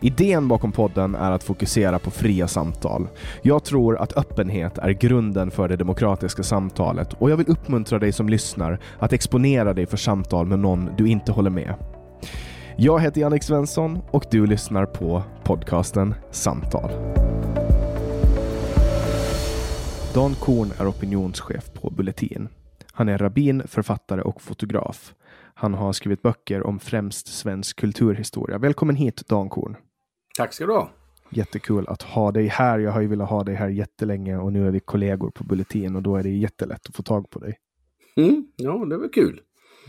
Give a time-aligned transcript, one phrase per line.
[0.00, 3.08] Idén bakom podden är att fokusera på fria samtal.
[3.42, 8.12] Jag tror att öppenhet är grunden för det demokratiska samtalet och jag vill uppmuntra dig
[8.12, 11.74] som lyssnar att exponera dig för samtal med någon du inte håller med.
[12.76, 16.90] Jag heter Jannik Svensson och du lyssnar på podcasten Samtal.
[20.14, 22.48] Dan Korn är opinionschef på Bulletin.
[22.92, 25.14] Han är rabbin, författare och fotograf.
[25.54, 28.58] Han har skrivit böcker om främst svensk kulturhistoria.
[28.58, 29.76] Välkommen hit Dan Korn.
[30.36, 30.90] Tack ska du ha.
[31.30, 32.78] Jättekul att ha dig här.
[32.78, 35.96] Jag har ju velat ha dig här jättelänge och nu är vi kollegor på Bulletin
[35.96, 37.58] och då är det jättelätt att få tag på dig.
[38.16, 39.40] Mm, ja, det var kul.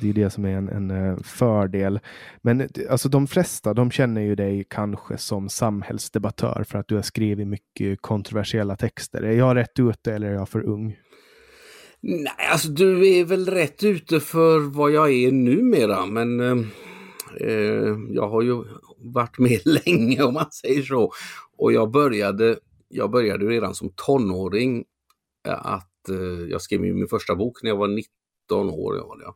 [0.02, 2.00] Det är det som är en, en eh, fördel.
[2.42, 7.02] Men alltså de flesta, de känner ju dig kanske som samhällsdebattör för att du har
[7.02, 9.22] skrivit mycket kontroversiella texter.
[9.22, 10.98] Är jag rätt ute eller är jag för ung?
[12.08, 16.58] Nej, alltså du är väl rätt ute för vad jag är numera, men eh,
[17.42, 18.64] eh jag har ju
[18.98, 21.12] varit med länge om man säger så.
[21.58, 24.86] Och jag började, jag började redan som tonåring
[25.48, 28.96] eh, att eh, jag skrev min första bok när jag var 19 år.
[28.96, 29.34] Jag var det.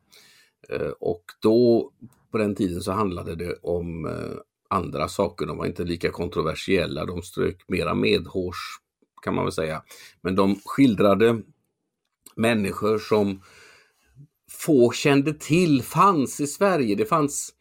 [0.75, 1.91] Eh, och då,
[2.31, 4.37] på den tiden så handlade det om eh,
[4.69, 5.45] andra saker.
[5.45, 7.05] De var inte lika kontroversiella.
[7.05, 8.79] De strök mera medhårs
[9.21, 9.83] kan man väl säga.
[10.21, 11.41] Men de skildrade
[12.39, 13.41] människor som
[14.49, 16.95] få kände till fanns i Sverige.
[16.95, 17.53] Det fanns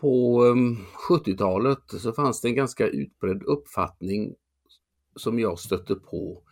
[0.00, 4.34] på um, 70-talet så fanns det en ganska utbredd uppfattning
[5.16, 6.42] som jag stötte på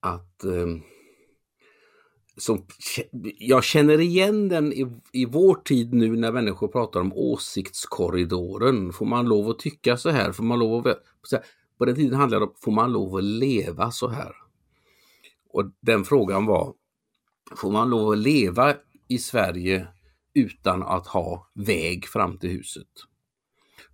[0.00, 0.82] att um,
[2.36, 2.66] som,
[3.38, 8.92] jag känner igen den i, i vår tid nu när människor pratar om åsiktskorridoren.
[8.92, 10.32] Får man lov att tycka så här?
[10.32, 11.02] Får man lov att,
[11.78, 14.32] på den tiden handlade det om, får man lov att leva så här?
[15.52, 16.74] Och den frågan var,
[17.56, 18.74] får man lov att leva
[19.08, 19.88] i Sverige
[20.34, 22.88] utan att ha väg fram till huset?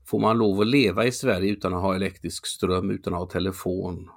[0.07, 3.27] Får man lov att leva i Sverige utan att ha elektrisk ström, utan att ha
[3.27, 4.11] telefon?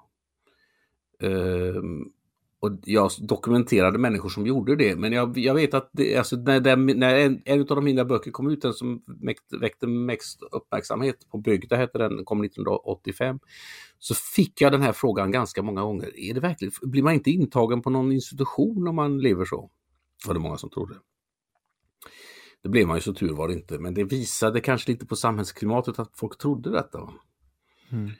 [1.19, 2.13] Um,
[2.59, 4.95] och jag dokumenterade människor som gjorde det.
[4.95, 8.31] Men jag, jag vet att det, alltså, när, den, när en, en av mina böcker
[8.31, 9.03] kom ut, den som
[9.61, 13.39] väckte mest uppmärksamhet på Bygda, hette den, kom 1985,
[13.99, 16.19] så fick jag den här frågan ganska många gånger.
[16.19, 19.69] Är det verkligen, blir man inte intagen på någon institution om man lever så?
[20.27, 20.95] var det många som trodde.
[22.61, 25.15] Det blev man ju så tur var det inte, men det visade kanske lite på
[25.15, 27.13] samhällsklimatet att folk trodde detta.
[27.91, 28.11] Mm.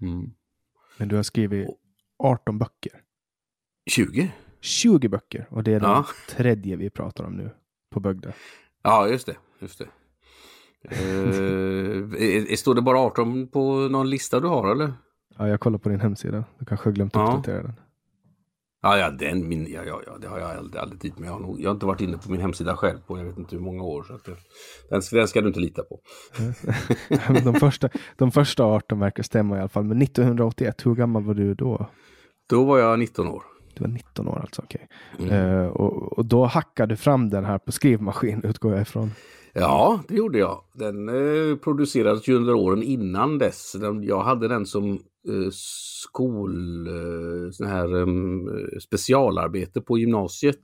[0.00, 0.30] Mm.
[0.96, 1.68] Men du har skrivit
[2.18, 3.02] 18 böcker.
[3.90, 4.32] 20?
[4.60, 6.06] 20 böcker och det är den ja.
[6.28, 7.50] tredje vi pratar om nu
[7.90, 8.32] på Bögda.
[8.82, 9.36] Ja, just det.
[9.58, 9.88] Just det.
[10.84, 14.92] uh, står det bara 18 på någon lista du har eller?
[15.38, 16.44] Ja, jag kollar på din hemsida.
[16.58, 17.28] Du kanske har glömt att ja.
[17.28, 17.80] uppdatera den.
[18.82, 21.28] Ja, ja, den, min, ja, ja, ja, det har jag aldrig, aldrig tid med.
[21.28, 23.38] Jag har, nog, jag har inte varit inne på min hemsida själv på jag vet
[23.38, 24.02] inte hur många år.
[24.02, 24.36] Så att det,
[24.90, 26.00] den, den ska du inte lita på.
[27.44, 29.84] de, första, de första 18 verkar stämma i alla fall.
[29.84, 31.86] Men 1981, hur gammal var du då?
[32.48, 33.42] Då var jag 19 år.
[33.80, 34.88] Du var 19 år alltså, okej.
[35.18, 35.28] Okay.
[35.28, 35.58] Mm.
[35.58, 39.10] Uh, och, och, då hackade du fram den här på skrivmaskin, utgår jag ifrån.
[39.52, 40.64] Ja, det gjorde jag.
[40.74, 43.72] Den eh, producerades ju under åren innan dess.
[43.80, 44.92] Den, jag hade den som
[45.28, 48.48] eh, skol, eh, sån här um,
[48.80, 50.60] specialarbete på gymnasiet.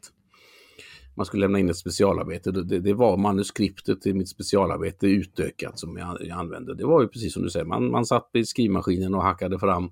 [1.16, 2.50] Man skulle lämna in ett specialarbete.
[2.50, 6.74] Det, det var manuskriptet till mitt specialarbete utökat som jag, jag, använde.
[6.74, 9.90] Det var ju precis som du säger, man, man satt vid skrivmaskinen och hackade fram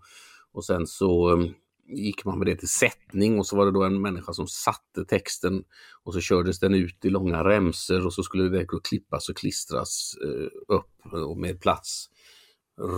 [0.53, 1.55] och sen så um,
[1.87, 5.05] gick man med det till sättning och så var det då en människa som satte
[5.09, 5.65] texten
[6.05, 10.15] och så kördes den ut i långa remser och så skulle det klippas och klistras
[10.25, 12.11] eh, upp och med plats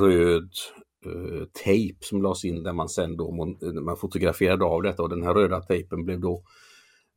[0.01, 0.51] röd
[1.05, 3.31] eh, tejp som lades in där man sen då
[3.83, 6.43] man fotograferade av detta och den här röda tejpen blev då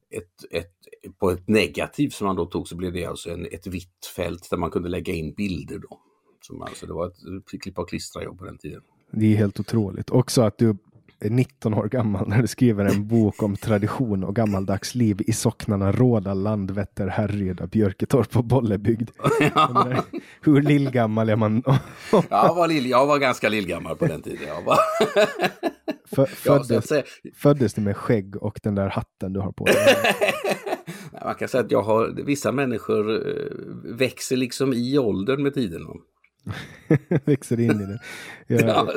[0.09, 0.73] ett, ett,
[1.19, 4.49] på ett negativ som man då tog så blev det alltså en, ett vitt fält
[4.49, 6.01] där man kunde lägga in bilder då.
[6.41, 8.81] Som alltså, det var ett klippa och klistra jobb på den tiden.
[9.11, 10.09] Det är helt otroligt.
[10.09, 10.77] Också att du
[11.21, 15.91] 19 år gammal när du skriver en bok om tradition och gammaldags liv i socknarna
[15.91, 19.09] Råda, Landvetter, Härryda, Björketorp och Bollebygd.
[19.55, 20.03] Ja.
[20.41, 21.63] Hur lillgammal är man?
[22.29, 24.47] jag, var lill, jag var ganska lillgammal på den tiden.
[24.47, 24.77] Jag var...
[26.15, 27.01] För, föddes, ja,
[27.35, 29.75] föddes du med skägg och den där hatten du har på dig?
[31.23, 33.43] man kan säga att jag har, vissa människor eh,
[33.83, 35.81] växer liksom i åldern med tiden.
[37.25, 37.99] växer in i det.
[38.47, 38.93] Jag, ja,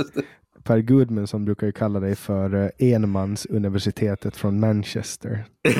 [0.64, 5.44] Per Goodman brukar ju kalla dig för eh, enmansuniversitetet från Manchester.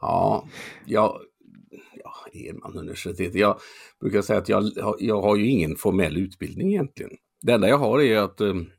[0.00, 0.48] ja,
[0.86, 1.20] jag,
[2.04, 2.12] ja,
[2.50, 3.34] enmansuniversitet.
[3.34, 3.60] Jag
[4.00, 7.12] brukar säga att jag, jag har ju ingen formell utbildning egentligen.
[7.42, 8.70] Det enda jag har är att um,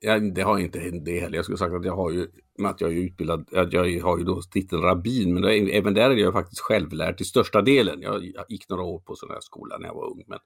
[0.00, 1.36] Ja, det har inte det heller.
[1.36, 2.26] Jag skulle sagt att jag har ju,
[2.64, 6.10] att jag är utbildad, att jag har ju då titeln rabbin, men är, även där
[6.10, 8.02] är jag faktiskt självlärd till största delen.
[8.02, 10.38] Jag, jag gick några år på sån här skola när jag var ung, men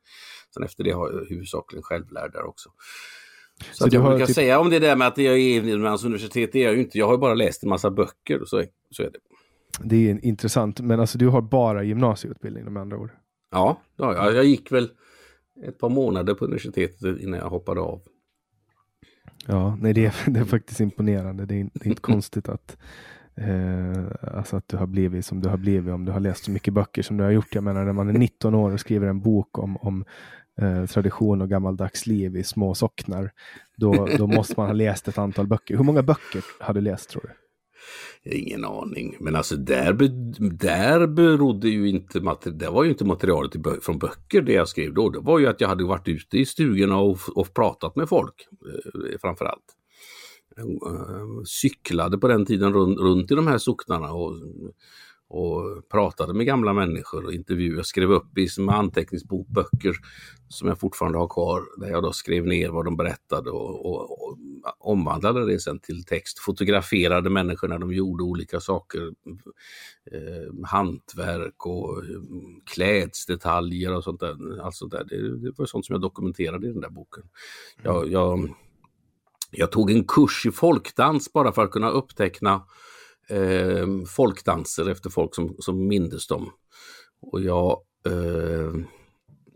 [0.54, 2.70] sen efter det har jag huvudsakligen självlärd där också.
[3.60, 4.34] Så, så att jag brukar typ...
[4.34, 6.98] säga om det där med att jag är Edenmans universitet, det är jag ju inte.
[6.98, 9.18] Jag har bara läst en massa böcker, så, så är det.
[9.84, 13.10] Det är intressant, men alltså du har bara gymnasieutbildning med andra ord?
[13.50, 14.90] Ja, jag, jag gick väl
[15.66, 18.02] ett par månader på universitetet innan jag hoppade av.
[19.46, 21.46] Ja, nej det är, det är faktiskt imponerande.
[21.46, 22.76] Det är, det är inte konstigt att,
[23.34, 26.50] eh, alltså att du har blivit som du har blivit om du har läst så
[26.50, 27.54] mycket böcker som du har gjort.
[27.54, 30.04] Jag menar när man är 19 år och skriver en bok om, om
[30.60, 33.30] eh, tradition och gammaldags liv i små socknar,
[33.76, 35.76] då, då måste man ha läst ett antal böcker.
[35.76, 37.41] Hur många böcker har du läst tror du?
[38.24, 39.92] Ingen aning, men alltså där,
[40.50, 43.52] där berodde ju inte, det var ju inte materialet
[43.82, 45.10] från böcker det jag skrev då.
[45.10, 48.48] Det var ju att jag hade varit ute i stugorna och, och pratat med folk
[48.66, 49.76] eh, framförallt.
[50.58, 50.64] Eh,
[51.44, 54.34] cyklade på den tiden runt, runt i de här socknarna och
[55.32, 59.94] och pratade med gamla människor och intervjuade, skrev upp i som anteckningsbokböcker
[60.48, 64.10] som jag fortfarande har kvar, där jag då skrev ner vad de berättade och, och,
[64.10, 64.38] och
[64.78, 66.38] omvandlade det sen till text.
[66.38, 69.12] Fotograferade människor när de gjorde olika saker,
[70.12, 72.20] eh, hantverk och eh,
[72.74, 74.60] klädsdetaljer och sånt där.
[74.60, 75.04] Alltså där.
[75.04, 77.22] Det, det, var sånt som jag dokumenterade i den där boken.
[77.82, 78.54] Jag, jag,
[79.50, 82.62] jag tog en kurs i folkdans bara för att kunna uppteckna
[83.28, 83.86] eh,
[84.16, 86.50] folkdanser efter folk som, som mindes dem.
[87.20, 88.72] Och jag eh,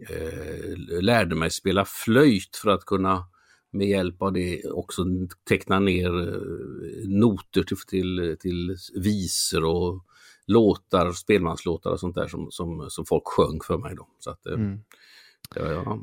[0.09, 3.27] eh, lärde mig spela flöjt för att kunna
[3.71, 5.05] med hjälp av det också
[5.49, 10.05] teckna ner eh, noter till, till, till visor och
[10.47, 13.95] låtar, spelmanslåtar och sånt där som, som, som folk sjöng för mig.
[13.97, 14.09] Då.
[14.19, 14.79] Så att, eh, mm.
[15.55, 15.99] ja, ja.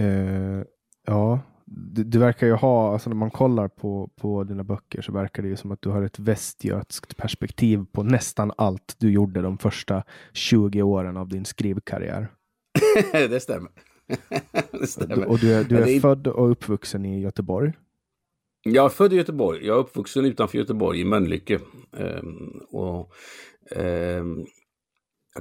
[0.00, 0.64] Uh,
[1.06, 1.40] ja,
[1.72, 5.42] du, du, verkar ju ha, alltså när man kollar på, på dina böcker så verkar
[5.42, 9.58] det ju som att du har ett västgötskt perspektiv på nästan allt du gjorde de
[9.58, 12.28] första 20 åren av din skrivkarriär.
[13.12, 13.70] det stämmer.
[14.80, 15.26] det stämmer.
[15.26, 17.72] Och du är, du är, är född och uppvuxen i Göteborg.
[18.62, 19.66] Jag är född i Göteborg.
[19.66, 21.60] Jag är uppvuxen utanför Göteborg i Mölnlycke.
[21.96, 23.12] Ehm, och,
[23.76, 24.46] ehm,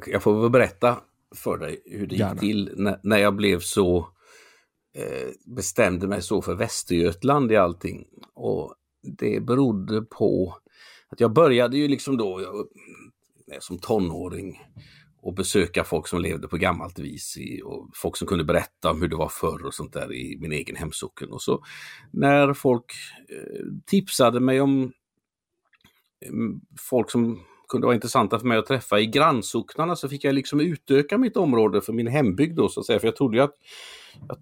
[0.07, 0.98] jag får väl berätta
[1.36, 2.31] för dig hur det Gärna.
[2.31, 4.09] gick till när, när jag blev så
[5.00, 8.08] Eh, bestämde mig så för Västergötland i allting.
[8.34, 10.56] Och det berodde på
[11.10, 14.60] att jag började ju liksom då jag, som tonåring
[15.22, 19.01] och besöka folk som levde på gammalt vis i, och folk som kunde berätta om
[19.01, 21.32] hur det var förr och sånt där i min egen hemsocken.
[21.32, 21.63] Och så
[22.12, 22.94] när folk
[23.29, 24.91] eh, tipsade mig om
[26.25, 27.39] mm, folk som
[27.70, 31.38] kunde vara intressanta för mig att träffa i grannsocknarna så fick jag liksom utöka mitt
[31.38, 33.00] område för min hembygd då så att säga.
[33.00, 33.56] För jag trodde ju att,
[34.29, 34.39] att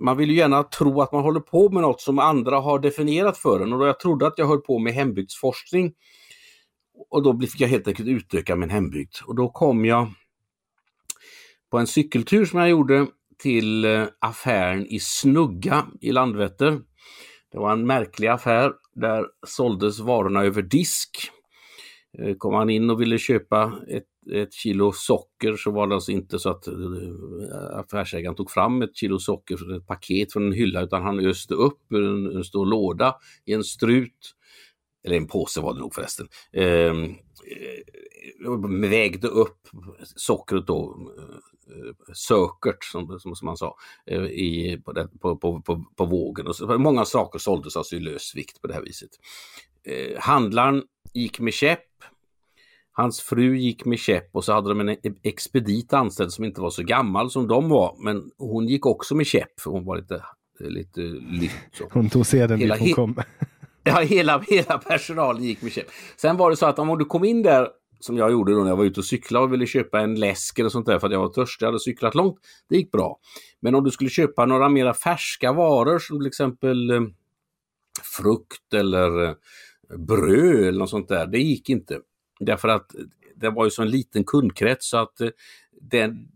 [0.00, 3.38] man vill ju gärna tro att man håller på med något som andra har definierat
[3.38, 5.92] för en och då jag trodde att jag höll på med hembygdsforskning.
[7.10, 10.08] Och då fick jag helt enkelt utöka min hembygd och då kom jag
[11.70, 13.06] på en cykeltur som jag gjorde
[13.38, 16.80] till eh, affären i Snugga i Landvetter.
[17.52, 18.72] Det var en märklig affär.
[18.94, 21.30] Där såldes varorna över disk.
[22.18, 26.12] Eh, kom man in och ville köpa ett, ett kilo socker så var det alltså
[26.12, 26.74] inte så att eh,
[27.72, 31.54] affärsägaren tog fram ett kilo socker från ett paket från en hylla utan han öste
[31.54, 34.34] upp ur en, en stor låda i en strut.
[35.04, 36.28] Eller en påse var det nog förresten.
[36.52, 37.20] Eh, eh,
[38.90, 39.68] vägde upp
[40.16, 41.10] sockret då,
[41.68, 46.04] eh, sökert som, som, som man sa, eh, i, på, det, på, på, på, på
[46.04, 46.46] vågen.
[46.46, 49.10] Och så, många saker såldes alltså i lösvikt på det här viset.
[49.84, 51.89] Eh, handlaren gick med käpp.
[52.92, 56.70] Hans fru gick med käpp och så hade de en expedit anställd som inte var
[56.70, 57.96] så gammal som de var.
[58.04, 60.22] Men hon gick också med käpp för hon var lite,
[60.60, 61.00] lite
[61.40, 61.52] lytt.
[61.92, 63.14] Hon tog seden dit Hela- hon he- kom.
[63.84, 65.86] Ja, hela, hela personalen gick med käpp.
[66.16, 67.68] Sen var det så att om du kom in där,
[68.00, 70.58] som jag gjorde då när jag var ute och cyklade och ville köpa en läsk
[70.58, 72.36] eller sånt där för att jag var törstig, jag hade cyklat långt,
[72.68, 73.18] det gick bra.
[73.60, 77.00] Men om du skulle köpa några mera färska varor som till exempel eh,
[78.16, 79.34] frukt eller eh,
[79.98, 81.98] bröd eller något sånt där, det gick inte.
[82.40, 82.94] Därför att
[83.36, 85.28] det var ju så en liten kundkrets så att eh,
[85.80, 86.28] den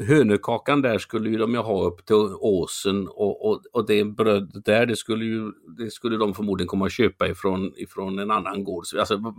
[0.00, 4.64] hönökakan där skulle ju de ju ha upp till åsen och, och, och det brödet
[4.64, 8.64] där det skulle ju det skulle de förmodligen komma att köpa ifrån, ifrån en annan
[8.64, 8.84] gård.
[8.98, 9.34] Alltså,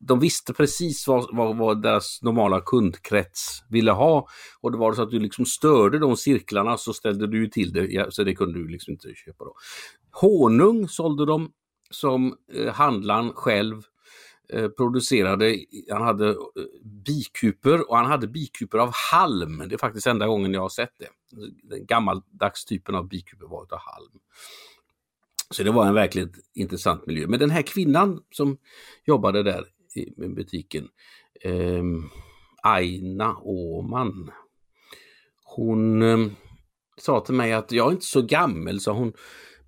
[0.00, 4.28] de visste precis vad, vad, vad deras normala kundkrets ville ha
[4.60, 7.86] och det var så att du liksom störde de cirklarna så ställde du till det,
[7.86, 9.54] ja, så det kunde du liksom inte köpa då.
[10.10, 11.52] Honung sålde de
[11.90, 13.82] som eh, handlaren själv
[14.48, 15.56] Eh, producerade,
[15.90, 16.34] han hade eh,
[16.82, 19.58] bikuper och han hade bikuper av halm.
[19.68, 21.08] Det är faktiskt enda gången jag har sett det.
[21.62, 24.18] Den gammaldags typen av bikuper var av halm.
[25.50, 27.26] Så det var en verkligt intressant miljö.
[27.26, 28.58] Men den här kvinnan som
[29.04, 30.88] jobbade där i butiken,
[31.40, 31.82] eh,
[32.62, 34.30] Aina Åman,
[35.44, 36.18] hon eh,
[36.96, 39.12] sa till mig att jag är inte så gammal, sa hon,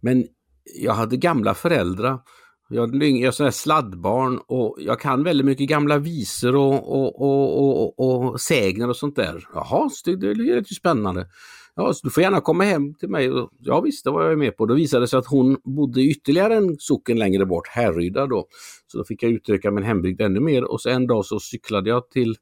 [0.00, 0.26] men
[0.74, 2.20] jag hade gamla föräldrar.
[2.68, 7.98] Jag är sån här sladdbarn och jag kan väldigt mycket gamla visor och, och, och,
[7.98, 9.48] och, och sägner och sånt där.
[9.54, 11.26] Jaha, det, det är ju spännande.
[11.74, 13.30] Ja, så du får gärna komma hem till mig.
[13.58, 14.66] Ja visst, det var jag med på.
[14.66, 18.46] Då visade det sig att hon bodde ytterligare en socken längre bort, Härryda då.
[18.86, 21.90] Så då fick jag utöka min hembygd ännu mer och så en dag så cyklade
[21.90, 22.36] jag till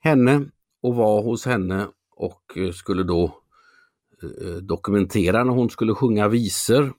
[0.00, 0.44] henne
[0.82, 1.86] och var hos henne
[2.16, 3.24] och eh, skulle då
[4.22, 6.92] eh, dokumentera när hon skulle sjunga visor.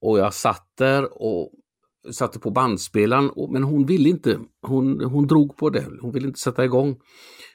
[0.00, 1.50] Och jag satt där och
[2.10, 4.38] satte på bandspelaren, men hon ville inte.
[4.62, 6.96] Hon, hon drog på det, hon ville inte sätta igång.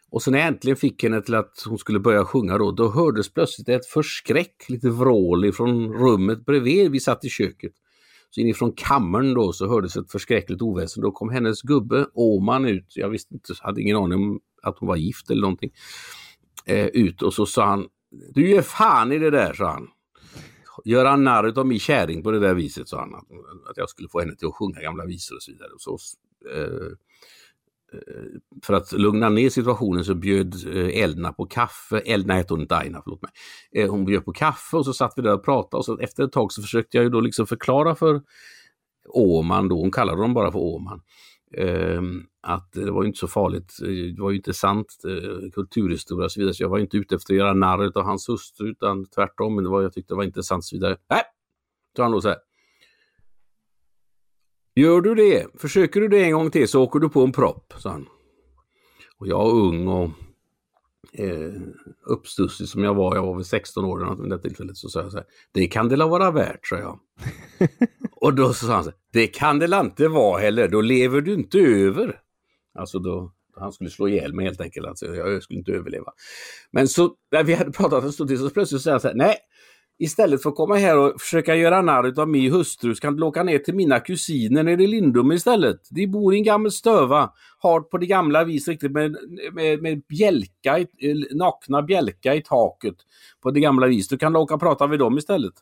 [0.10, 2.90] Och sen när jag äntligen fick henne till att hon skulle börja sjunga då, då
[2.90, 6.92] hördes plötsligt ett förskräckligt vrål ifrån rummet bredvid.
[6.92, 7.72] Vi satt i köket.
[8.30, 11.04] Så inifrån kammaren då så hördes ett förskräckligt oväsen.
[11.04, 12.94] Då kom hennes gubbe Åman ut.
[12.96, 15.72] Jag visste inte, hade ingen aning om att hon var gift eller någonting.
[16.66, 17.88] Eh, ut och så sa han,
[18.34, 19.88] du ger fan i det där, sa han.
[20.88, 23.16] Göra narr av min kärring på det där viset, sa han.
[23.16, 25.70] Att, att jag skulle få henne till att sjunga gamla visor och så vidare.
[25.74, 25.98] Och så,
[26.54, 26.88] eh,
[27.94, 28.26] eh
[28.64, 32.00] för att lugna ner situationen så bjöd eh, Elna på kaffe.
[32.00, 33.32] Elna hette hon inte, Aina, förlåt mig.
[33.72, 36.24] Eh, hon bjöd på kaffe och så satt vi där och pratade och så efter
[36.24, 38.22] ett tag så försökte jag ju då liksom förklara för
[39.10, 41.02] Åman, då, hon kallade dem bara för Åman, eh,
[41.52, 46.26] Ehm, att det var inte så farligt, eh, det var ju inte sant eh, kulturhistoria
[46.26, 48.70] och så vidare, så jag var inte ute efter att göra narr av hans hustru
[48.70, 50.92] utan tvärtom, men det var, jag tyckte det var intressant och så vidare.
[50.92, 50.98] Äh!
[51.10, 51.24] Nej,
[51.96, 52.38] sa han då så här.
[54.76, 57.74] Gör du det, försöker du det en gång till så åker du på en propp,
[57.78, 58.08] sa han.
[59.18, 60.10] Och jag ung och
[61.14, 61.54] eh,
[62.06, 65.12] uppstussig som jag var, jag var väl 16 år vid det tillfället, så sa jag
[65.12, 67.00] så här, det kan det la vara värt, sa jag.
[68.22, 71.34] och då sa han så det kan det la inte vara heller, då lever du
[71.34, 72.20] inte över.
[72.80, 76.12] Alltså då, han skulle slå ihjäl mig helt enkelt, alltså, jag skulle inte överleva.
[76.72, 79.16] Men så, när vi hade pratat en stund till så plötsligt säger han så här,
[79.16, 79.36] nej,
[80.00, 83.24] istället för att komma här och försöka göra narr av min hustru så kan du
[83.24, 85.80] åka ner till mina kusiner nere i Lindum istället.
[85.92, 89.18] De bor i en gammal stöva, har på det gamla viset riktigt med,
[89.54, 90.88] med, med bjälka, eh,
[91.32, 92.96] nakna bjälka i taket
[93.44, 95.54] på det gamla viset, Du kan åka och prata med dem istället.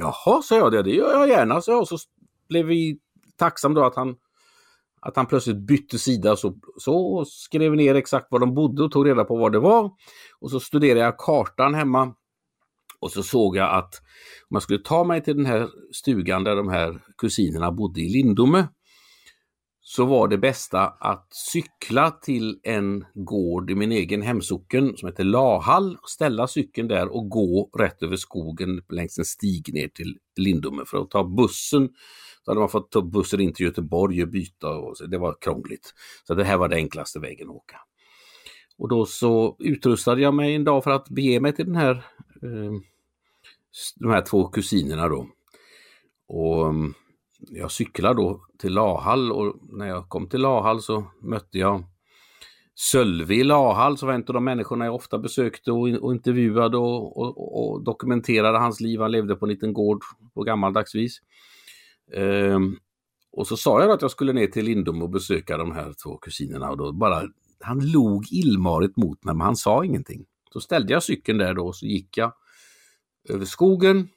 [0.00, 1.88] Jaha, sa jag det, det gör jag gärna, så jag.
[1.88, 1.98] Så
[2.48, 2.98] blev vi
[3.36, 4.16] tacksam då att han
[5.02, 9.08] att han plötsligt bytte sida så, så skrev ner exakt var de bodde och tog
[9.08, 9.90] reda på var det var.
[10.40, 12.14] Och så studerade jag kartan hemma
[13.00, 13.94] och så såg jag att
[14.50, 18.08] om jag skulle ta mig till den här stugan där de här kusinerna bodde i
[18.08, 18.68] Lindome
[19.90, 25.24] så var det bästa att cykla till en gård i min egen hemsocken som heter
[25.24, 30.84] Lahall, ställa cykeln där och gå rätt över skogen längs en stig ner till Lindome
[30.86, 31.88] för att ta bussen.
[32.44, 35.36] Så hade man fått ta bussen in till Göteborg och byta och så, det var
[35.40, 35.94] krångligt.
[36.26, 37.76] Så det här var den enklaste vägen att åka.
[38.78, 41.94] Och då så utrustade jag mig en dag för att bege mig till den här
[42.42, 42.72] eh,
[43.96, 45.26] de här två kusinerna då.
[46.28, 46.94] Och mm,
[47.48, 51.84] jag cyklar då till Lahall och när jag kom till Lahall så mötte jag
[52.74, 56.76] Sölve i Lahall som var en av de människorna jag ofta besökte och, och intervjuade
[56.76, 59.00] och, och, och, dokumenterade hans liv.
[59.00, 60.02] Han levde på en liten gård
[60.34, 61.18] på gammaldags vis.
[62.14, 62.76] Ehm,
[63.32, 66.16] och så sa jag att jag skulle ner till Lindom och besöka de här två
[66.16, 67.22] kusinerna och då bara,
[67.60, 70.24] han log illmarigt mot mig men han sa ingenting.
[70.52, 72.32] Så ställde jag cykeln där då och så gick jag
[73.28, 74.08] över skogen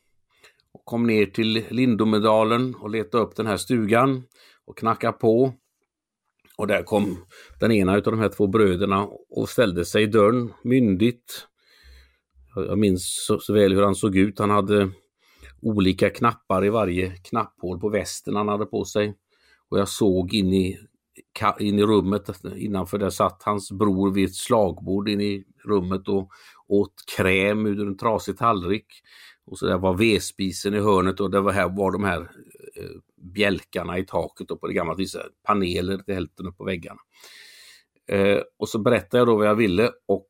[0.73, 4.23] och kom ner till Lindomedalen och letade upp den här stugan
[4.65, 5.53] och knackade på.
[6.57, 7.17] Och där kom
[7.59, 11.47] den ena av de här två bröderna och ställde sig i dörren myndigt.
[12.55, 14.39] Jag minns så, så väl hur han såg ut.
[14.39, 14.91] Han hade
[15.61, 19.15] olika knappar i varje knapphål på västen han hade på sig.
[19.69, 20.77] Och jag såg in i,
[21.59, 26.29] in i rummet innanför där satt hans bror vid ett slagbord in i rummet och
[26.67, 28.87] åt kräm ur en trasig tallrik.
[29.45, 32.21] Och så där var vedspisen i hörnet och det var här var de här
[32.75, 36.99] eh, bjälkarna i taket och på det gamla viset paneler till hälften upp på väggarna.
[38.07, 40.29] Eh, och så berättade jag då vad jag ville och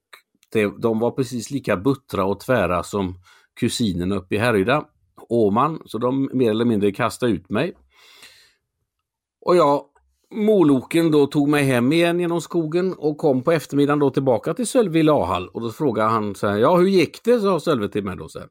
[0.51, 3.19] det, de var precis lika buttra och tvära som
[3.59, 4.85] kusinerna uppe i Härryda,
[5.29, 7.73] Åman, så de mer eller mindre kastade ut mig.
[9.41, 9.85] Och jag
[10.35, 14.67] Moloken då tog mig hem igen genom skogen och kom på eftermiddagen då tillbaka till
[14.67, 17.39] Sölve i Lahall och då frågade han så här, ja hur gick det?
[17.39, 18.29] sa Sölve till mig då.
[18.29, 18.47] Så här.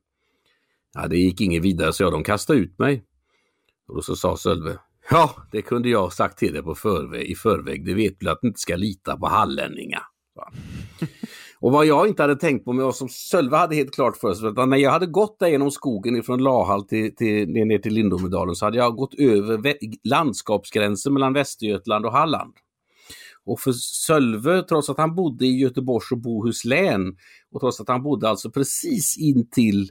[0.95, 3.05] Ja det gick inget vidare så jag de kastade ut mig.
[3.89, 4.79] Och då så sa Sölve,
[5.11, 8.31] ja det kunde jag ha sagt till dig på förväg, i förväg, det vet du
[8.31, 10.03] att du inte ska lita på hallänningar.
[11.61, 14.35] Och vad jag inte hade tänkt på, men vad som Sölve hade helt klart för
[14.35, 17.95] sig, att när jag hade gått där genom skogen ifrån Lahall till, till, ner till
[17.95, 19.75] Lindomedalen så hade jag gått över
[20.09, 22.53] landskapsgränsen mellan Västergötland och Halland.
[23.45, 27.17] Och för Sölve, trots att han bodde i Göteborgs och Bohus län
[27.51, 29.91] och trots att han bodde alltså precis intill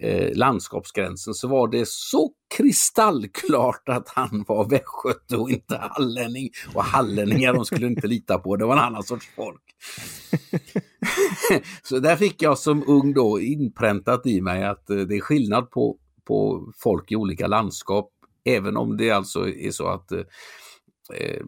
[0.00, 6.50] eh, landskapsgränsen så var det så kristallklart att han var västgöte och inte hallänning.
[6.74, 9.62] Och hallänningar de skulle inte lita på, det var en annan sorts folk.
[11.82, 15.70] så där fick jag som ung då inpräntat i mig att eh, det är skillnad
[15.70, 18.10] på, på folk i olika landskap.
[18.44, 20.18] Även om det alltså är så att eh,
[21.14, 21.42] eh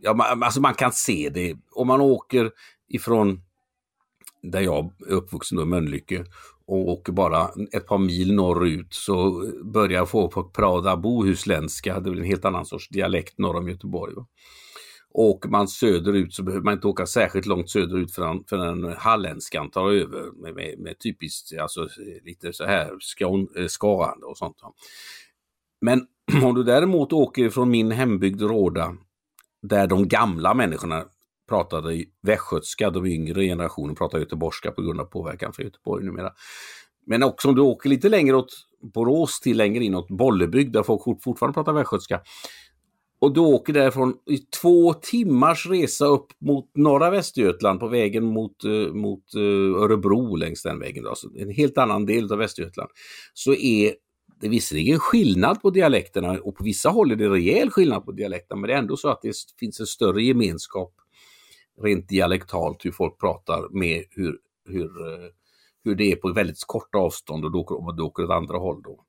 [0.00, 1.56] ja, man, alltså man kan se det.
[1.70, 2.50] Om man åker
[2.88, 3.40] ifrån
[4.42, 6.24] där jag är uppvuxen då, Mölnlycke
[6.66, 12.10] och åker bara ett par mil norrut så börjar jag få på prata bohuslänska, det
[12.10, 14.14] är en helt annan sorts dialekt norr om Göteborg.
[14.14, 14.26] Va?
[15.14, 19.90] Åker man söderut så behöver man inte åka särskilt långt söderut förrän, förrän halländskan tar
[19.90, 21.88] över med, med, med typiskt, alltså
[22.24, 24.56] lite så här skån, eh, skarande och sånt.
[25.80, 26.06] Men
[26.44, 28.96] om du däremot åker från min hembygd Råda,
[29.62, 31.04] där de gamla människorna
[31.48, 36.30] pratade västgötska, de yngre generationen pratar göteborgska på grund av påverkan från Göteborg numera.
[37.06, 38.52] Men också om du åker lite längre åt
[38.94, 42.20] Borås till längre inåt Bollebygd där folk fortfarande pratar västgötska.
[43.20, 48.64] Och du åker därifrån i två timmars resa upp mot norra Västergötland på vägen mot,
[48.64, 51.06] eh, mot eh, Örebro längs den vägen.
[51.06, 52.90] Alltså en helt annan del av Västergötland.
[53.34, 53.94] Så är
[54.40, 58.12] det är visserligen skillnad på dialekterna och på vissa håll är det rejäl skillnad på
[58.12, 60.94] dialekterna men det är ändå så att det finns en större gemenskap
[61.80, 65.28] rent dialektalt hur folk pratar med hur, hur, eh,
[65.84, 68.82] hur det är på väldigt korta avstånd och då, åker, då åker åt andra håll.
[68.82, 69.04] Då.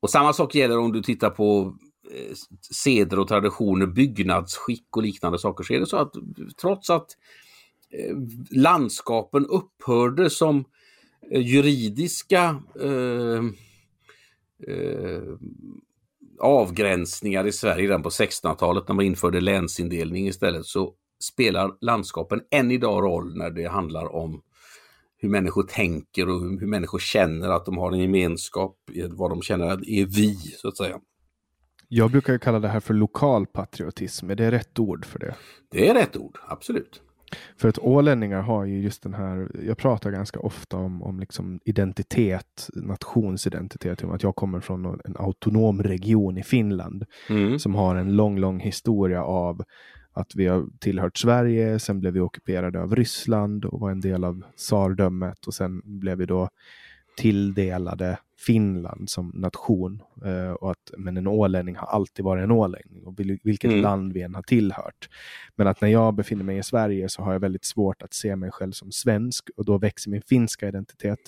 [0.00, 1.76] Och samma sak gäller om du tittar på
[2.10, 2.34] eh,
[2.70, 6.12] seder och traditioner, byggnadsskick och liknande saker, så är det så att
[6.60, 7.06] trots att
[7.90, 8.16] eh,
[8.50, 10.64] landskapen upphörde som
[11.30, 13.44] juridiska eh,
[14.66, 15.22] eh,
[16.38, 22.70] avgränsningar i Sverige redan på 1600-talet när man införde länsindelning istället så spelar landskapen än
[22.70, 24.42] idag roll när det handlar om
[25.20, 28.76] hur människor tänker och hur, människor känner att de har en gemenskap,
[29.10, 31.00] vad de känner att är vi, så att säga.
[31.88, 34.30] Jag brukar kalla det här för lokal patriotism.
[34.30, 35.34] Är det rätt ord för det?
[35.70, 37.02] Det är rätt ord, absolut.
[37.56, 41.60] För att ålänningar har ju just den här, jag pratar ganska ofta om, om liksom
[41.64, 47.58] identitet, nationsidentitet, om att jag kommer från en autonom region i Finland Mm.
[47.58, 49.62] som har en lång, lång historia av
[50.18, 54.24] att vi har tillhört Sverige, sen blev vi ockuperade av Ryssland och var en del
[54.24, 56.48] av tsardömet och sen blev vi då
[57.22, 60.02] tilldelade Finland som nation.
[60.24, 63.82] Eh, och att, men en ålänning har alltid varit en ålänning, och vil- vilket Mm.
[63.82, 65.08] land vi än har tillhört.
[65.56, 68.36] Men att när jag befinner mig i Sverige så har jag väldigt svårt att se
[68.36, 71.18] mig själv som svensk och då växer min finska identitet.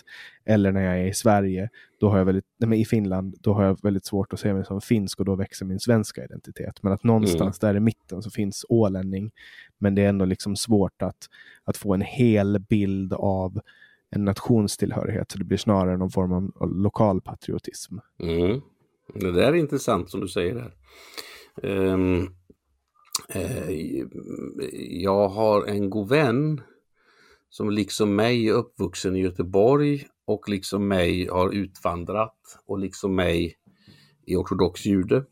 [0.45, 1.69] Eller när jag är i Sverige,
[2.01, 4.65] då har jag väldigt, nej, i Finland, då har jag väldigt svårt att se mig
[4.65, 6.83] som finsk och då växer min svenska identitet.
[6.83, 9.31] Men att någonstans där i mitten så finns ålänning.
[9.79, 11.29] Men det är ändå liksom svårt att,
[11.65, 13.61] att få en hel bild av
[14.11, 15.31] en nationstillhörighet.
[15.31, 17.95] Så det blir snarare någon form av lokal patriotism.
[18.23, 18.61] Mm.
[19.15, 20.75] Det där är intressant som du säger där.
[21.63, 22.35] Um,
[23.29, 23.71] eh,
[25.03, 26.61] jag har en god vän
[27.51, 33.55] som liksom mig är uppvuxen i Göteborg och liksom mig har utvandrat och liksom mig
[34.27, 35.25] är ortodox jude.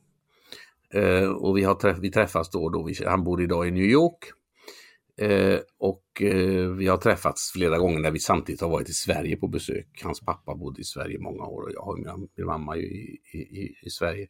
[0.95, 2.83] Eh, och vi, har träff vi träffas då och då.
[2.83, 4.25] Vi, han bor idag i New York.
[5.19, 9.37] Eh, och eh, vi har träffats flera gånger när vi samtidigt har varit i Sverige
[9.37, 10.01] på besök.
[10.03, 12.83] Hans pappa bodde i Sverige i många år och jag har min, min mamma ju
[12.83, 14.29] i, i, i Sverige.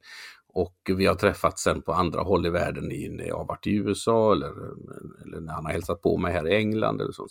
[0.52, 3.66] Och vi har träffats sen på andra håll i världen i, när jag har varit
[3.66, 4.48] i USA eller,
[5.24, 7.28] eller när han har hälsat på mig här i England eller så.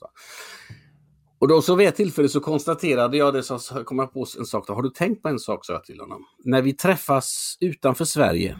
[1.39, 4.45] Och då så vid ett tillfälle så konstaterade jag det, så kom jag på en
[4.45, 4.67] sak.
[4.67, 4.73] Då.
[4.73, 6.25] Har du tänkt på en sak, sa jag till honom.
[6.43, 8.59] När vi träffas utanför Sverige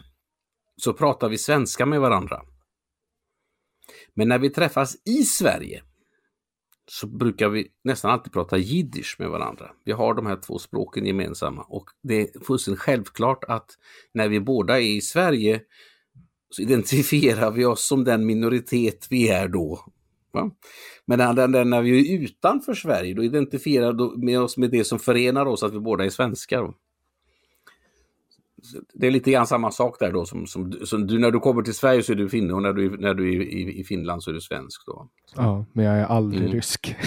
[0.76, 2.42] så pratar vi svenska med varandra.
[4.18, 5.82] Men när vi träffas i Sverige
[6.90, 9.70] så brukar vi nästan alltid prata jiddisch med varandra.
[9.84, 13.70] Vi har de här två språken gemensamma och det är fullständigt självklart att
[14.14, 15.60] när vi båda är i Sverige
[16.50, 19.84] så identifierar vi oss som den minoritet vi är då.
[20.32, 20.50] Va?
[21.06, 24.98] Men när, när, när vi är utanför Sverige då identifierar vi oss med det som
[24.98, 26.74] förenar oss, att vi båda är svenskar.
[28.62, 31.38] Så Det är lite grann samma sak där då som, som, som du, när du
[31.40, 33.80] kommer till Sverige så är du finne och när du, är- när du är i,
[33.80, 35.08] i Finland så är du svensk då.
[35.36, 36.52] Ja, men jag är aldrig Mm.
[36.52, 36.96] rysk.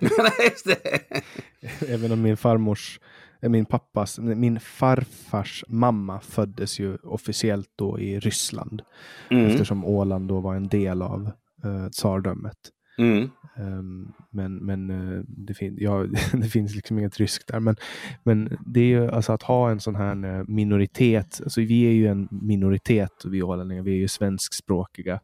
[1.88, 3.00] Även om min farmors,
[3.42, 8.82] eh, min pappas, min farfars mamma föddes ju officiellt då i Ryssland.
[9.30, 9.46] Mm.
[9.46, 11.30] Eftersom Åland då var en del av
[11.64, 12.56] uh, tsardömet.
[12.98, 13.30] Mm.
[13.56, 17.60] Ehm, men men eh, det, fin- ja, det finns liksom inget ryskt där.
[17.60, 17.76] Men,
[18.22, 21.40] men det är ju alltså att ha en sån här eh, minoritet.
[21.42, 23.82] Alltså vi är ju en minoritet, vi ålänningar.
[23.82, 25.20] Vi är ju svenskspråkiga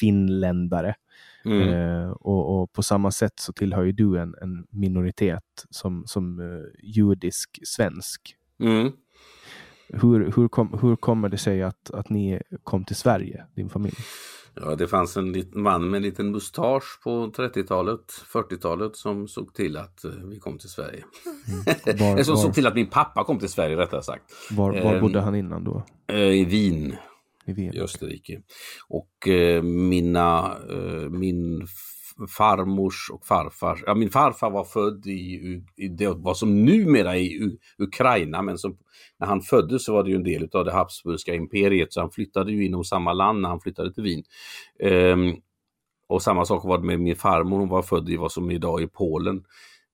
[0.00, 0.94] finländare.
[1.44, 1.68] Mm.
[1.68, 6.40] Eh, och, och på samma sätt så tillhör ju du en, en minoritet som, som
[6.40, 8.36] eh, judisk svensk.
[8.60, 8.92] Mm.
[9.88, 13.96] Hur, hur, kom, hur kommer det sig att, att ni kom till Sverige, din familj?
[14.56, 18.00] Ja, det fanns en man med en liten mustasch på 30-talet,
[18.32, 21.04] 40-talet som såg till att eh, vi kom till Sverige.
[21.98, 24.24] Var, Eller som var, såg till att min pappa kom till Sverige rättare sagt.
[24.50, 25.82] var, var ehm, bodde han innan då?
[26.06, 26.96] Eh, I Wien.
[27.46, 27.74] I Wien?
[27.74, 28.42] i Österrike.
[28.88, 30.56] Och eh, mina,
[31.10, 31.66] min
[32.36, 37.30] farmors och farfars, ja min farfar var född i, i det vad som numera är
[37.78, 38.78] Ukraina, men som,
[39.18, 42.10] när han föddes så var det ju en del av det Habsburgska imperiet, så han
[42.10, 44.24] flyttade ju inom samma land när han flyttade till Wien.
[45.12, 45.36] Um,
[46.06, 48.82] och samma sak var det med min farmor, hon var född i vad som idag
[48.82, 49.44] är Polen.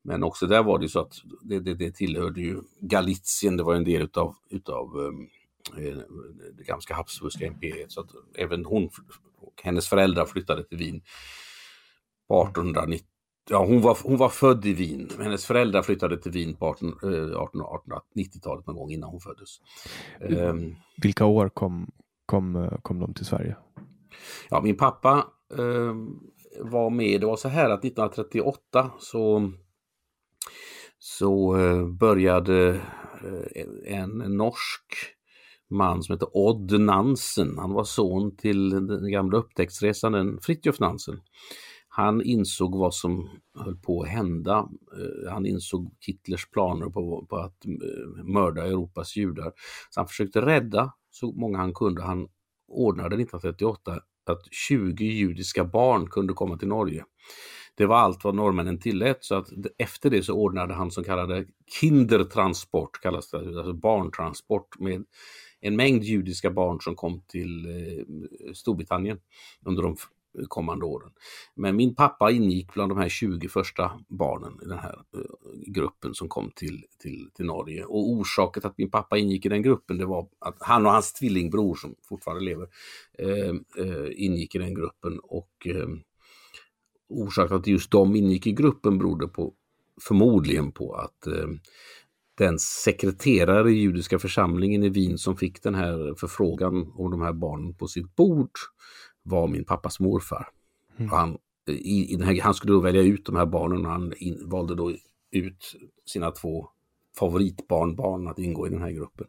[0.05, 3.63] Men också där var det ju så att det, det, det tillhörde ju Galizien, det
[3.63, 5.29] var en del utav, utav um,
[6.57, 7.93] det gamla Habsburgska imperiet.
[7.93, 8.91] Så att även hon
[9.41, 11.03] och hennes föräldrar flyttade till Wien
[12.35, 13.07] 1890.
[13.51, 16.89] Ja, hon var, hon var född i Wien, hennes föräldrar flyttade till Wien på 18,
[16.89, 19.61] eh, 18, 1890-talet någon gång innan hon föddes.
[20.21, 21.91] Ehm, Vilka år kom,
[22.27, 23.57] kom, eh, kom de till Sverige?
[24.51, 25.27] Ja, min pappa
[25.59, 25.95] eh,
[26.61, 27.21] var med.
[27.21, 29.53] Det var så här att 1938 så,
[30.99, 32.81] så eh, började
[33.85, 34.95] en norsk
[35.71, 37.59] man som hette Odd Nansen.
[37.59, 41.21] Han var son till den gamla upptäcktsresanden Fritjof Nansen.
[41.93, 44.69] Han insåg vad som höll på att hända.
[44.97, 49.53] Eh, han insåg Hitlers planer på, på att eh, mörda Europas judar.
[49.91, 52.03] Så han försökte rädda så många han kunde.
[52.03, 52.29] Han
[52.69, 57.05] ordnade 1938 att 20 judiska barn kunde komma till Norge.
[57.75, 59.49] Det var allt vad norrmännen tillät så att
[59.79, 61.47] efter det så ordnade han som kallade
[61.81, 65.05] kindertransport, kallas det, alltså barntransport med
[65.61, 69.19] en mängd judiska barn som kom till eh, Storbritannien
[69.65, 69.97] under de
[70.39, 71.11] Eh, kommande åren.
[71.55, 75.21] Men min pappa ingick bland de här 20 första barnen i den här eh,
[75.67, 77.85] gruppen som kom till, till, till Norge.
[77.85, 80.93] Och orsaken till att min pappa ingick i den gruppen det var att han och
[80.93, 82.69] hans tvillingbror som fortfarande lever
[83.19, 85.21] eh, eh ingick i den gruppen.
[85.23, 85.67] Och
[87.09, 89.55] orsaken att just de ingick i gruppen berodde på
[90.01, 91.27] förmodligen på att
[92.39, 97.33] den sekreterare i judiska församlingen i Wien som fick den här förfrågan om de här
[97.33, 98.51] barnen på sitt bord
[99.31, 100.49] var min pappas morfar.
[100.97, 101.11] Mm.
[101.11, 101.39] Han,
[101.69, 104.49] i, i den här, han skulle då välja ut de här barnen och han in,
[104.49, 104.93] valde då
[105.31, 106.69] ut sina två
[107.19, 109.27] favoritbarnbarn att ingå i den här gruppen.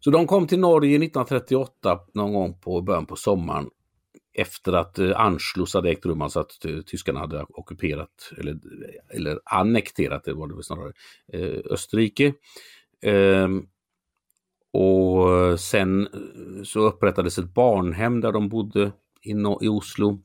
[0.00, 3.70] Så de kom till Norge 1938 någon gång på början på sommaren
[4.38, 8.58] efter att eh, Anschluss hade ägt rum, alltså att eh, tyskarna hade ockuperat eller,
[9.10, 10.92] eller annekterat, det var det snarare,
[11.32, 12.34] eh, Österrike.
[13.02, 13.66] Ehm,
[14.72, 16.08] och sen
[16.64, 18.92] så upprättades ett barnhem där de bodde
[19.26, 20.22] i, i Oslo.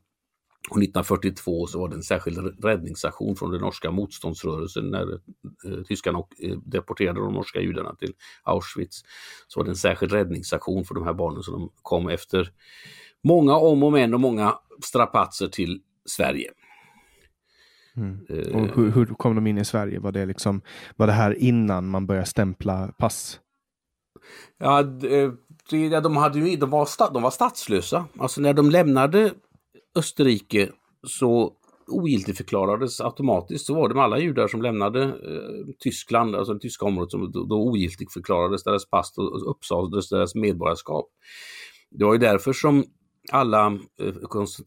[0.70, 5.12] Och 1942 så var det en särskild räddningsaktion från den norska motståndsrörelsen när
[5.66, 8.12] eh, tyskarna eh, deporterade de norska judarna till
[8.42, 9.02] Auschwitz.
[9.48, 12.52] Så var det en särskild räddningsaktion för de här barnen som de kom efter
[13.24, 16.50] många om och men och många strapatser till Sverige.
[17.96, 18.26] Mm.
[18.28, 19.98] Eh, och hur, hur, kom de in i Sverige?
[19.98, 20.60] Var det, liksom,
[20.96, 23.40] var det här innan man började stämpla pass?
[24.58, 24.82] Ja,
[25.74, 28.04] eh, de, hade ju, de, var, de var statslösa.
[28.18, 29.32] Alltså när de lämnade
[29.96, 30.70] Österrike
[31.06, 31.52] så
[31.86, 36.86] ogiltigförklarades automatiskt, så var det med alla judar som lämnade eh, Tyskland, alltså det tyska
[36.86, 41.06] området, som då, då ogiltigförklarades deras pass och uppsades deras medborgarskap.
[41.90, 42.84] Det var ju därför som
[43.32, 43.66] alla,
[44.00, 44.14] eh,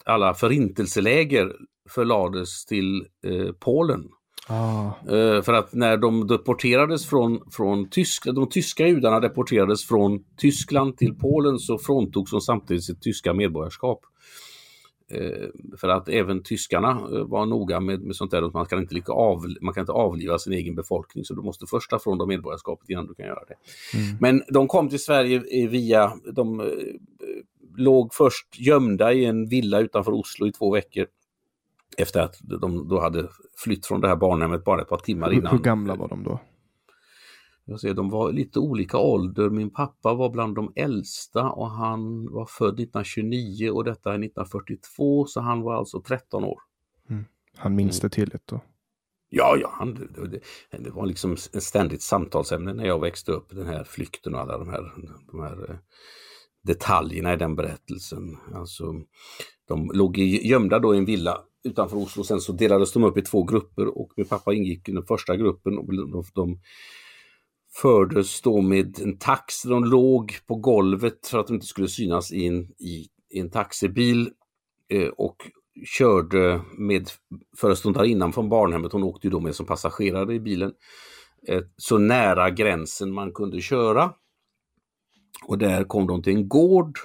[0.05, 1.55] alla förintelseläger
[1.89, 4.09] förlades till eh, Polen.
[4.47, 4.85] Ah.
[4.85, 10.97] Eh, för att när de deporterades från, från Tyskland, de tyska judarna deporterades från Tyskland
[10.97, 13.99] till Polen så fråntogs de samtidigt sitt tyska medborgarskap.
[15.11, 18.79] Eh, för att även tyskarna eh, var noga med, med sånt där att man kan,
[18.79, 21.99] inte lika av, man kan inte avliva sin egen befolkning så du måste först ta
[21.99, 23.55] från dem medborgarskapet innan du kan göra det.
[23.97, 24.17] Mm.
[24.19, 26.71] Men de kom till Sverige via, de
[27.77, 31.05] låg först gömda i en villa utanför Oslo i två veckor.
[31.97, 35.51] Efter att de då hade flytt från det här barnhemmet bara ett par timmar innan.
[35.51, 36.39] Hur gamla var de då?
[37.65, 39.49] Jag ser, de var lite olika ålder.
[39.49, 45.25] Min pappa var bland de äldsta och han var född 1929 och detta är 1942
[45.25, 46.59] så han var alltså 13 år.
[47.09, 47.25] Mm.
[47.57, 48.61] Han minns det tydligt då?
[49.29, 50.39] Ja, ja, han, det,
[50.77, 54.57] det, var liksom ett ständigt samtalsämne när jag växte upp, den här flykten och alla
[54.57, 54.93] de här,
[55.31, 55.75] de här eh,
[56.63, 58.37] detaljerna i den berättelsen.
[58.53, 58.93] Alltså,
[59.67, 62.23] de låg gömda då i en villa utanför Oslo.
[62.23, 65.35] Sen så delades de upp i två grupper och min pappa ingick i den första
[65.35, 65.77] gruppen.
[65.77, 66.59] Och de, de
[67.73, 69.69] fördes då med en taxi.
[69.69, 73.49] De låg på golvet för att de inte skulle synas i en, i, i en
[73.49, 74.29] taxibil
[74.89, 75.35] eh, och
[75.85, 77.09] körde med
[77.57, 78.91] föreståndarinnan från barnhemmet.
[78.91, 80.73] Hon åkte ju då med som passagerare i bilen.
[81.47, 84.13] Eh, så nära gränsen man kunde köra.
[85.47, 86.99] Och där kom de till en gård.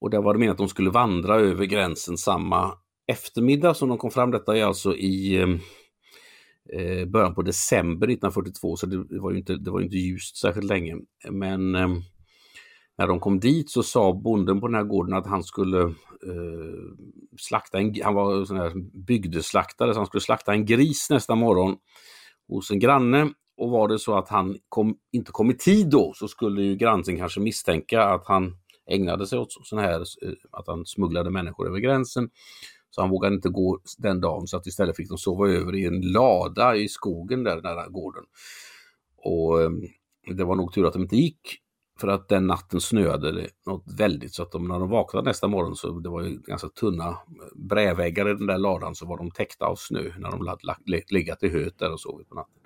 [0.00, 2.74] Och där var det meningen att de skulle vandra över gränsen samma
[3.10, 4.30] eftermiddag som de kom fram.
[4.30, 5.58] Detta är alltså i ehm,
[6.72, 10.66] eh, början på december 1942, så det var ju inte, det var inte ljust särskilt
[10.66, 10.96] länge.
[11.30, 11.88] Men eh,
[12.98, 15.94] när de kom dit så sa bonden på den här gården att han skulle eh,
[17.38, 18.72] slakta en, han var sån här
[19.06, 21.76] bygdeslaktare, så han skulle slakta en gris nästa morgon
[22.48, 23.30] hos en granne.
[23.56, 26.76] Och var det så att han kom, inte kom i tid då så skulle ju
[26.76, 28.56] grannen kanske misstänka att han
[28.90, 32.30] ägnade sig åt sån här, eh, att han smugglade människor över gränsen.
[32.90, 35.86] Så han vågade inte gå den dagen så att istället fick de sova över i
[35.86, 38.24] en lada i skogen där nära gården.
[39.16, 39.82] Och ehm,
[40.34, 41.60] det var nog tur att de inte gick
[42.00, 45.48] för att den natten snöade det något väldigt så att de, när de vaknade nästa
[45.48, 47.16] morgon så det var ju ganska tunna eh,
[47.54, 51.42] bräväggar i den där ladan så var de täckta av snö när de hade legat
[51.42, 52.62] i höet där och sovit på natten.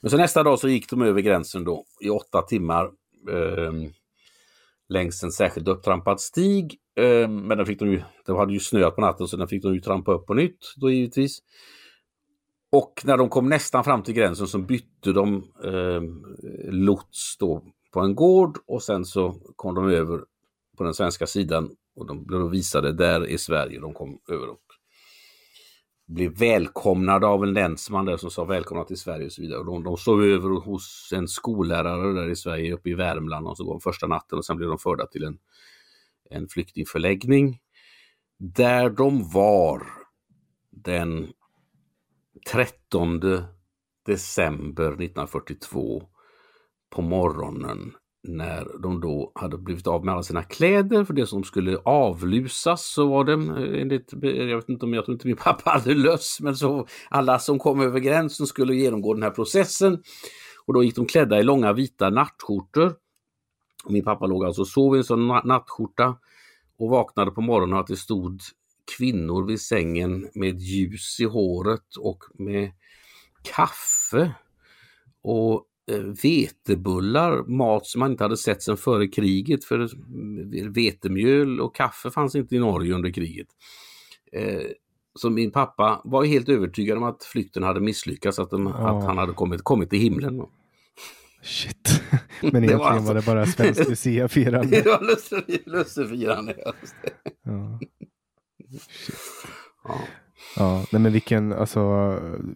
[0.00, 2.84] Men så nästa dag så gick de över gränsen då i åtta timmar
[3.30, 3.72] eh,
[4.88, 6.76] längs en särskilt upptrampad stig.
[6.96, 9.62] Eh, men den fick de ju, det hade ju snöat på natten så den fick
[9.62, 11.38] de ju trampa upp på nytt då givetvis.
[12.72, 16.02] Och när de kom nästan fram till gränsen så bytte de eh,
[16.72, 20.20] lots då på en gård och sen så kom de över
[20.76, 23.80] på den svenska sidan och de blev visade, där i Sverige.
[23.80, 24.60] De kom över och
[26.08, 29.58] blev välkomnade av en länsman där som sa välkomna till Sverige och så vidare.
[29.58, 33.56] Och de, de sov över hos en skollärare där i Sverige uppe i Värmland och
[33.56, 35.38] så går de första natten och sen blev de förda till en,
[36.30, 37.58] en flyktingförläggning.
[38.38, 39.82] Där de var
[40.70, 41.28] den
[42.50, 43.20] 13
[44.06, 46.02] december 1942
[46.90, 51.44] på morgonen när de då hade blivit av med alla sina kläder för det som
[51.44, 55.36] skulle avlusas så var det eh, enligt, jag vet inte om jag tror inte min
[55.44, 60.02] pappa hade löss, men så alla som kom över gränsen skulle genomgå den här processen.
[60.66, 62.94] Och då gick de klädda i långa vita nattskjortor.
[63.88, 66.18] Min pappa låg alltså och sov i en sån nattskjorta
[66.78, 68.40] och vaknade på morgonen att det stod
[68.96, 72.72] kvinnor vid sängen med ljus i håret och med
[73.42, 74.34] kaffe
[75.22, 75.64] och
[76.22, 79.88] vetebullar, mat som man inte hade sett sedan före kriget för
[80.68, 83.46] vetemjöl och kaffe fanns inte i Norge under kriget.
[84.32, 84.62] Eh,
[85.14, 88.84] så min pappa var helt övertygad om att flykten hade misslyckats, att, de, oh.
[88.84, 90.42] att han hade kommit, kommit till himlen.
[91.42, 92.02] Shit.
[92.40, 93.06] Men egentligen var, alltså...
[93.06, 94.80] var det bara svenskt luciafirande.
[94.82, 96.72] det var lussefirande, det.
[97.42, 97.80] Ja.
[99.84, 100.00] Ja.
[100.56, 101.80] Ja, nej men vilken, alltså,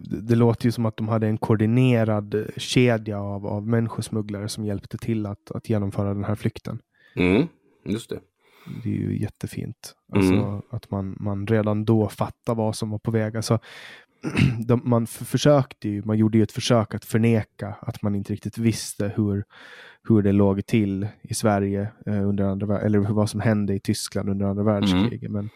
[0.01, 4.65] det, det, låter ju som att de hade en koordinerad kedja av, av människosmugglare som
[4.65, 6.79] hjälpte till att, att genomföra den här flykten.
[7.15, 7.47] Mm,
[7.85, 8.19] just det.
[8.83, 9.95] Det är ju jättefint.
[10.13, 10.61] Alltså, mm.
[10.69, 13.35] Att man, man redan då fattar vad som var på väg.
[13.35, 13.59] Alltså,
[14.67, 18.57] de, man försökte ju, man gjorde ju ett försök att förneka att man inte riktigt
[18.57, 19.43] visste hur,
[20.07, 24.29] hur det låg till i Sverige eh, under andra eller vad som hände i Tyskland
[24.29, 25.29] under andra världskriget.
[25.29, 25.31] Mm.
[25.31, 25.49] Men,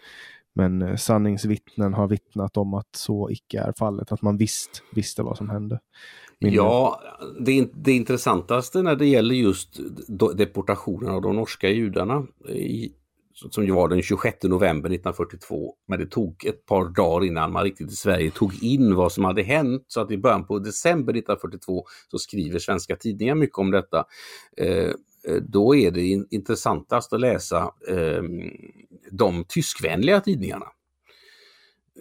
[0.58, 5.24] men eh, sanningsvittnen har vittnat om att så icke är fallet, att man visst visste
[5.24, 5.80] vad som hände.
[6.40, 6.54] Min...
[6.54, 7.02] Ja,
[7.40, 9.80] det, det intressantaste när det gäller just
[10.36, 12.92] deportationen av de norska judarna i,
[13.34, 15.74] som ju var den 26 november 1942.
[15.88, 19.24] Men det tog ett par dagar innan man riktigt i Sverige tog in vad som
[19.24, 19.86] hade hänt.
[19.88, 24.06] Så att i början på december 1942 så skriver svenska tidningar mycket om detta.
[24.58, 24.92] Eh, eh
[25.28, 28.24] Eh, då är det intressantast att läsa eh,
[29.12, 30.66] de tyskvänliga tidningarna.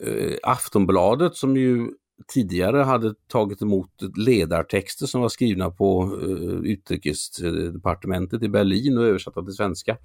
[0.02, 1.88] Eh, Aftonbladet som ju
[2.28, 9.42] tidigare hade tagit emot ledartexter som var skrivna på eh, utrikesdepartementet i Berlin och översatta
[9.42, 9.96] till svenska.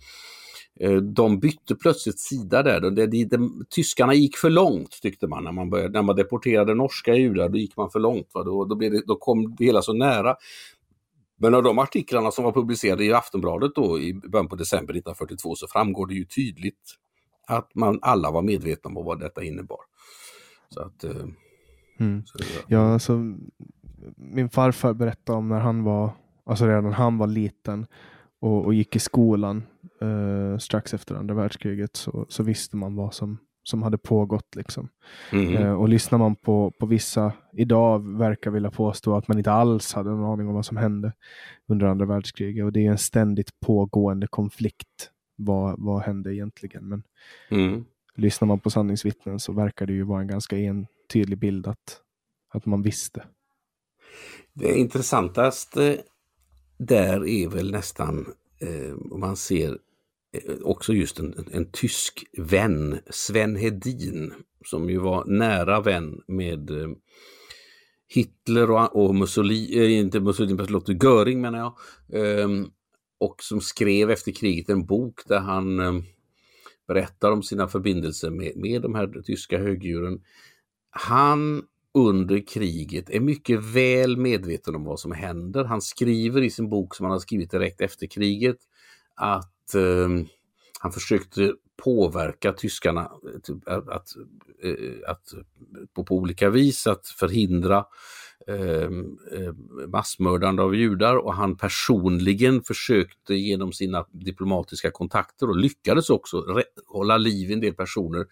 [0.80, 2.82] Eh, de bytte plötsligt sida där.
[2.82, 6.16] De, de, de, de, tyskarna gick för långt tyckte man när man, började, när man
[6.16, 7.50] deporterade norska judar.
[7.50, 8.28] Då gick man för långt.
[8.34, 8.44] Va?
[8.44, 10.36] Då, då, det, då kom det hela så nära.
[11.42, 15.56] Men av de artiklarna som var publicerade i Aftonbladet då i början på december 1942
[15.56, 16.98] så framgår det ju tydligt
[17.48, 19.80] att man alla var medvetna om vad detta innebar.
[20.70, 21.26] Så att, eh,
[22.00, 22.26] mm.
[22.26, 22.62] så, ja.
[22.68, 23.20] ja, alltså,
[24.16, 26.12] min farfar berättade om när han var,
[26.46, 27.86] alltså redan han var liten
[28.40, 29.64] och, och gick i skolan
[30.02, 34.56] eh, strax efter andra världskriget så, så visste man vad som, som hade pågått.
[34.56, 34.90] Liksom.
[35.32, 35.56] Mm.
[35.56, 39.94] Eh, och lyssnar man på, på vissa idag verkar vilja påstå att man inte alls
[39.94, 41.14] hade någon aning om vad som hände
[41.68, 42.66] under andra världskriget.
[42.66, 45.12] Och det är en ständigt pågående konflikt.
[45.36, 46.90] Vad, vad hände egentligen?
[46.90, 47.04] Men
[47.50, 47.86] mm.
[48.16, 52.02] lyssnar man på sanningsvittnen så verkar det ju vara en ganska entydig bild att,
[52.50, 53.24] att man visste.
[54.54, 56.02] Det intressantaste
[56.78, 59.78] där är väl nästan eh, om man ser
[60.34, 64.34] Eh, också just en, en, tysk vän, Sven Hedin,
[64.66, 66.90] som ju var nära vän med eh,
[68.08, 71.76] Hitler och, och Mussolini, eh, inte Mussolini, förlåt, Göring menar jag.
[72.14, 72.68] Ehm,
[73.20, 75.78] och som skrev efter kriget en bok där han
[76.88, 80.22] berättar om sina förbindelser med, med de här tyska högdjuren.
[80.90, 81.64] Han
[81.94, 85.64] under kriget är mycket väl medveten om vad som händer.
[85.64, 88.58] Han skriver i sin bok som han har skrivit direkt efter kriget
[89.16, 90.10] att eh,
[90.80, 91.54] han försökte
[91.84, 93.12] påverka tyskarna
[93.44, 94.08] typ, att, att,
[94.64, 95.24] eh, att,
[95.94, 97.86] på, på olika vis att förhindra
[98.48, 98.90] eh,
[99.88, 101.16] massmördande av judar.
[101.16, 106.46] Och han personligen försökte genom sina diplomatiska kontakter och lyckades också
[106.88, 108.26] hålla liv i en del personer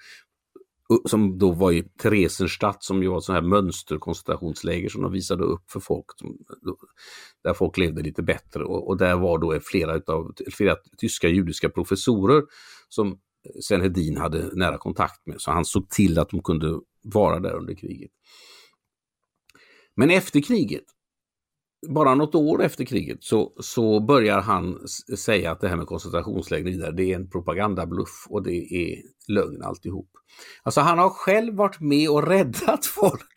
[1.05, 5.43] som då var i Theresienstadt som ju var ett sånt här mönsterkoncentrationsläger som de visade
[5.43, 6.05] upp för folk.
[6.15, 6.37] Som,
[7.43, 11.69] där folk levde lite bättre och, och där var då flera, utav, flera tyska judiska
[11.69, 12.43] professorer
[12.89, 13.15] som eh,
[13.61, 15.41] Sven Hedin hade nära kontakt med.
[15.41, 18.11] Så han såg till att de kunde vara där under kriget.
[19.95, 20.85] Men efter kriget
[21.87, 24.87] bara något år efter kriget så, så börjar han
[25.17, 30.09] säga att det här med koncentrationsläger det är en propagandabluff och det är lögn alltihop.
[30.63, 33.33] Alltså han har själv varit med och räddat folk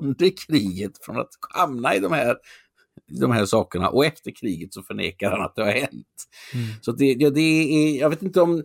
[0.00, 2.36] under kriget från att hamna i de här,
[3.20, 6.26] de här sakerna och efter kriget så förnekar han att det har hänt.
[6.54, 6.66] Mm.
[6.80, 8.62] Så det, ja, det är, jag vet inte om,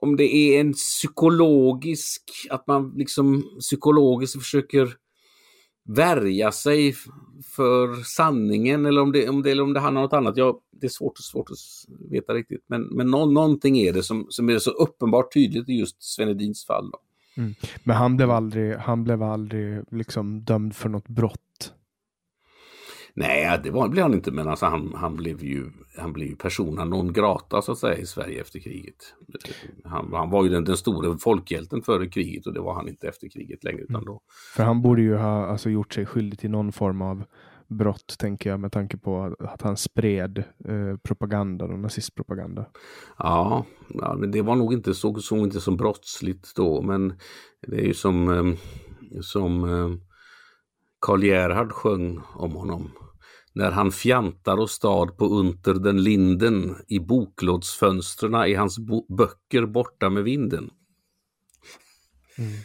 [0.00, 4.94] om det är en psykologisk, att man liksom psykologiskt försöker
[5.96, 6.94] värja sig
[7.56, 10.36] för sanningen eller om det, om det, eller om det handlar om något annat.
[10.36, 11.56] Ja, det är svårt, svårt att
[12.10, 12.64] veta riktigt.
[12.66, 16.66] Men, men nå, någonting är det som, som är så uppenbart tydligt i just Svenedins
[16.66, 16.90] fall.
[16.90, 16.98] Då.
[17.36, 17.54] Mm.
[17.84, 21.72] Men han blev aldrig, han blev aldrig liksom dömd för något brott?
[23.14, 26.36] Nej, det var, blev han inte, men alltså han, han, blev ju, han blev ju
[26.36, 29.14] persona non grata så att säga i Sverige efter kriget.
[29.84, 33.08] Han, han var ju den, den stora folkhjälten före kriget och det var han inte
[33.08, 33.80] efter kriget längre.
[33.80, 34.20] Utan då.
[34.56, 37.24] För han borde ju ha alltså, gjort sig skyldig till någon form av
[37.70, 42.66] brott, tänker jag, med tanke på att han spred eh, propaganda och nazistpropaganda.
[43.18, 47.12] Ja, ja, men det var nog inte så, så inte som brottsligt då, men
[47.66, 48.54] det är ju som, eh,
[49.20, 50.09] som eh,
[51.00, 52.90] Karl Gerhard sjöng om honom.
[53.52, 59.66] När han fjantar och stad på Unter den linden, i boklådsfönstren är hans bo böcker
[59.66, 60.70] borta med vinden.
[62.38, 62.50] Mm.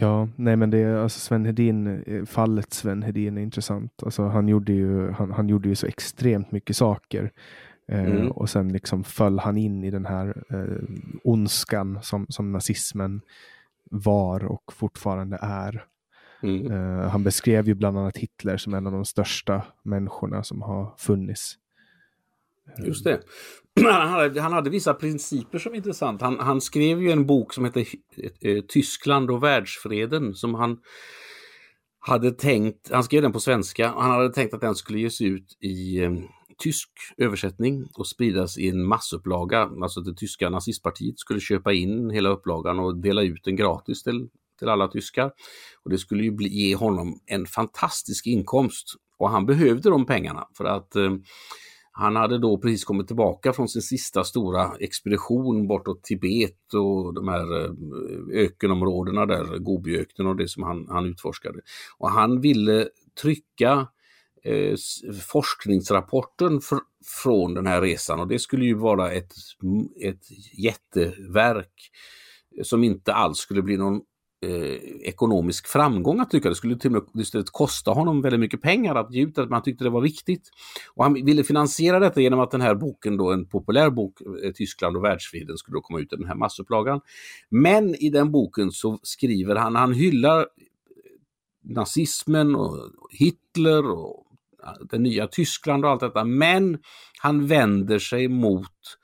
[0.00, 4.02] Ja, nej men det är alltså Sven Hedin, eh, fallet Sven Hedin är intressant.
[4.02, 7.32] Alltså han gjorde ju, han, han gjorde ju så extremt mycket saker.
[7.88, 8.30] Eh, mm.
[8.30, 13.20] Och sen liksom föll han in i den här eh, ondskan som, som nazismen
[13.90, 15.84] var och fortfarande är.
[16.42, 16.72] Mm.
[16.72, 20.94] Uh, han beskrev ju bland annat Hitler som en av de största människorna som har
[20.98, 21.58] funnits.
[22.86, 23.20] Just det.
[23.84, 26.22] Han hade, han hade vissa principer som är intressant.
[26.22, 27.86] Han, han skrev ju en bok som heter
[28.40, 30.78] eh, Tyskland och världsfreden som han
[32.00, 35.20] hade tänkt, han skrev den på svenska, och han hade tänkt att den skulle ges
[35.20, 36.12] ut i eh,
[36.58, 39.70] tysk översättning och spridas i en massupplaga.
[39.82, 44.28] Alltså det tyska nazistpartiet skulle köpa in hela upplagan och dela ut den gratis till
[44.58, 45.30] till alla tyskar.
[45.84, 48.86] Och Det skulle ju bli, ge honom en fantastisk inkomst
[49.18, 51.10] och han behövde de pengarna för att eh,
[52.00, 57.28] han hade då precis kommit tillbaka från sin sista stora expedition bortåt Tibet och de
[57.28, 57.70] här eh,
[58.44, 61.60] ökenområdena där, Gobiöknen och det som han, han utforskade.
[61.98, 62.88] Och han ville
[63.22, 63.88] trycka
[64.44, 64.74] eh,
[65.28, 66.78] forskningsrapporten för,
[67.22, 69.32] från den här resan och det skulle ju vara ett,
[70.04, 70.24] ett
[70.58, 71.90] jätteverk
[72.62, 74.00] som inte alls skulle bli någon
[74.46, 76.48] eh, ekonomisk framgång att tycka.
[76.48, 79.42] Det skulle till och med istället kosta honom väldigt mycket pengar att ge ut det,
[79.42, 80.50] men han tyckte det var viktigt.
[80.94, 84.52] Och han ville finansiera detta genom att den här boken, då, en populär bok, eh,
[84.52, 87.00] Tyskland och världsfreden, skulle då komma ut i den här massupplagan.
[87.50, 90.46] Men i den boken så skriver han, han hyllar
[91.64, 94.24] nazismen och Hitler och
[94.90, 96.78] det nya Tyskland och allt detta, men
[97.18, 98.98] han vänder sig mot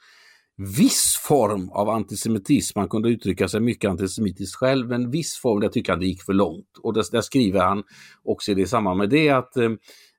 [0.56, 2.78] viss form av antisemitism.
[2.78, 6.22] Han kunde uttrycka sig mycket antisemitiskt själv, men viss form, där tycker han det gick
[6.22, 6.78] för långt.
[6.82, 7.82] Och där, där skriver han
[8.24, 9.70] också i det samband med det att eh,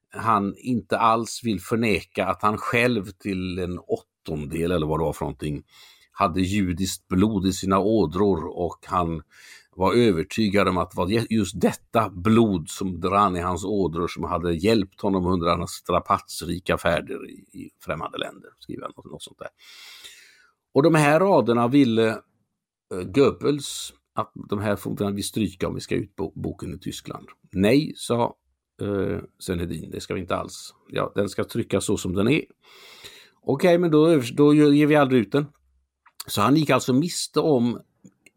[0.10, 5.14] han inte alls vill förneka att han själv till en åttondel eller vad det var
[5.14, 5.64] för någonting
[6.12, 9.22] hade judiskt blod i sina ådror och han
[9.76, 14.24] var övertygad om att det var just detta blod som rann i hans ådror som
[14.24, 18.50] hade hjälpt honom under hans strapatsrika färder i, i främmande länder.
[18.60, 19.50] Skriver han något, något sånt där.
[20.76, 25.82] Och de här raderna ville eh, Goebbels att de här får vi stryka om vi
[25.82, 27.28] ska ut boken i Tyskland.
[27.52, 28.36] Nej, sa
[28.82, 30.74] eh, Senedin, det ska vi inte alls.
[30.90, 32.34] Ja, den ska tryckas så som den är.
[32.34, 32.48] Okej,
[33.44, 35.46] okay, men då, då ger vi aldrig ut den.
[36.28, 37.82] Så han gick alltså miste om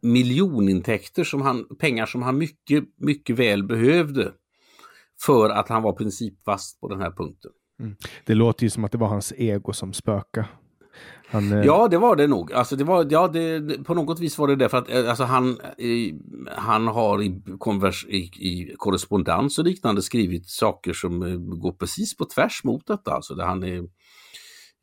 [0.03, 4.32] miljonintäkter, som han, pengar som han mycket, mycket väl behövde
[5.26, 7.51] för att han var principfast på den här punkten.
[7.80, 7.97] Mm.
[8.24, 10.49] Det låter ju som att det var hans ego som spökade.
[11.30, 12.53] Han, eh, ja, det var det nog.
[12.53, 15.24] Alltså, det var, ja, det, på något vis var det det för att eh, alltså,
[15.24, 15.59] han,
[16.57, 22.16] han har i, konvers, i, i korrespondens och liknande skrivit saker som eh, går precis
[22.16, 23.12] på tvärs mot detta.
[23.12, 23.84] Alltså, där han är,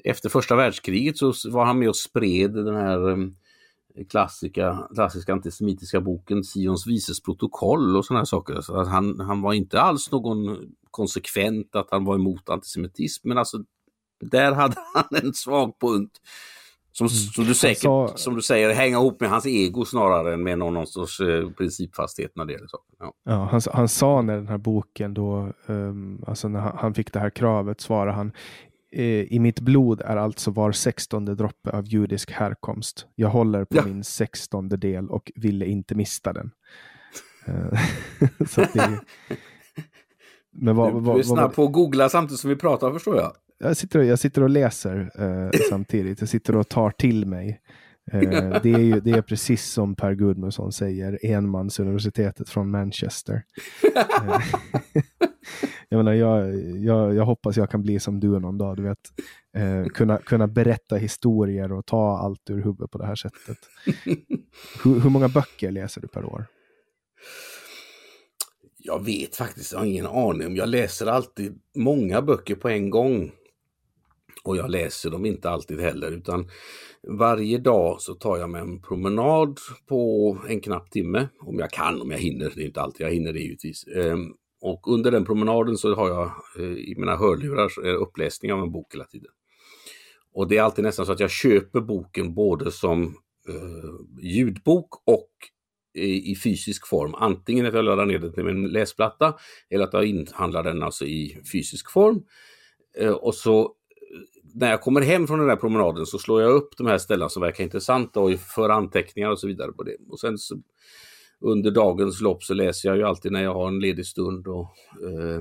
[0.03, 3.30] efter första världskriget så var han med och spred den här
[4.09, 8.61] klassiska, klassiska antisemitiska boken Sions vises protokoll och sådana saker.
[8.61, 10.57] Så att han, han var inte alls någon
[10.91, 13.57] konsekvent att han var emot antisemitism, men alltså
[14.30, 16.17] där hade han en svag punkt.
[16.97, 17.15] Som, mm.
[17.15, 20.57] som, du säkert, sa, som du säger, hänga ihop med hans ego snarare än med
[20.59, 22.95] någon, någon sorts eh, principfasthet när det gäller saker.
[22.99, 23.13] Ja.
[23.26, 27.13] ja han, han, sa när den här boken då, um, alltså när han, han fick
[27.13, 28.32] det här kravet, svarade han
[28.91, 33.07] eh, i mitt blod är alltså var sextonde droppe av judisk härkomst.
[33.15, 33.86] Jag håller på ja.
[33.86, 36.51] min sextonde del och ville inte mista den.
[37.47, 37.80] Eh,
[38.49, 38.99] så det,
[40.51, 43.32] men vad, du, du är snabb på att googla samtidigt som vi pratar förstår jag
[43.58, 46.20] jag, sitter, jag sitter och läser eh, samtidigt.
[46.20, 47.62] Jag sitter och tar till mig.
[48.12, 53.43] Eh, det, är ju, det är precis som Per Gudmundsson säger, enmansuniversitetet från Manchester.
[53.95, 54.39] Eh,
[55.89, 58.78] jag, menar, jag, jag, jag hoppas jag kan bli som du någon dag.
[58.78, 58.99] Du vet,
[59.58, 63.58] eh, kunna, kunna berätta historier och ta allt ur huvudet på det här sättet.
[64.84, 66.45] hur, hur många böcker läser du per år?
[68.78, 70.56] Jag vet faktiskt, jag har ingen aning.
[70.56, 73.32] Jag läser alltid många böcker på en gång.
[74.46, 76.50] Och jag läser dem inte alltid heller utan
[77.08, 81.28] varje dag så tar jag mig en promenad på en knapp timme.
[81.39, 82.52] Om jag kan, om jag hinner.
[82.56, 83.88] Det är inte alltid jag hinner det givetvis.
[83.88, 88.72] Ehm, och under den promenaden så har jag eh, i mina hörlurar uppläsning av en
[88.72, 89.32] bok hela tiden.
[90.34, 93.04] Och det är alltid nästan så att jag köper boken både som
[93.50, 95.30] eh, ljudbok och
[95.93, 97.16] i, i, fysisk form.
[97.16, 99.34] Antingen att jag laddar ner den till min läsplatta
[99.70, 102.24] eller att jag inhandlar den alltså i fysisk form.
[102.98, 103.76] Eh, och så
[104.56, 107.30] när jag kommer hem från den där promenaden så slår jag upp de här ställena
[107.30, 109.95] som verkar intressanta och för anteckningar och så vidare på det.
[110.10, 110.62] Och sen så,
[111.39, 114.68] under dagens lopp så läser jag ju alltid när jag har en ledig stund och
[115.03, 115.39] eh,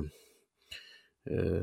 [1.30, 1.62] eh,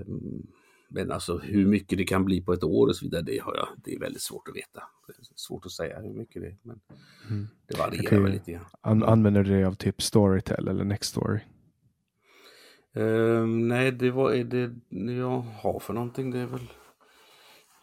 [0.90, 3.56] men alltså hur mycket det kan bli på ett år och så vidare, det, har
[3.56, 4.84] jag, det är väldigt svårt att veta.
[5.08, 6.80] Det är svårt att säga hur mycket det är, men
[7.30, 7.48] mm.
[7.68, 8.66] det varierar väl lite grann.
[8.82, 11.40] An använder du dig av typ Storytel eller Nextory?
[12.98, 14.72] Uh, nej, det var det
[15.14, 16.32] jag har för någonting.
[16.32, 16.68] Det är väl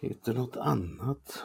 [0.01, 1.45] heter något annat.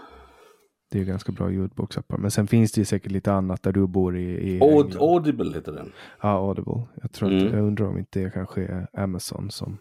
[0.91, 2.17] Det är ganska bra ljudboksappar.
[2.17, 4.53] Men sen finns det ju säkert lite annat där du bor i.
[4.53, 5.91] i Aud Audible heter den.
[6.21, 6.87] Ja, Audible.
[7.01, 7.47] Jag tror mm.
[7.47, 9.77] att, jag undrar om inte det kanske är Amazon som.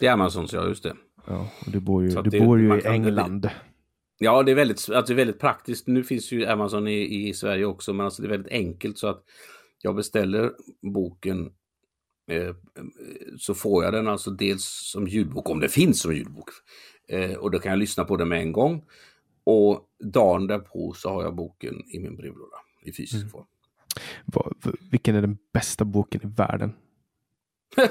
[0.00, 0.96] Det är Amazon, ja just det.
[1.26, 3.50] Ja, och du bor ju, du det, bor ju i England.
[4.18, 5.86] Ja, det är, väldigt, alltså det är väldigt praktiskt.
[5.86, 9.08] Nu finns ju Amazon i, i Sverige också, men alltså det är väldigt enkelt så
[9.08, 9.22] att
[9.82, 10.52] jag beställer
[10.82, 11.50] boken
[12.30, 12.54] eh,
[13.38, 16.48] så får jag den alltså dels som ljudbok, om det finns som ljudbok.
[17.10, 18.84] Eh, och då kan jag lyssna på den med en gång.
[19.44, 23.30] Och dagen därpå så har jag boken i min brevlåda i fysisk mm.
[23.30, 23.46] form.
[24.90, 26.72] Vilken är den bästa boken i världen?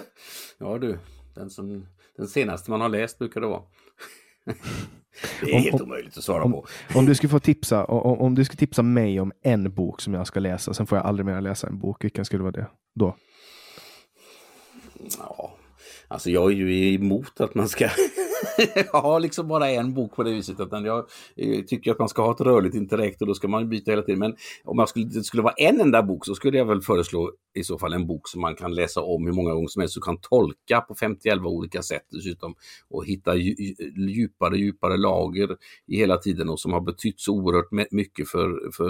[0.57, 0.99] ja du,
[1.36, 1.86] den som
[2.17, 3.61] den senaste man har läst brukar det vara.
[5.41, 6.67] det är om, helt omöjligt att svara om, på.
[6.95, 10.13] Om du skulle få tipsa, om, om du skulle tipsa mig om en bok som
[10.13, 12.03] jag ska läsa, sen får jag aldrig mer läsa en bok.
[12.03, 13.15] Vilken skulle vara det då?
[15.17, 15.55] Ja,
[16.07, 17.89] alltså jag är ju emot att man ska
[18.92, 20.60] ha liksom bara en bok på det viset.
[20.60, 21.06] Utan jag
[21.68, 24.20] tycker att man ska ha ett rörligt intellekt och då ska man byta hela tiden.
[24.20, 27.32] Men om jag skulle, det skulle vara en enda bok så skulle jag väl föreslå
[27.54, 29.98] i så fall en bok som man kan läsa om hur många gånger som helst
[29.98, 32.56] och kan tolka på 51 olika sätt dessutom.
[32.90, 38.30] Och hitta djupare, djupare lager i hela tiden och som har betytt så oerhört mycket
[38.30, 38.90] för, för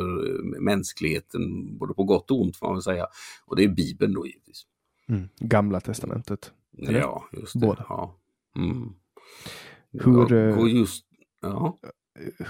[0.60, 3.08] mänskligheten, både på gott och ont får man väl säga.
[3.46, 4.66] Och det är Bibeln då givetvis.
[5.10, 5.30] Mm.
[5.40, 6.52] Gamla testamentet.
[6.78, 7.00] Eller?
[7.00, 7.60] Ja, just det.
[7.60, 7.86] Båda.
[7.90, 8.16] Ja.
[8.56, 8.94] Mm.
[9.92, 11.06] Hur, ja, just,
[11.42, 11.80] ja.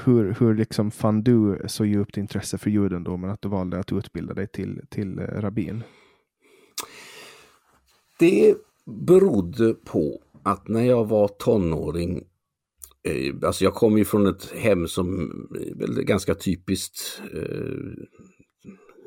[0.06, 4.34] hur, hur liksom fann du så djupt intresse för judendomen att du valde att utbilda
[4.34, 5.84] dig till, till rabbin?
[8.20, 8.56] Det
[8.86, 12.24] berodde på att när jag var tonåring
[13.04, 15.20] eh, Alltså jag kom ju från ett hem som
[15.80, 18.04] är ganska typiskt eh,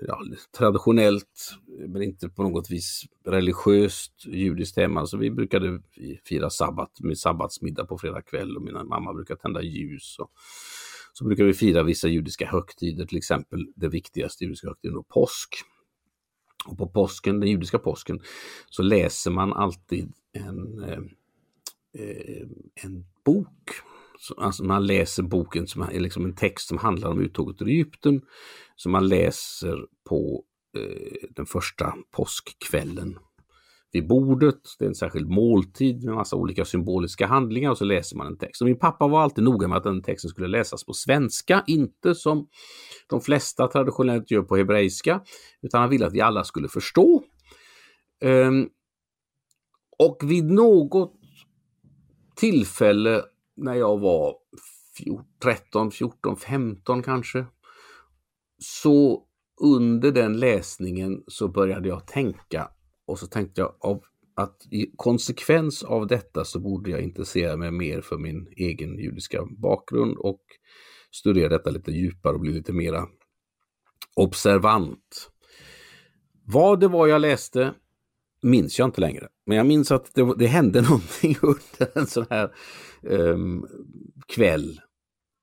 [0.06, 0.22] ja,
[0.58, 1.54] traditionellt,
[1.88, 4.96] men inte på något vis religiöst judiskt hem.
[4.96, 5.82] Alltså vi brukade
[6.28, 10.16] fira sabbat med sabbatsmiddag på fredag kväll och min mamma brukar tända ljus.
[10.18, 10.30] Och
[11.12, 15.54] så brukar vi fira vissa judiska högtider, till exempel det viktigaste judiska högtiden, då påsk.
[16.66, 18.20] Och på påsken, den judiska påsken,
[18.70, 20.98] så läser man alltid en, eh,
[21.98, 23.70] eh, en bok
[24.36, 28.20] alltså man läser boken som är liksom en text som handlar om uttåget ur Egypten,
[28.76, 30.44] som man läser på
[30.78, 33.18] eh, den första påskkvällen
[33.92, 34.60] vid bordet.
[34.78, 38.38] Det är en särskild måltid med massa olika symboliska handlingar och så läser man en
[38.38, 38.62] text.
[38.62, 42.14] Och min pappa var alltid noga med att den texten skulle läsas på svenska, inte
[42.14, 42.48] som
[43.08, 45.20] de flesta traditionellt gör på hebreiska,
[45.62, 47.22] utan han ville att vi alla skulle förstå.
[48.24, 48.68] Um,
[49.98, 51.12] och vid något
[52.36, 53.22] tillfälle
[53.56, 54.34] när jag var
[55.42, 57.46] 13, 14, 15 kanske.
[58.58, 59.26] Så
[59.60, 62.68] under den läsningen så började jag tänka
[63.06, 64.02] och så tänkte jag av
[64.34, 69.44] att i konsekvens av detta så borde jag intressera mig mer för min egen judiska
[69.44, 70.42] bakgrund och
[71.10, 73.06] studera detta lite djupare och bli lite mera
[74.16, 75.30] observant.
[76.44, 77.74] Vad det var jag läste
[78.42, 79.28] minns jag inte längre.
[79.46, 82.50] Men jag minns att det, det hände någonting under en sån här
[83.02, 83.66] um,
[84.28, 84.80] kväll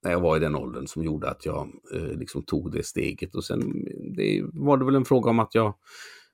[0.03, 3.35] när jag var i den åldern som gjorde att jag uh, liksom tog det steget.
[3.35, 3.85] Och sen
[4.15, 5.75] det var det väl en fråga om att jag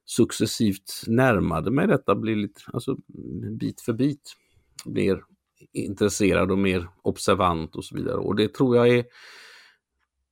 [0.05, 2.95] successivt närmade mig detta, blir lite, alltså
[3.59, 4.35] bit för bit,
[4.85, 5.21] Mer
[5.73, 8.17] intresserad och mer observant och så vidare.
[8.17, 9.05] Och det tror jag är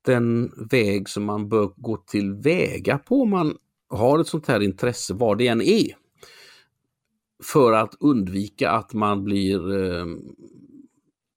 [0.06, 3.58] den väg som man bör gå till väga på om man
[3.90, 6.03] har ett sånt här intresse, vad det än är
[7.44, 10.06] för att undvika att man blir eh,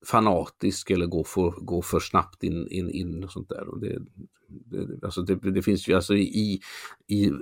[0.06, 3.68] fanatisk eller går för, går för snabbt in, in, in och sånt där.
[3.68, 3.98] Och det,
[4.48, 6.60] det, alltså det, det, finns ju alltså i,
[7.06, 7.32] i,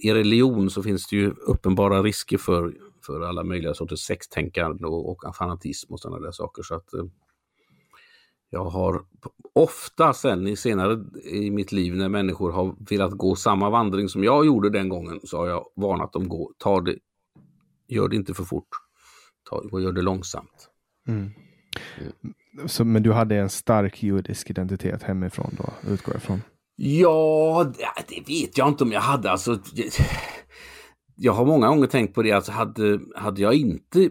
[0.00, 2.74] i religion så finns det ju uppenbara risker för,
[3.06, 6.62] för alla möjliga sorters sextänkande och, och fanatism och sådana där saker.
[6.62, 7.04] Så att eh,
[8.50, 9.04] jag har
[9.52, 14.24] ofta sen i senare i mitt liv när människor har velat gå samma vandring som
[14.24, 16.98] jag gjorde den gången så har jag varnat dem gå, ta det
[17.92, 18.68] gör det inte för fort.
[19.50, 20.68] Ta, gör det långsamt.
[21.08, 21.30] Mm.
[22.66, 26.42] Så, men du hade en stark judisk identitet hemifrån då, utgår jag ifrån?
[26.76, 27.72] Ja,
[28.08, 29.30] det vet jag inte om jag hade.
[29.30, 29.58] Alltså,
[31.16, 34.10] jag har många gånger tänkt på det, alltså hade, hade jag inte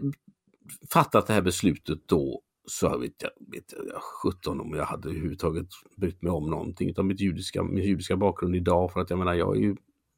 [0.92, 5.66] fattat det här beslutet då så vet jag, vet jag 17 om jag hade överhuvudtaget
[5.96, 8.92] brytt mig om någonting av mitt judiska, min judiska bakgrund idag.
[8.92, 9.76] För att jag menar, jag är ju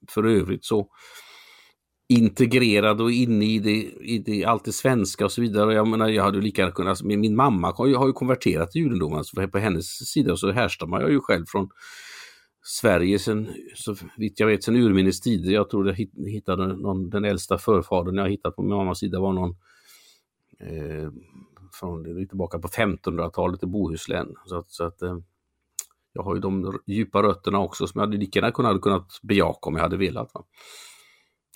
[0.08, 0.88] för övrigt så
[2.08, 5.74] integrerad och inne i det, i det, allt det svenska och så vidare.
[5.74, 8.82] Jag menar, jag hade lika gärna kunnat, min mamma har ju, har ju konverterat till
[8.82, 11.68] judendomen, alltså på hennes sida så härstammar jag ju själv från
[12.62, 15.52] Sverige sen, så vitt jag vet, sen urminnes tider.
[15.52, 15.94] Jag tror jag
[16.30, 19.56] hittade någon, den äldsta förfadern jag hittat på min mammas sida var någon
[20.60, 21.10] eh,
[21.80, 24.34] från tillbaka på 1500-talet i Bohuslän.
[24.46, 25.18] Så att, så att eh,
[26.12, 29.68] jag har ju de djupa rötterna också som jag hade lika gärna kunnat, kunnat bejaka
[29.68, 30.30] om jag hade velat.
[30.34, 30.44] Va?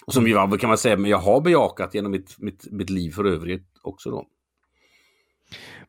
[0.08, 3.24] Som ju kan man säga, men jag har bejakat genom mitt, mitt, mitt liv för
[3.24, 4.26] övrigt också då.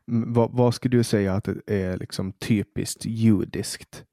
[0.04, 4.04] Vad, vad skulle du säga att det är liksom typiskt judiskt?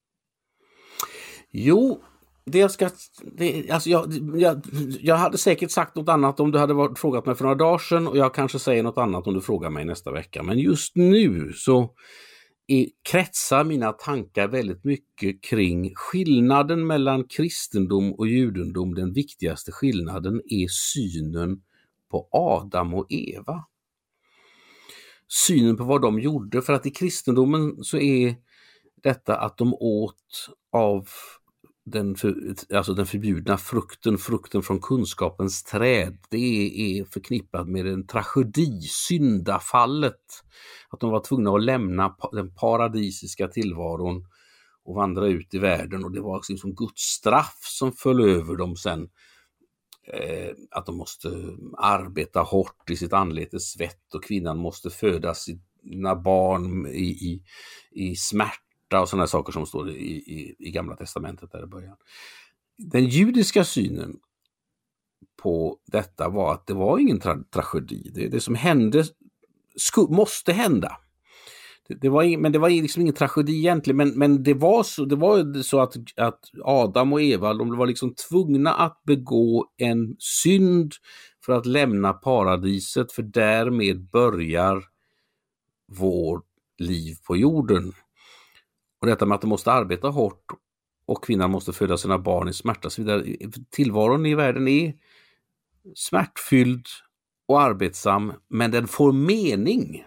[1.52, 2.04] Jo,
[2.46, 2.90] det jag ska...
[3.38, 4.62] Det, alltså jag, jag,
[5.00, 7.78] jag hade säkert sagt något annat om du hade varit, frågat mig för några dagar
[7.78, 10.44] sedan och jag kanske säger något annat om du frågar mig nästa vecka.
[10.44, 11.94] Men just nu så
[13.12, 18.96] kretsar mina tankar väldigt mycket kring skillnaden mellan kristendom och judendom.
[18.96, 21.62] Den viktigaste skillnaden är synen
[22.12, 23.66] på Adam och Eva.
[25.28, 28.36] Synen på vad de gjorde, för att i kristendomen så är
[29.04, 31.08] detta att de åt av
[31.92, 32.36] den, för,
[32.74, 40.44] alltså den förbjudna frukten, frukten från kunskapens träd, det är, förknippat med en tragedi, syndafallet.
[40.90, 44.26] Att de var tvungna att lämna den paradisiska tillvaron
[44.86, 48.76] och vandra ut i världen och det var liksom Guds straff som föll över dem
[48.76, 49.10] sen.
[50.14, 51.30] Eh, att de måste
[51.78, 57.44] arbeta hårt i sitt anletes svett och kvinnan måste föda sina barn i, i,
[57.92, 61.68] i smärta smärta och sådana saker som står i, i, i Gamla Testamentet där i
[61.68, 61.98] början.
[62.78, 64.20] Den judiska synen
[65.42, 68.12] på detta var att det var ingen tra tragedi.
[68.14, 69.04] Det, det som hände
[70.10, 70.98] måste hända.
[71.88, 75.06] Det, det, var, men det var liksom ingen tragedi egentligen, men, men det var så,
[75.06, 80.16] det var så att, att Adam och Eva de var liksom tvungna att begå en
[80.20, 80.94] synd
[81.46, 84.84] för att lämna paradiset, för därmed börjar
[85.88, 86.46] vårt
[86.80, 87.94] liv på jorden.
[89.02, 90.46] Och detta med att de måste arbeta hårt
[91.06, 92.90] och kvinnan måste föda sina barn i smärta.
[92.90, 93.24] Så vidare.
[93.70, 94.94] Tillvaron i världen är
[95.96, 96.86] smärtfylld
[97.48, 100.06] och arbetsam, men den får mening.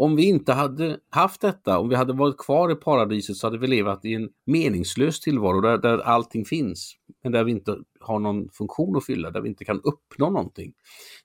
[0.00, 3.58] Om vi inte hade haft detta, om vi hade varit kvar i paradiset så hade
[3.58, 8.18] vi levat i en meningslös tillvaro där, där allting finns, men där vi inte har
[8.18, 10.72] någon funktion att fylla, där vi inte kan uppnå någonting.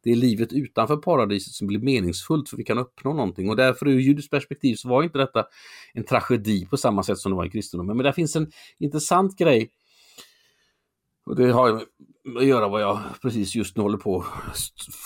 [0.04, 3.88] Det är livet utanför paradiset som blir meningsfullt för vi kan uppnå någonting och därför
[3.88, 5.46] ur judiskt perspektiv så var inte detta
[5.94, 7.98] en tragedi på samma sätt som det var i kristendomen.
[7.98, 9.70] Men där finns en intressant grej
[11.26, 11.84] och det har
[12.38, 14.58] att göra vad jag precis just nu håller på att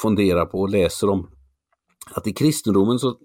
[0.01, 1.30] fundera på och läser om.
[2.11, 3.18] Att i kristendomen så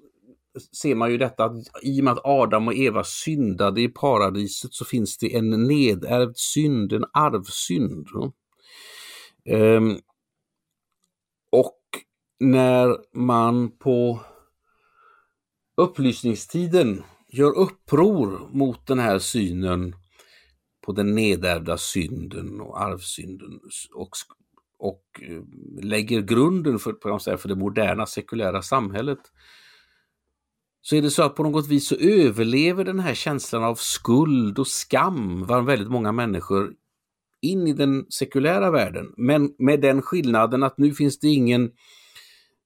[0.72, 4.72] ser man ju detta att i och med att Adam och Eva syndade i paradiset
[4.74, 8.08] så finns det en nedärvd synd, en arvsynd.
[9.50, 10.00] Um,
[11.52, 11.80] och
[12.40, 14.20] när man på
[15.76, 19.96] upplysningstiden gör uppror mot den här synen
[20.86, 23.60] på den nedärvda synden och arvsynden
[23.94, 24.10] och,
[24.78, 25.42] och eh,
[25.82, 29.18] lägger grunden för, för det moderna sekulära samhället
[30.82, 34.58] så är det så att på något vis så överlever den här känslan av skuld
[34.58, 36.72] och skam bland väldigt många människor
[37.42, 39.14] in i den sekulära världen.
[39.16, 41.70] Men med den skillnaden att nu finns det ingen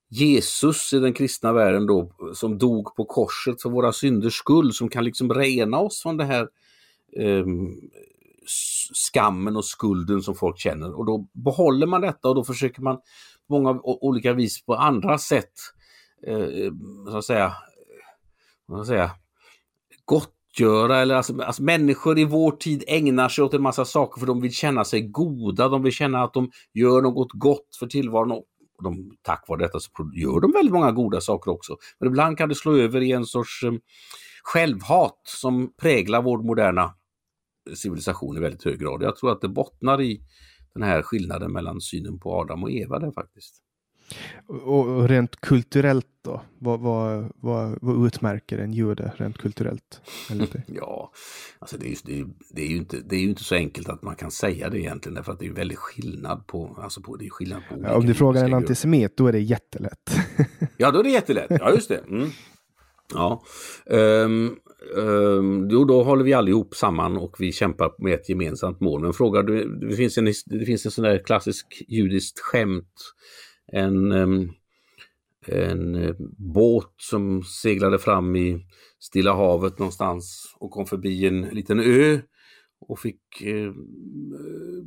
[0.09, 4.89] Jesus i den kristna världen då som dog på korset för våra synders skull som
[4.89, 6.49] kan liksom rena oss från det här
[7.17, 7.47] eh,
[8.95, 10.99] skammen och skulden som folk känner.
[10.99, 12.97] Och då behåller man detta och då försöker man
[13.49, 15.53] på många olika vis på andra sätt
[16.27, 16.73] eh, eh
[17.11, 17.53] så att säga
[18.67, 19.11] vad ska säga,
[20.05, 24.27] gottgöra eller alltså, alltså, människor i vår tid ägnar sig åt en massa saker för
[24.27, 28.33] de vill känna sig goda, de vill känna att de gör något gott för tillvaron
[28.33, 28.45] och
[28.83, 31.77] de, tack vare detta så gör de väldigt många goda saker också.
[31.99, 33.81] Men ibland kan det slå över i en sorts um,
[34.43, 36.95] självhat som präglar vår moderna
[37.75, 39.03] civilisation i väldigt hög grad.
[39.03, 40.21] Jag tror att det bottnar i
[40.75, 43.66] den här skillnaden mellan synen på Adam och Eva där faktiskt.
[44.46, 46.42] Och, rent kulturellt då?
[46.59, 50.00] Vad, vad, vad, vad utmärker en jude rent kulturellt?
[50.66, 51.12] Ja,
[51.59, 54.02] alltså det är, det, är, det, är ju inte, det är inte så enkelt att
[54.02, 57.26] man kan säga det egentligen därför att det är väldigt skillnad på, alltså på, det
[57.26, 60.16] är skillnad på ja, Om du frågar en antisemit då är det jättelätt.
[60.76, 61.46] ja, då är det jättelätt.
[61.50, 61.98] Ja, just det.
[61.98, 62.30] Mm.
[63.14, 63.42] Ja,
[63.86, 64.57] um,
[64.96, 69.02] um, jo, då håller vi allihop samman och vi kämpar med ett gemensamt mål.
[69.02, 72.92] Men frågar du, det finns en, det finns en sån där klassisk judiskt skämt.
[73.73, 74.12] En,
[75.47, 78.67] en eh, båt som seglade fram i
[78.99, 82.21] Stilla havet någonstans och kom förbi en liten ö
[82.81, 83.73] och fick eh,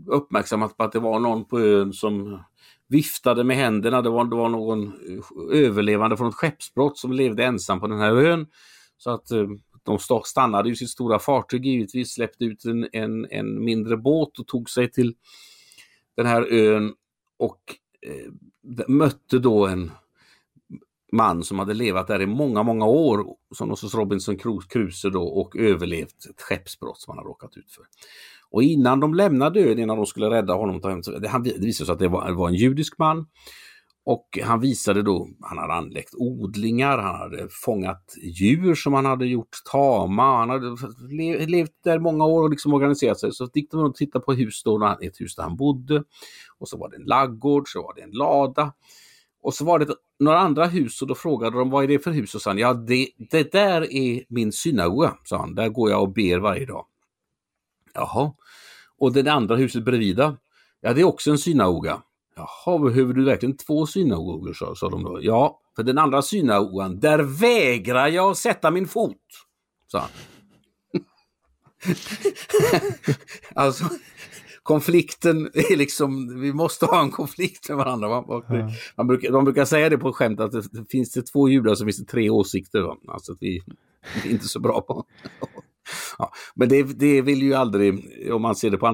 [0.05, 2.43] uppmärksammat på att det var någon på ön som
[2.87, 4.01] viftade med händerna.
[4.01, 7.99] Det var, det var någon eh, överlevande från ett skeppsbrott som levde ensam på den
[7.99, 8.47] här ön.
[8.97, 9.47] Så att eh,
[9.83, 14.47] de stannade ju sitt stora fartyg givetvis, släppte ut en, en, en, mindre båt och
[14.47, 15.15] tog sig till
[16.15, 16.93] den här ön
[17.37, 17.61] och
[18.07, 18.31] Eh,
[18.87, 19.91] mötte då en
[21.11, 23.25] man som hade levat där i många, många år,
[23.55, 24.37] som någon Robinson
[24.69, 27.85] Crusoe då och överlevt ett skeppsbrott som han har råkat ut för.
[28.51, 30.81] Och innan de lämnade ön, innan de skulle rädda honom,
[31.43, 33.27] det, visade sig att det var en judisk man.
[34.09, 39.25] Och han visade då, han hade anläggt odlingar, han hade fångat djur som han hade
[39.25, 40.75] gjort tama, han hade
[41.45, 43.33] levt där många år och liksom organiserat sig.
[43.33, 46.03] Så gick de och tittade på hus då, ett hus där han bodde.
[46.57, 48.73] Och så var det en laggård, så var det en lada.
[49.41, 52.11] Och så var det några andra hus och då frågade de vad är det för
[52.11, 52.35] hus?
[52.35, 55.55] Och sa han, ja det, det där är min synagoga, sa han.
[55.55, 56.85] Där går jag och ber varje dag.
[57.93, 58.33] Jaha.
[58.97, 60.19] Och det andra huset bredvid
[60.81, 62.01] Ja, det är också en synagoga.
[62.39, 64.53] Jaha, behöver du verkligen två synagogor?
[64.53, 65.19] Sa, sa de då.
[65.21, 69.17] Ja, för den andra synagogan, där vägrar jag sätta min fot.
[69.87, 70.09] Sa han.
[73.53, 73.85] alltså,
[74.63, 78.09] konflikten är liksom, vi måste ha en konflikt med varandra.
[78.09, 78.69] Man, ja.
[78.97, 81.85] man brukar, de brukar säga det på skämt att det, finns det två judar så
[81.85, 82.81] finns det tre åsikter.
[82.81, 82.97] Va?
[83.07, 83.61] Alltså att vi
[84.25, 85.05] är inte så bra på
[86.17, 88.87] Ja, men det, det vill ju aldrig, om man ser det på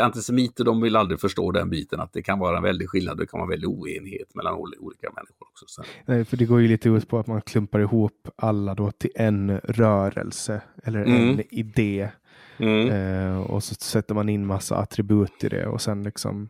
[0.00, 3.26] antisemiter, de vill aldrig förstå den biten att det kan vara en väldig skillnad, det
[3.26, 5.64] kan vara en väldig oenighet mellan olika människor också.
[5.68, 5.82] Så.
[6.06, 9.10] Nej, för det går ju lite ut på att man klumpar ihop alla då till
[9.14, 11.30] en rörelse eller mm.
[11.30, 12.08] en idé.
[12.56, 12.90] Mm.
[12.90, 16.48] Eh, och så sätter man in massa attribut i det och sen liksom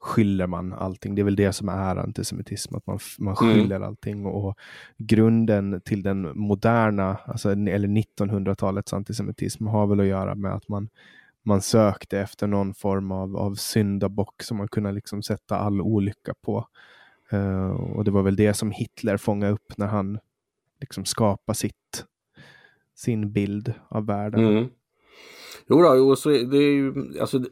[0.00, 1.14] skyller man allting.
[1.14, 3.88] Det är väl det som är antisemitism, att man, man skyller mm.
[3.88, 4.26] allting.
[4.26, 4.58] Och
[4.98, 10.88] grunden till den moderna, alltså, eller 1900-talets antisemitism har väl att göra med att man,
[11.42, 16.34] man sökte efter någon form av, av syndabock som man kunde liksom sätta all olycka
[16.42, 16.66] på.
[17.32, 20.18] Uh, och det var väl det som Hitler fångade upp när han
[20.80, 22.04] liksom skapade sitt,
[22.94, 24.46] sin bild av världen.
[24.46, 24.68] Mm.
[25.66, 27.44] Jo, då, jo så det är ju, alltså,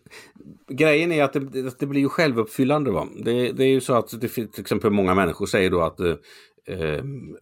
[0.68, 2.90] grejen är att det, det blir ju självuppfyllande.
[2.90, 3.08] Va?
[3.24, 6.14] Det, det, är ju så att det till exempel många människor säger då att eh,
[6.66, 7.36] ehm,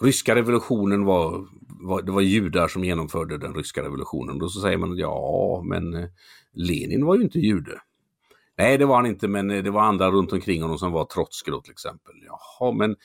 [0.00, 1.46] ryska revolutionen var,
[1.80, 4.38] var, det var judar som genomförde den ryska revolutionen.
[4.38, 6.08] Då så säger man ja, men eh,
[6.52, 7.80] Lenin var ju inte jude.
[8.58, 11.04] Nej, det var han inte, men eh, det var andra runt omkring honom som var
[11.04, 12.14] Trotskij till exempel.
[12.26, 12.96] Jaha, men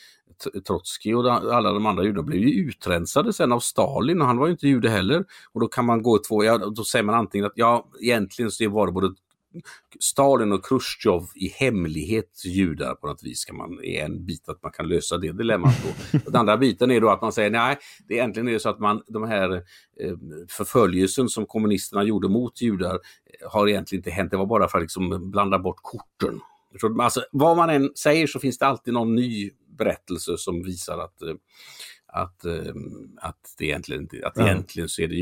[0.68, 4.48] Trotskij och alla de andra judarna blev ju utrensade sen av Stalin och han var
[4.48, 5.26] ju inte jude heller.
[5.54, 8.70] Och då kan man gå två, ja, då säger man antingen att ja, egentligen så
[8.70, 9.14] var det både
[10.00, 13.46] Stalin och Khrushchev i hemlighet judar på något vis.
[13.46, 16.20] Kan man, är en bit att man kan lösa det dilemmat då.
[16.26, 17.78] Den andra biten är då att man säger nej,
[18.08, 19.56] det är egentligen är det så att man, de här
[20.00, 20.18] eh,
[20.50, 24.32] förföljelsen som kommunisterna gjorde mot judar eh, har egentligen inte hänt.
[24.32, 26.40] Det var bara för att liksom blanda bort korten.
[27.00, 31.22] Alltså, vad man än säger så finns det alltid någon ny berättelse som visar att
[31.22, 31.34] eh,
[32.10, 32.46] att,
[33.22, 34.46] att, det egentligen, att ja.
[34.46, 35.16] egentligen så är det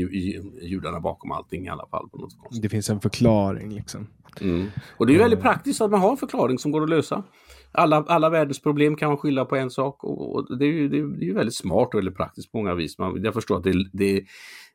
[0.66, 2.08] judarna bakom allting i alla fall.
[2.08, 4.06] På något det finns en förklaring liksom.
[4.40, 4.70] Mm.
[4.96, 7.24] Och det är väldigt praktiskt att man har en förklaring som går att lösa.
[7.72, 10.88] Alla, alla världens problem kan man skylla på en sak och, och det, är ju,
[10.88, 12.98] det, är, det är väldigt smart och väldigt praktiskt på många vis.
[12.98, 14.24] Man, jag förstår att det, det,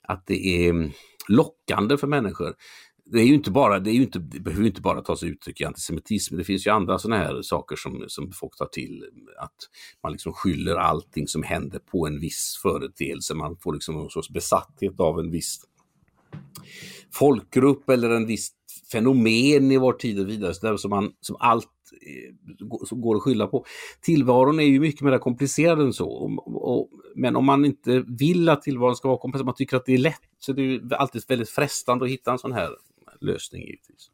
[0.02, 0.92] att det är
[1.28, 2.54] lockande för människor
[3.12, 5.30] det är ju inte bara, det, är ju inte, det behöver inte bara ta sig
[5.30, 9.04] uttryck i antisemitism, det finns ju andra sådana här saker som, som folk tar till.
[9.40, 9.56] Att
[10.04, 14.30] man liksom skyller allting som händer på en viss företeelse, man får liksom någon sorts
[14.30, 15.60] besatthet av en viss
[17.14, 18.52] folkgrupp eller en viss
[18.92, 21.68] fenomen i vår tid och vidare, så där som, man, som allt
[22.02, 23.66] eh, som går att skylla på.
[24.02, 26.10] Tillvaron är ju mycket mer komplicerad än så.
[26.10, 29.86] Och, och, men om man inte vill att tillvaron ska vara komplicerad, man tycker att
[29.86, 32.70] det är lätt, så det är alltid väldigt frestande att hitta en sån här
[33.22, 34.12] lösning givetvis.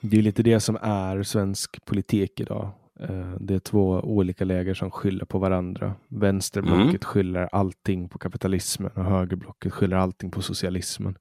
[0.00, 2.70] Det är lite det som är svensk politik idag.
[3.00, 5.94] Eh, det är två olika läger som skyller på varandra.
[6.08, 7.00] Vänsterblocket mm.
[7.00, 11.18] skyller allting på kapitalismen och högerblocket skyller allting på socialismen.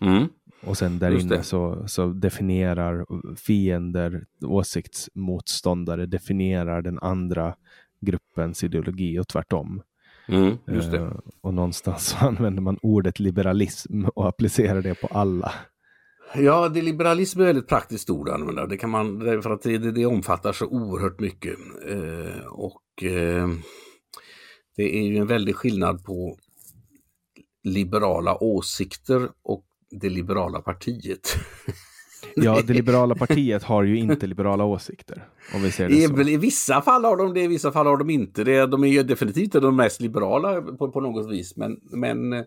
[0.00, 0.28] Mm.
[0.62, 3.06] Och sen där inne så, så definierar
[3.36, 7.54] fiender, åsiktsmotståndare, definierar den andra
[8.00, 9.82] gruppens ideologi och tvärtom.
[10.28, 10.98] Mm, just det.
[10.98, 15.52] Eh, och någonstans så använder man ordet liberalism och applicerar det på alla.
[16.34, 18.66] Ja, det liberalism är ett väldigt praktiskt ord att använda.
[18.66, 21.58] Det kan man, för att det, det omfattar så oerhört mycket.
[21.88, 23.48] Eh, och eh,
[24.76, 26.38] det är ju en väldig skillnad på
[27.62, 31.36] liberala åsikter och det liberala partiet.
[32.36, 35.28] Ja, det liberala partiet har ju inte liberala åsikter.
[35.54, 36.20] Om vi ser det I, så.
[36.20, 38.66] I vissa fall har de det, i vissa fall har de inte det.
[38.66, 41.56] De är ju definitivt inte de mest liberala på, på något vis.
[41.56, 42.44] Men, men,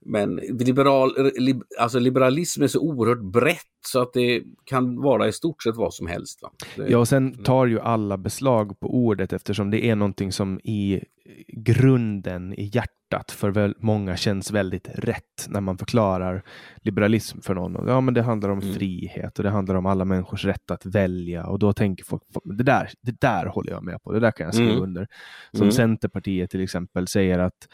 [0.00, 5.32] men liberal, lib, alltså liberalism är så oerhört brett så att det kan vara i
[5.32, 6.42] stort sett vad som helst.
[6.42, 6.50] Va?
[6.76, 10.60] Det, Ja, och sen tar ju alla beslag på ordet eftersom det är någonting som
[10.64, 11.00] i
[11.48, 16.42] grunden, i hjärtat för väl många känns väldigt rätt när man förklarar
[16.82, 17.88] liberalism för någon.
[17.88, 18.74] Ja, men det handlar om Mm.
[18.74, 22.64] frihet och det handlar om alla människors rätt att välja och då tänker folk, det
[22.64, 24.82] där, det där håller jag med på, det där kan jag skriva Mm.
[24.82, 25.06] under.
[25.52, 25.72] Som Mm.
[25.72, 27.68] Centerpartiet till exempel säger att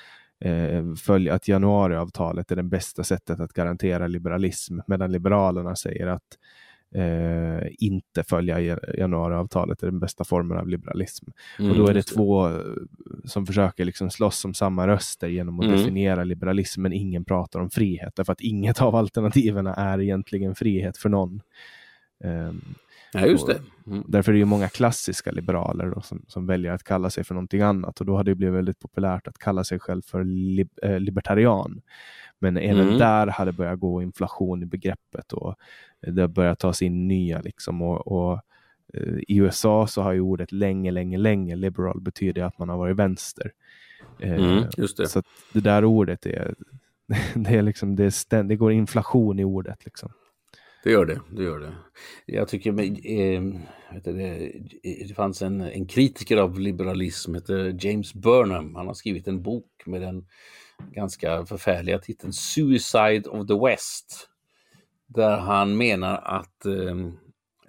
[0.45, 6.23] eh, följa att januariavtalet är det bästa sättet att garantera liberalism, medan Liberalerna säger att
[6.95, 11.27] eh, inte följa ja- januariavtalet är den bästa formen av liberalism.
[11.59, 12.55] Mm, och då är det två eh,
[13.25, 15.79] som försöker liksom slåss om samma röster genom att Mm.
[15.79, 20.99] definiera liberalism, men ingen pratar om frihet, därför att inget av alternativen är egentligen frihet
[20.99, 21.41] för någon.
[22.25, 22.61] Ehm,
[23.13, 23.61] Ja, just det.
[23.87, 24.05] Mm.
[24.09, 27.61] Därför är det många klassiska liberaler då, som, som väljer att kalla sig för någonting
[27.61, 31.01] annat och då har det blivit väldigt populärt att kalla sig själv för lib, eh,
[31.01, 31.81] libertarian.
[32.39, 32.99] Men även Mm.
[32.99, 35.55] där har det börjat gå inflation i begreppet och
[36.01, 38.41] det har börjat tas in nya liksom och, och
[38.95, 42.77] eh, i USA så har ju ordet länge, länge, länge liberal betyder att man har
[42.77, 43.53] varit vänster.
[44.21, 45.09] Eh, Mm, just det.
[45.09, 45.23] Så
[45.53, 46.55] det där ordet är,
[47.35, 50.13] det är liksom, det, är ständ, det går inflation i ordet liksom.
[50.85, 51.73] Det gör det, det gör det.
[52.27, 53.43] Jag tycker, eh,
[54.05, 54.53] det,
[55.09, 58.75] det fanns en, en kritiker av liberalism, heter James Burnham.
[58.75, 60.27] Han har skrivit en bok med den
[60.93, 64.29] ganska förfärliga titeln Suicide of the West.
[65.07, 66.97] Där han menar att, eh,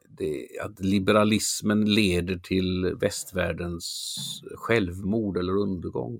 [0.09, 4.15] det, att liberalismen leder till västvärldens
[4.55, 6.19] självmord eller undergång.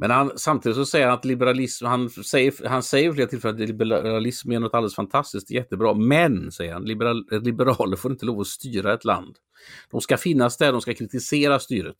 [0.00, 3.62] Men han, samtidigt så säger han att liberalism, han säger, han säger vid flera tillfällen
[3.62, 5.94] att liberalism är något alldeles fantastiskt, jättebra.
[5.94, 9.36] Men, säger han, liberal, liberaler får inte lov att styra ett land.
[9.90, 11.96] De ska finnas där, de ska kritisera styret.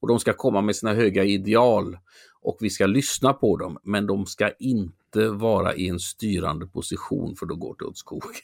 [0.00, 1.98] Och de ska komma med sina höga ideal.
[2.44, 7.36] Och vi ska lyssna på dem, men de ska inte vara i en styrande position
[7.36, 8.30] för då går det åt skogen.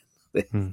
[0.53, 0.73] Mm.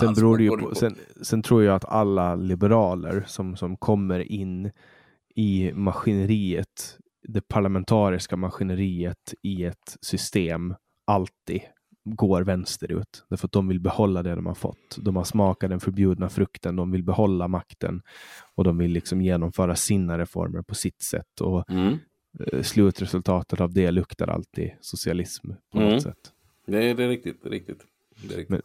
[0.00, 4.32] Sen, beror det ju på, sen, sen tror jag att alla liberaler som, som kommer
[4.32, 4.70] in
[5.34, 6.98] i maskineriet,
[7.28, 10.74] det parlamentariska maskineriet i ett system,
[11.04, 11.60] alltid
[12.04, 13.24] går vänsterut.
[13.28, 14.96] Därför att de vill behålla det de har fått.
[14.98, 18.02] De har smakat den förbjudna frukten, de vill behålla makten
[18.54, 21.40] och de vill liksom genomföra sina reformer på sitt sätt.
[21.40, 21.98] Och Mm.
[22.52, 25.92] Eh, slutresultatet av det luktar alltid socialism på Mm.
[25.92, 26.32] något sätt.
[26.66, 27.42] Det, är- det är riktigt.
[27.42, 27.80] Det är riktigt.
[28.28, 28.48] Det är riktigt.
[28.48, 28.62] Men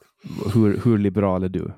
[0.54, 1.72] hur, hur liberal är du?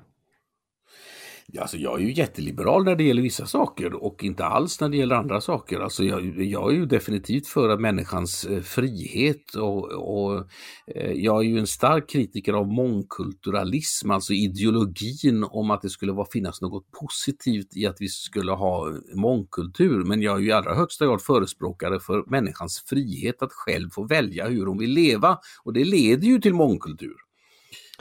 [1.59, 4.97] Alltså jag är ju jätteliberal när det gäller vissa saker och inte alls när det
[4.97, 5.79] gäller andra saker.
[5.79, 10.47] Alltså jag, jag är ju definitivt för människans eh, frihet och, och
[10.95, 16.11] eh, jag är ju en stark kritiker av mångkulturalism, alltså ideologin om att det skulle
[16.11, 20.03] vara, finnas något positivt i att vi skulle ha mångkultur.
[20.03, 24.07] Men jag är ju i allra högsta grad förespråkare för människans frihet att själv få
[24.07, 27.26] välja hur hon vill leva och det leder ju till mångkultur.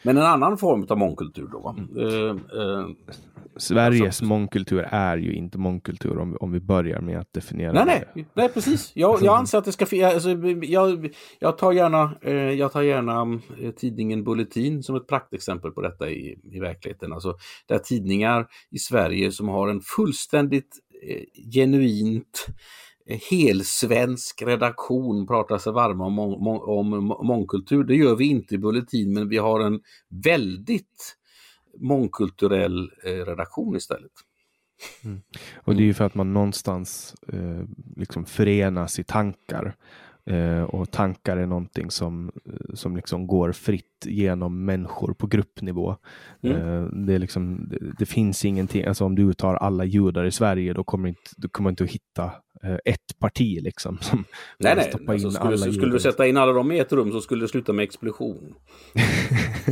[0.06, 1.60] Men en annan form av mångkultur då.
[1.60, 1.76] Va?
[2.00, 2.30] Eh,
[2.60, 2.86] eh,
[3.56, 7.84] Sveriges Alltså- mångkultur är ju inte mångkultur om, om vi börjar med att definiera Nej,
[7.84, 8.12] det.
[8.14, 8.92] nej, nej precis.
[8.94, 10.30] Jag, jag anser att det ska finnas, alltså,
[10.62, 15.80] jag, jag tar gärna, eh, jag tar gärna eh, tidningen Bulletin som ett praktexempel på
[15.82, 17.12] detta i, i verkligheten.
[17.12, 17.34] Alltså,
[17.68, 20.78] det är tidningar i Sverige som har en fullständigt
[21.08, 21.22] eh,
[21.54, 22.46] genuint
[23.06, 26.88] helsvensk redaktion pratar sig varma om, mång, om
[27.26, 27.84] mångkultur.
[27.84, 29.80] Det gör vi inte i Bulletin, men vi har en
[30.24, 31.16] väldigt
[31.78, 34.12] mångkulturell eh, redaktion istället.
[35.04, 35.20] Mm.
[35.56, 37.62] Och det är ju för att man någonstans eh,
[37.96, 39.76] liksom förenas i tankar.
[40.30, 42.32] Eh, och tankar är någonting som,
[42.74, 45.96] som liksom går fritt genom människor på gruppnivå.
[46.42, 46.56] Mm.
[46.56, 50.30] Eh, det, är liksom, det, det finns ingenting, alltså om du tar alla judar i
[50.30, 52.24] Sverige då kommer inte, du kommer inte att hitta
[52.62, 53.98] eh, ett parti liksom.
[54.00, 54.24] Som
[54.58, 54.92] Nej, nej.
[55.08, 57.44] Alltså, in skulle, alla skulle du sätta in alla dem i ett rum så skulle
[57.44, 58.54] det sluta med explosion.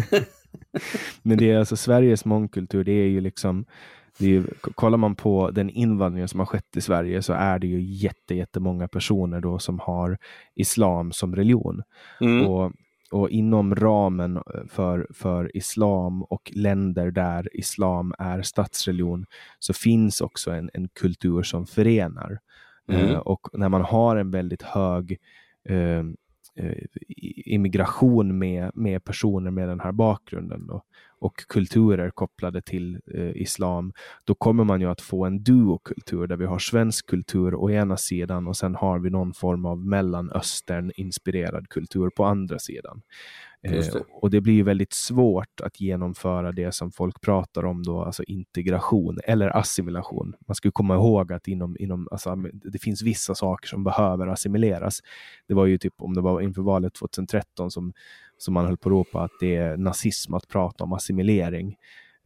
[1.22, 3.64] Men det är alltså Sveriges mångkultur, det är ju liksom
[4.18, 7.58] det är, ju- kollar man på den invandring som har skett i Sverige så är
[7.58, 10.18] det ju jätte, jättemånga personer då som har
[10.54, 11.82] islam som religion.
[12.20, 12.46] Mm.
[12.46, 12.72] Och,
[13.10, 19.26] och inom ramen för, för islam och länder där islam är statsreligion
[19.58, 22.38] så finns också en, en kultur som förenar.
[22.88, 23.10] Mm.
[23.10, 25.18] Eh, och när man har en väldigt hög
[25.68, 26.04] eh,
[26.56, 26.84] eh,
[27.46, 30.82] immigration med, med personer med den här bakgrunden då,
[31.24, 33.92] och kulturer kopplade till eh, islam,
[34.24, 37.96] då kommer man ju att få en duokultur där vi har svensk kultur å ena
[37.96, 43.02] sidan och sen har vi någon form av mellanöstern inspirerad kultur på andra sidan.
[43.64, 48.22] Eh, och det blir väldigt svårt att genomföra det som folk pratar om då, alltså
[48.22, 50.34] integration eller assimilation.
[50.46, 55.00] Man ska komma ihåg att inom, inom, alltså, det finns vissa saker som behöver assimileras.
[55.48, 57.92] Det var ju typ om det var inför valet 2013 som,
[58.38, 61.76] som man höll på att ropa att det är nazism att prata om assimilering.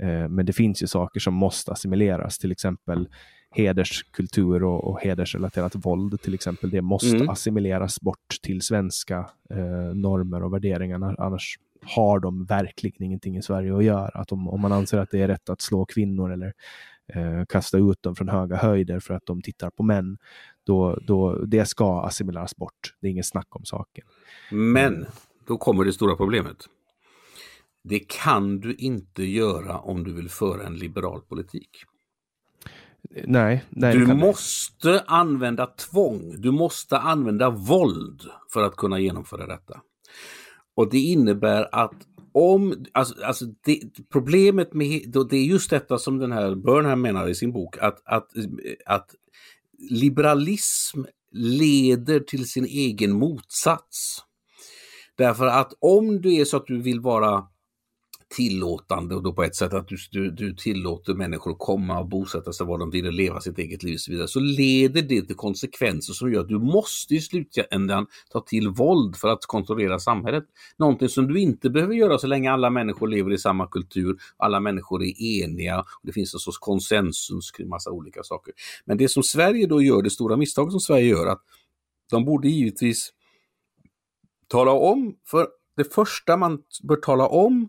[0.03, 3.09] Eh, men det finns ju saker som måste assimileras, till exempel
[3.51, 6.71] hederskultur och, och hedersrelaterat våld till exempel.
[6.71, 7.29] Det måste mm.
[7.29, 11.17] assimileras bort till svenska eh, normer och värderingar.
[11.19, 14.09] Annars har de verkligen ingenting i Sverige att göra.
[14.09, 16.53] Att om, om man anser att det är rätt att slå kvinnor eller
[17.15, 20.19] eh, kasta ut dem från höga höjder för att de tittar på män,
[20.65, 22.95] då, då det ska assimileras bort.
[23.01, 24.05] Det är inget snack om saken.
[24.51, 25.07] Men
[25.47, 26.57] då kommer det stora problemet.
[27.83, 31.85] Det kan du inte göra om du vill föra en liberal politik.
[33.11, 33.65] Nej.
[33.71, 35.05] nej du måste det.
[35.07, 36.35] använda tvång.
[36.39, 39.81] Du måste använda våld för att kunna genomföra detta.
[40.75, 41.95] Och det innebär att
[42.33, 43.81] om, alltså, alltså det,
[44.13, 48.03] problemet med, det är just detta som den här Burnham menar i sin bok, att,
[48.05, 48.29] att,
[48.87, 49.15] att
[49.91, 51.03] liberalism
[51.33, 54.25] leder till sin egen motsats.
[55.17, 57.47] Därför att om det är så att du vill vara
[58.37, 62.09] tillåtande och då på ett sätt att du, du, du tillåter människor att komma och
[62.09, 65.03] bosätta sig var de vill och leva sitt eget liv och så vidare, så leder
[65.03, 69.47] det till konsekvenser som gör att du måste i slutändan ta till våld för att
[69.47, 70.45] kontrollera samhället.
[70.77, 74.61] Någonting som du inte behöver göra så länge alla människor lever i samma kultur, alla
[74.61, 78.55] människor är eniga och det finns en sorts konsensus kring massa olika saker.
[78.85, 81.43] Men det som Sverige då gör, det stora misstaget som Sverige gör, att
[82.11, 83.13] de borde givetvis
[84.49, 87.69] tala om för det första man bör tala om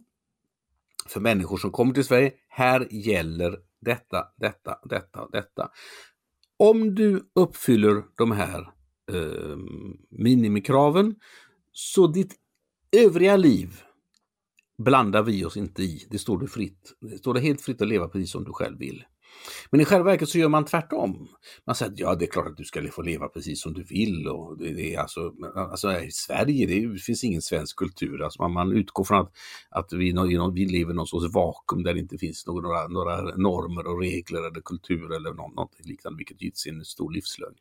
[1.10, 2.34] för människor som kommer till Sverige.
[2.47, 5.70] Här gäller detta, detta, detta, detta.
[6.57, 8.60] Om du uppfyller de här
[9.12, 9.57] eh,
[10.10, 11.16] minimikraven
[11.72, 12.36] så ditt
[12.91, 13.82] övriga liv
[14.78, 16.07] blandar vi oss inte i.
[16.10, 16.93] Det står, det fritt.
[17.01, 19.03] det står dig helt fritt att leva precis som du själv vill.
[19.70, 21.28] Men i själva verket så gör man tvärtom.
[21.66, 23.84] Man säger att ja, det är klart att du ska få leva precis som du
[23.84, 24.28] vill.
[24.28, 28.24] Och det, det är alltså, alltså, I Sverige det finns ingen svensk kultur.
[28.24, 29.32] Alltså man, man utgår från att,
[29.70, 30.14] att vi,
[30.54, 34.40] vi lever i någon sorts vakuum där det inte finns några, några normer och regler
[34.40, 37.56] eller kultur eller något, något liknande, vilket givetvis är en stor livslögn.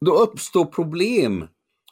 [0.00, 1.46] Då uppstår problem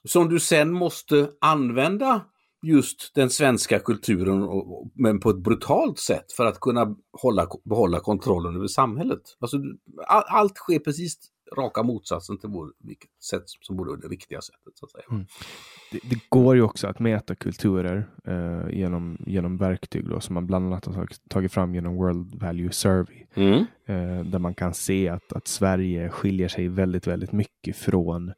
[0.05, 2.21] som du sen måste använda
[2.63, 4.49] just den svenska kulturen,
[4.95, 9.23] men på ett brutalt sätt för att kunna hålla, behålla kontrollen över samhället.
[9.41, 9.59] Alltså,
[10.29, 11.19] allt sker precis
[11.57, 14.73] raka motsatsen till vår, vilket sätt som borde det riktiga sättet.
[14.75, 15.05] Så att säga.
[15.11, 15.27] Mm.
[15.93, 20.47] Det, det, går ju också att mäta kulturer eh, genom, genom verktyg då, som man
[20.47, 23.27] bland annat har tagit fram genom World Value Survey.
[23.35, 23.65] Mm.
[23.87, 28.33] Eh, där man kan se att, att Sverige skiljer sig väldigt, väldigt mycket från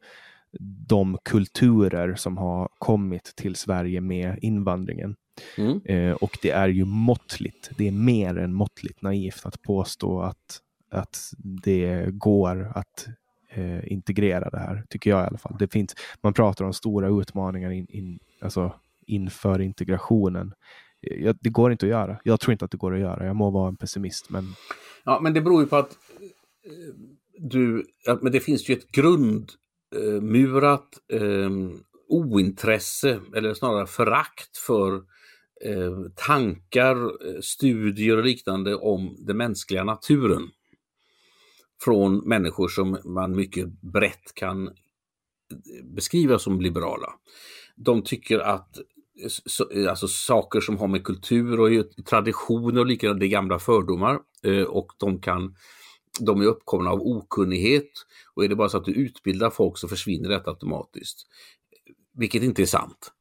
[0.59, 5.15] de kulturer som har kommit till Sverige med invandringen.
[5.57, 5.81] Mm.
[5.85, 10.59] Eh, och det är ju måttligt, det är mer än måttligt naivt att påstå att,
[10.91, 13.07] att det går att
[13.49, 15.55] eh, integrera det här, tycker jag i alla fall.
[15.59, 18.73] Det finns, man pratar om stora utmaningar in, in, alltså
[19.05, 20.53] inför integrationen.
[20.99, 22.19] Jag, det går inte att göra.
[22.23, 23.25] Jag tror inte att det går att göra.
[23.25, 24.45] Jag må vara en pessimist, men...
[25.05, 26.95] Ja, men det beror ju på att eh,
[27.37, 27.85] du,
[28.21, 29.51] men det finns ju ett grund
[29.95, 31.49] eh, murat eh,
[32.07, 34.95] ointresse eller snarare förakt för
[35.65, 40.49] eh, tankar, eh, studier och liknande om den mänskliga naturen.
[41.81, 44.73] Från människor som man mycket brett kan eh,
[45.83, 47.09] beskriva som liberala.
[47.75, 48.77] De tycker att
[49.73, 54.19] eh, alltså saker som har med kultur och traditioner och liknande, det är gamla fördomar
[54.43, 55.55] eh, och de kan
[56.19, 57.91] de är uppkomna av okunnighet
[58.33, 61.27] och är det bara så att du utbildar folk så försvinner detta automatiskt.
[62.13, 63.13] Vilket inte är sant.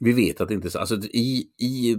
[0.00, 0.90] Vi vet att det inte är sant.
[0.90, 1.96] Alltså, i, I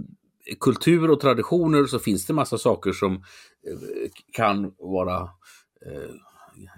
[0.60, 5.20] kultur och traditioner så finns det massa saker som eh, kan vara
[5.86, 6.14] eh,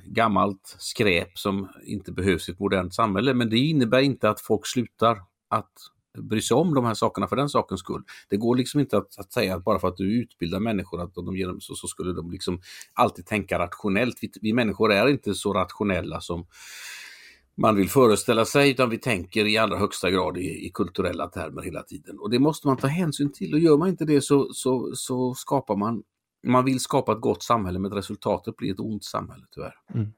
[0.06, 3.34] gammalt skräp som inte behövs i ett modernt samhälle.
[3.34, 5.72] Men det innebär inte att folk slutar att
[6.22, 8.02] bry sig om de här sakerna för den sakens skull.
[8.28, 11.14] Det går liksom inte att, att säga att bara för att du utbildar människor att
[11.14, 12.60] de genom, så, så skulle de liksom
[12.94, 14.16] alltid tänka rationellt.
[14.20, 16.46] Vi, vi människor är inte så rationella som
[17.56, 21.62] man vill föreställa sig, utan vi tänker i allra högsta grad i, i, kulturella termer
[21.62, 22.18] hela tiden.
[22.18, 25.34] Och det måste man ta hänsyn till och gör man inte det så, så, så
[25.34, 26.02] skapar man
[26.46, 29.74] man vill skapa ett gott samhälle men resultatet blir ett ont samhälle tyvärr.
[29.94, 30.12] Mm.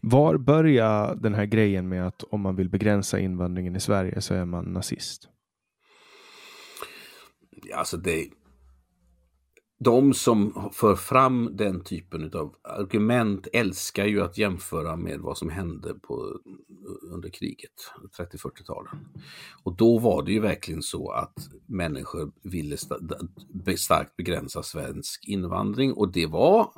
[0.00, 4.34] Var börjar den här grejen med att om man vill begränsa invandringen i Sverige så
[4.34, 5.28] är man nazist?
[7.74, 8.28] Alltså det,
[9.84, 15.50] de som för fram den typen av argument älskar ju att jämföra med vad som
[15.50, 16.38] hände på,
[17.12, 17.72] under kriget,
[18.18, 19.08] 30-40-talen.
[19.64, 21.34] Och då var det ju verkligen så att
[21.66, 22.76] människor ville
[23.76, 26.72] starkt begränsa svensk invandring och det var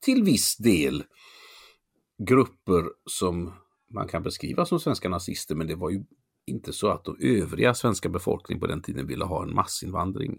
[0.00, 1.04] till viss del
[2.28, 3.52] grupper som
[3.94, 6.04] man kan beskriva som svenska nazister, men det var ju
[6.50, 10.38] inte så att de övriga svenska befolkningen på den tiden ville ha en massinvandring.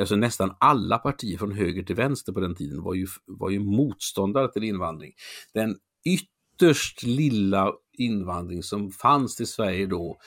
[0.00, 3.58] Alltså nästan alla partier från höger till vänster på den tiden var ju, var ju
[3.58, 5.12] motståndare till invandring.
[5.54, 10.18] Den ytterst lilla invandring som fanns till Sverige då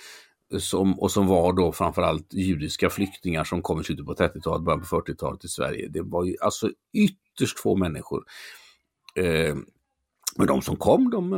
[0.59, 4.81] som, och som var då framförallt judiska flyktingar som kom i slutet på 30-talet, början
[4.81, 5.87] på 40-talet till Sverige.
[5.87, 8.23] Det var ju alltså ytterst få människor.
[9.15, 9.55] Eh,
[10.35, 11.29] men de som kom, de,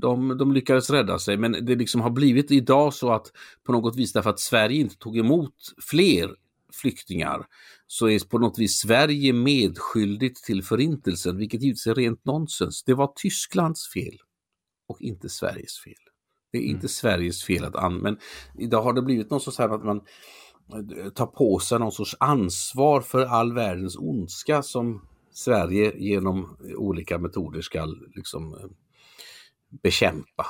[0.00, 1.36] de, de, lyckades rädda sig.
[1.36, 3.32] Men det liksom har blivit idag så att
[3.66, 5.54] på något vis därför att Sverige inte tog emot
[5.90, 6.30] fler
[6.72, 7.46] flyktingar
[7.86, 12.82] så är på något vis Sverige medskyldigt till förintelsen, vilket givetvis är rent nonsens.
[12.84, 14.18] Det var Tysklands fel
[14.88, 15.94] och inte Sveriges fel.
[16.52, 16.88] Det är inte mm.
[16.88, 18.18] Sveriges fel att använda, men
[18.64, 20.00] idag har det blivit något så här att man
[21.14, 25.02] tar på sig någon sorts ansvar för all världens ondska som
[25.32, 28.70] Sverige genom olika metoder ska liksom eh,
[29.82, 30.46] bekämpa.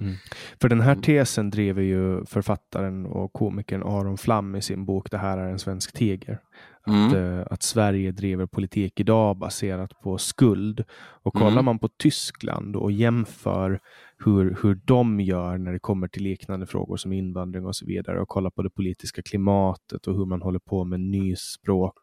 [0.00, 0.14] Mm.
[0.60, 5.18] För den här tesen driver ju författaren och komikern Aron Flam i sin bok Det
[5.18, 6.40] här är en svensk tiger.
[6.82, 7.14] Att, mm.
[7.14, 10.84] uh, att Sverige driver politik idag baserat på skuld.
[11.22, 11.64] Och kollar mm.
[11.64, 13.80] man på Tyskland och jämför
[14.24, 18.20] hur, hur de gör när det kommer till liknande frågor som invandring och så vidare
[18.20, 21.98] och kollar på det politiska klimatet och hur man håller på med nyspråk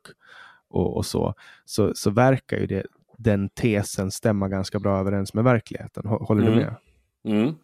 [0.70, 1.34] och, och så,
[1.65, 2.86] så, så verkar ju det,
[3.18, 6.05] den tesen stämma ganska bra överens med verkligheten.
[6.05, 6.53] Håller mm.
[6.53, 6.76] du med?
[7.26, 7.55] Mm.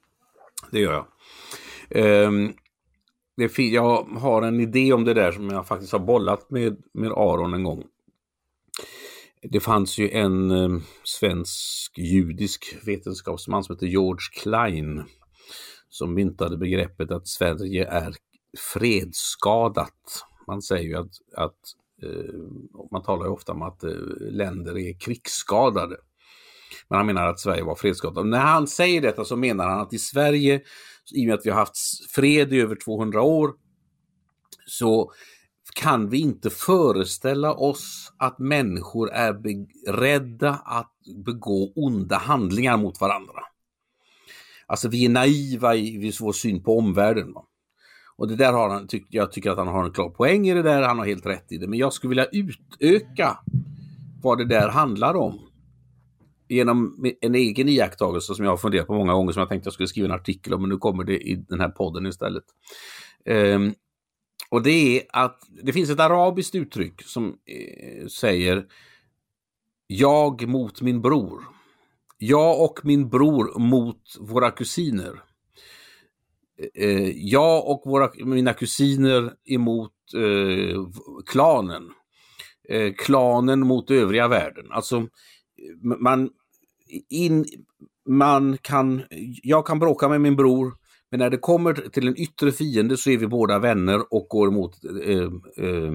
[0.72, 2.28] Det gör jag.
[2.28, 2.54] Um,
[3.38, 7.12] det jag har en idé om det där som jag faktiskt har bollat med, med
[7.12, 7.84] Aron en gång.
[9.42, 15.04] Det fanns ju en um, svensk judisk vetenskapsman som heter George Klein
[15.90, 18.14] som myntade begreppet att Sverige är
[18.74, 20.26] fredsskadat.
[20.48, 21.60] Man säger ju att, att
[22.04, 22.34] Eh,
[22.92, 25.98] man talar ju ofta om att eh, länder är krigsskadade.
[26.90, 28.26] Men han menar att Sverige var fredsskadat.
[28.26, 30.62] När han säger detta så menar han att i Sverige,
[31.14, 31.78] i och med att vi har haft
[32.12, 33.54] fred i över 200 år,
[34.66, 35.12] så
[35.76, 39.36] kan vi inte föreställa oss att människor är
[39.92, 40.94] rädda att
[41.26, 43.40] begå onda handlingar mot varandra.
[44.68, 47.34] Alltså vi är naiva i vår syn på omvärlden.
[47.34, 47.46] Va?
[48.16, 50.54] Och det där har han, tyck, jag tycker att han har en klar poäng i
[50.54, 51.68] det där, han har helt rätt i det.
[51.68, 53.38] Men jag skulle vilja utöka
[54.24, 55.40] vad det där handlar om.
[56.50, 59.74] Genom en egen iakttagelse som jag har funderat på många gånger som jag tänkte jag
[59.74, 62.44] skulle skriva en artikel om, men nu kommer det i den här podden istället.
[63.30, 63.74] Um,
[64.50, 68.66] och det är att det finns ett arabiskt uttryck som eh, säger
[69.88, 71.44] Jag mot min bror.
[72.18, 75.24] Jag och min bror mot våra kusiner
[76.60, 80.88] Eh, eh, jag och våra, mina kusiner emot eh,
[81.26, 81.84] klanen.
[82.70, 84.66] Eh, klanen mot övriga världen.
[84.70, 85.08] Alltså,
[86.00, 86.30] man,
[87.10, 87.46] in,
[88.10, 89.04] man kan,
[89.44, 90.74] jag kan bråka med min bror,
[91.12, 94.48] men när det kommer till en yttre fiende så är vi båda vänner och går
[94.48, 95.30] emot eh,
[95.66, 95.94] eh,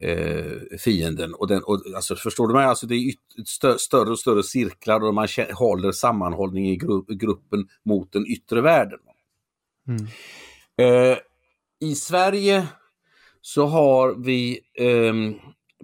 [0.00, 1.34] eh, fienden.
[1.34, 2.64] Och den, och, alltså, förstår du mig?
[2.64, 7.02] Alltså, det är yt, stö, större och större cirklar och man håller sammanhållning i gru,
[7.08, 8.98] gruppen mot den yttre världen.
[9.88, 10.06] Mm.
[10.76, 11.18] Eh,
[11.80, 12.66] I Sverige
[13.40, 15.14] så har vi, eh,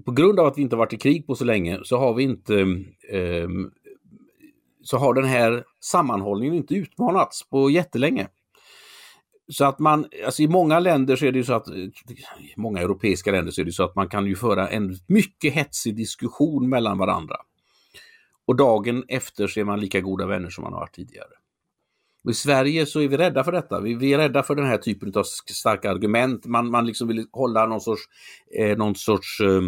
[0.05, 2.22] på grund av att vi inte varit i krig på så länge, så har vi
[2.22, 2.60] inte
[3.10, 3.48] eh,
[4.85, 8.28] så har den här sammanhållningen inte utmanats på jättelänge.
[9.48, 11.94] Så att man, alltså i många länder så är det ju så att, i
[12.56, 15.97] många europeiska länder så är det så att man kan ju föra en mycket hetsig
[15.97, 17.36] diskussion mellan varandra.
[18.47, 21.43] Och dagen efter så är man lika goda vänner som man har varit tidigare.
[22.24, 23.80] Och I Sverige så är vi rädda för detta.
[23.80, 26.46] Vi, vi är rädda för den här typen av starka argument.
[26.46, 28.02] Man, man liksom vill hålla någon sorts,
[28.59, 29.62] eh, någon sorts eh,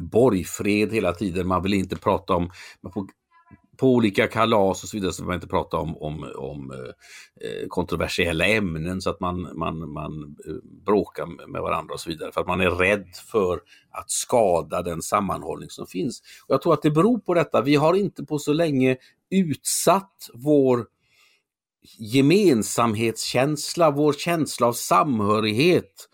[0.00, 1.46] borgfred hela tiden.
[1.46, 2.50] Man vill inte prata om,
[2.94, 3.08] på,
[3.76, 6.78] på olika kalas och så vidare så vill man inte prata om, om, om eh,
[7.48, 10.54] eh kontroversiella ämnen så att man, man, man eh,
[10.86, 12.32] bråkar med varandra och så vidare.
[12.32, 13.60] För att man är rädd för
[13.90, 16.20] att skada den sammanhållning som finns.
[16.46, 17.62] Och Jag tror att det beror på detta.
[17.62, 18.96] Vi har inte på så länge
[19.30, 20.86] utsatt vår
[21.98, 26.08] gemensamhetskänsla, vår känsla av samhörighet.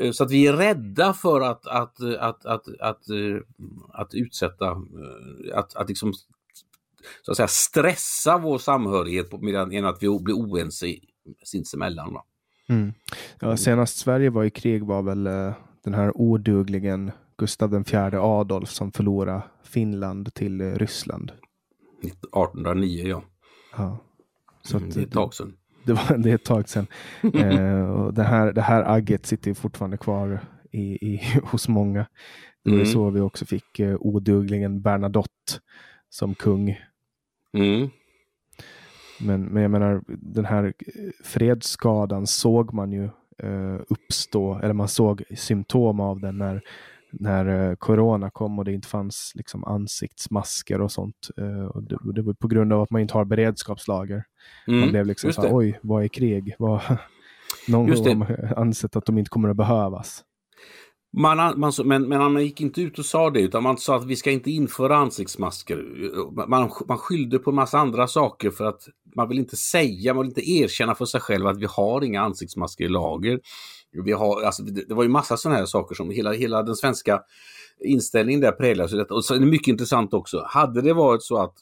[0.00, 3.36] Eh, så att vi är rädda för att, att, att, att, att, eh,
[3.92, 6.12] att utsätta, eh, att, att liksom
[7.22, 10.94] så att säga stressa vår samhörighet medan, genom att vi blir oense
[11.44, 12.16] sinsemellan.
[12.68, 12.92] Mm.
[13.40, 15.24] Ja, senast Sverige var i krig var väl
[15.84, 21.32] den här odugligen Gustav IV Adolf som förlorade Finland till Ryssland.
[22.02, 23.22] 1809 ja.
[23.76, 23.98] ja.
[24.68, 25.56] Så mm, det är ett tag sedan.
[25.84, 26.86] Det, var, det är ett tag sedan.
[27.34, 30.40] eh, och det, här, det här agget sitter fortfarande kvar
[30.72, 32.06] i, i, hos många.
[32.64, 32.86] Det var mm.
[32.86, 35.60] så vi också fick eh, odugligen Bernadotte
[36.08, 36.80] som kung.
[37.52, 37.90] Mm.
[39.20, 40.74] Men, men jag menar, den här
[41.24, 43.04] fredsskadan såg man ju
[43.42, 46.62] eh, uppstå, eller man såg symptom av den när
[47.12, 51.30] när eh, corona kom och det inte fanns liksom ansiktsmasker och sånt.
[51.38, 54.24] Eh, och det, det, var på grund av att man inte har beredskapslager.
[54.66, 56.54] Mm, man blev liksom så oj, vad är krig?
[56.58, 56.80] Vad,
[57.68, 60.24] någon gång har man ansett att de inte kommer att behövas.
[61.16, 64.04] Man, man, men, men man gick inte ut och sa det, utan man sa att
[64.04, 65.84] vi ska inte införa ansiktsmasker.
[66.48, 68.82] Man, man skyllde på en massa andra saker för att
[69.16, 72.22] man vill inte säga, man vill inte erkänna för sig själv att vi har inga
[72.22, 73.40] ansiktsmasker i lager.
[73.92, 76.76] Vi har, alltså, det, det var ju massa sådana här saker som hela, hela den
[76.76, 77.22] svenska
[77.80, 79.14] inställningen där präglas av detta.
[79.14, 80.44] Och så är det mycket intressant också.
[80.48, 81.54] Hade det varit så att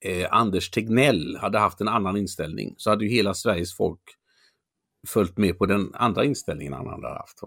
[0.00, 4.00] eh, Anders Tegnell hade haft en annan inställning så hade ju hela Sveriges folk
[5.08, 7.40] följt med på den andra inställningen han hade haft.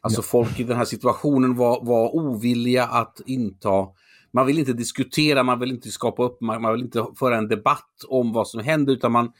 [0.00, 0.22] Alltså ja.
[0.22, 3.86] folk i den här situationen var, var ovilliga att inta
[4.32, 7.48] man vill inte diskutera, man vill inte skapa upp, man, man vill inte föra en
[7.48, 9.32] debatt om vad som händer utan man,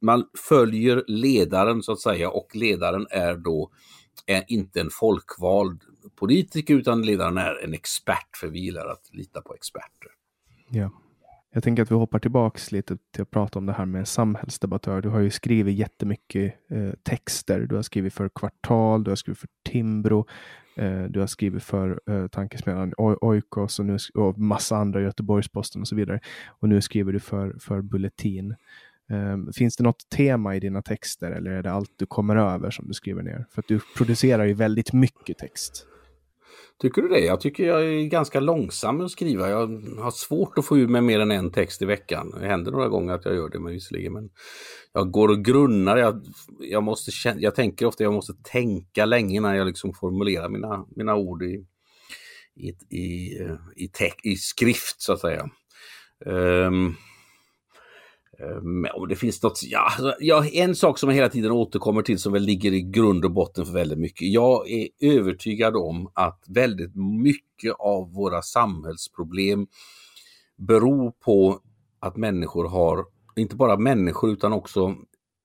[0.00, 3.70] man följer ledaren så att säga och ledaren är då
[4.26, 5.82] är inte en folkvald
[6.16, 10.10] politiker utan ledaren är en expert för vi gillar att lita på experter.
[10.68, 10.90] Ja.
[11.52, 15.00] Jag tänker att vi hoppar tillbaks lite till att prata om det här med samhällsdebattör.
[15.00, 17.60] Du har ju skrivit jättemycket eh, texter.
[17.60, 20.26] Du har skrivit för Kvartal, du har skrivit för Timbro,
[20.76, 25.88] eh, du har skrivit för eh, Tankesmedjan Oikos och, nu, och massa andra, Göteborgs-Posten och
[25.88, 26.20] så vidare.
[26.48, 28.54] Och nu skriver du för, för Bulletin.
[29.10, 32.70] Um, finns det något tema i dina texter eller är det allt du kommer över
[32.70, 33.46] som du skriver ner?
[33.50, 35.86] För att du producerar ju väldigt mycket text.
[36.82, 37.20] Tycker du det?
[37.20, 39.50] Jag tycker jag är ganska långsam med att skriva.
[39.50, 39.66] Jag
[39.98, 42.34] har svårt att få ur mig mer än en text i veckan.
[42.40, 44.12] Det händer några gånger att jag gör det, men visserligen.
[44.12, 44.30] Men
[44.92, 45.96] jag går och grunnar.
[45.96, 46.22] Jag,
[46.60, 50.86] jag, måste, jag tänker ofta att jag måste tänka länge när jag liksom formulerar mina,
[50.96, 51.66] mina ord i,
[52.56, 53.90] i, i, eh, i,
[54.22, 55.48] i skrift, så att säga.
[56.26, 56.96] Um,
[58.38, 62.02] Ehm, om det finns något, ja, alltså, ja, en sak som jag hela tiden återkommer
[62.02, 64.32] till som väl ligger i grund och botten för väldigt mycket.
[64.32, 69.66] Jag är övertygad om att väldigt mycket av våra samhällsproblem
[70.56, 71.60] beror på
[72.00, 73.04] att människor har,
[73.36, 74.94] inte bara människor utan också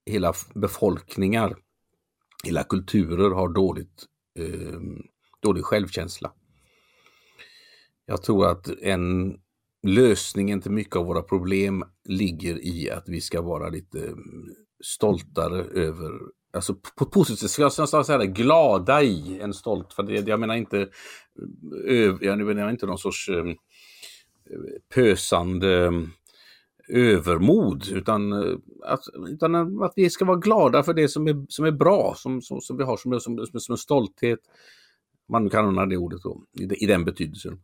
[0.05, 1.55] hela befolkningar,
[2.43, 4.05] hela kulturer har dåligt,
[4.39, 4.79] eh,
[5.41, 6.31] dålig självkänsla.
[8.05, 9.37] Jag tror att en
[9.83, 15.63] lösningen till mycket av våra problem ligger i att vi ska vara lite mm, stoltare
[15.63, 16.11] över,
[16.53, 20.39] alltså på ett positivt sätt, jag säga det, glada i en stolt, för det, jag
[20.39, 20.89] menar inte,
[22.21, 23.55] jag menar inte någon sorts mm,
[24.95, 26.09] pösande mm,
[26.87, 31.65] övermod, utan eh, att, utan att vi ska vara glada för det som är, som
[31.65, 34.39] är bra, som, som, som vi har som, som, som, som en stolthet.
[35.29, 37.59] Man kan använda det ordet då, i, i den betydelsen.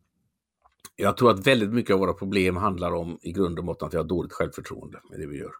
[1.01, 3.93] Jag tror att väldigt mycket av våra problem handlar om i grund och botten att
[3.93, 5.51] vi har dåligt självförtroende med det vi gör.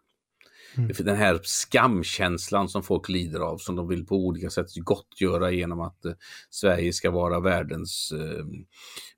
[0.78, 0.92] Mm.
[1.00, 5.82] Den här skamkänslan som folk lider av, som de vill på olika sätt gottgöra genom
[5.82, 6.14] att eh,
[6.50, 8.46] Sverige ska vara världens eh,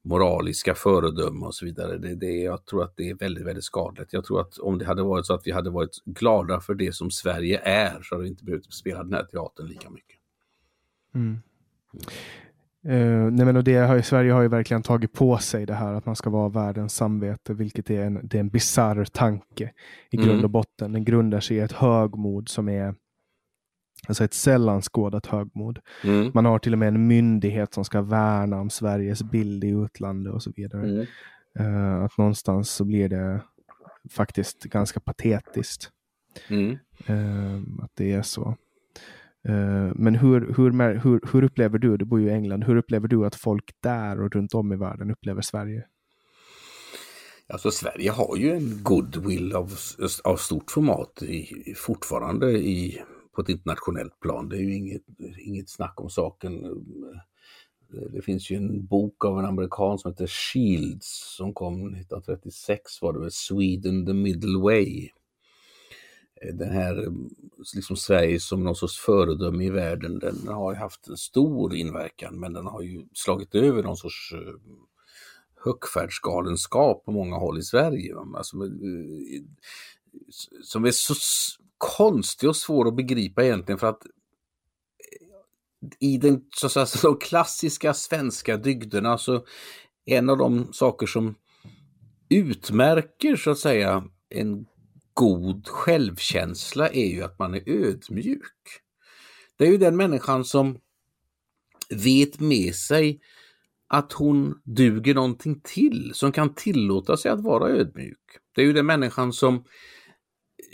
[0.03, 1.97] moraliska föredöme och så vidare.
[1.97, 4.13] Det, det, jag tror att det är väldigt, väldigt skadligt.
[4.13, 6.95] Jag tror att om det hade varit så att vi hade varit glada för det
[6.95, 10.17] som Sverige är så hade vi inte behövt spela den här teatern lika mycket.
[11.15, 11.37] Mm.
[12.89, 15.93] Uh, nej men och det har, Sverige har ju verkligen tagit på sig det här
[15.93, 19.71] att man ska vara världens samvete, vilket är en, det är en bizarr tanke
[20.11, 20.43] i grund mm.
[20.43, 20.91] och botten.
[20.91, 22.95] Den grundar sig i ett högmod som är
[24.07, 25.79] alltså ett sällan skådat högmod.
[26.03, 26.31] Mm.
[26.33, 30.33] Man har till och med en myndighet som ska värna om Sveriges bild i utlandet
[30.33, 30.83] och så vidare.
[30.89, 31.07] Mm.
[31.59, 33.41] Uh, att någonstans så blir det
[34.11, 35.89] faktiskt ganska patetiskt.
[37.09, 38.55] Uh, att det är så.
[39.49, 43.07] Eh, men hur, hur, hur, hur upplever du, du bor ju i England, hur upplever
[43.07, 45.85] du att folk där och runt om i världen upplever Sverige?
[47.47, 49.73] Alltså Sverige har ju en goodwill av,
[50.23, 53.01] av stort format i, fortfarande i,
[53.35, 54.49] på ett internationellt plan.
[54.49, 55.01] Det är ju inget,
[55.37, 56.83] inget snack om saken.
[58.13, 63.13] Det finns ju en bok av en amerikan som heter Shields som kom 1936 var
[63.13, 65.09] det väl, Sweden the Middle Way
[66.53, 67.07] den här
[67.75, 72.53] liksom Sverige som någon sorts föredöme i världen, den har haft en stor inverkan men
[72.53, 74.53] den har ju slagit över någon sorts eh,
[75.65, 78.15] högfärdsgalenskap på många håll i Sverige.
[78.35, 79.41] Alltså, eh,
[80.63, 81.13] som är så
[81.77, 84.11] konstig och svår att begripa egentligen för att eh,
[85.99, 89.45] i den, så att säga, de klassiska svenska dygderna så
[90.05, 91.35] en av de saker som
[92.29, 94.65] utmärker så att säga en
[95.13, 98.81] god självkänsla är ju att man är ödmjuk.
[99.57, 100.79] Det är ju den människan som
[101.89, 103.19] vet med sig
[103.87, 108.19] att hon duger någonting till, som kan tillåta sig att vara ödmjuk.
[108.55, 109.63] Det är ju den människan som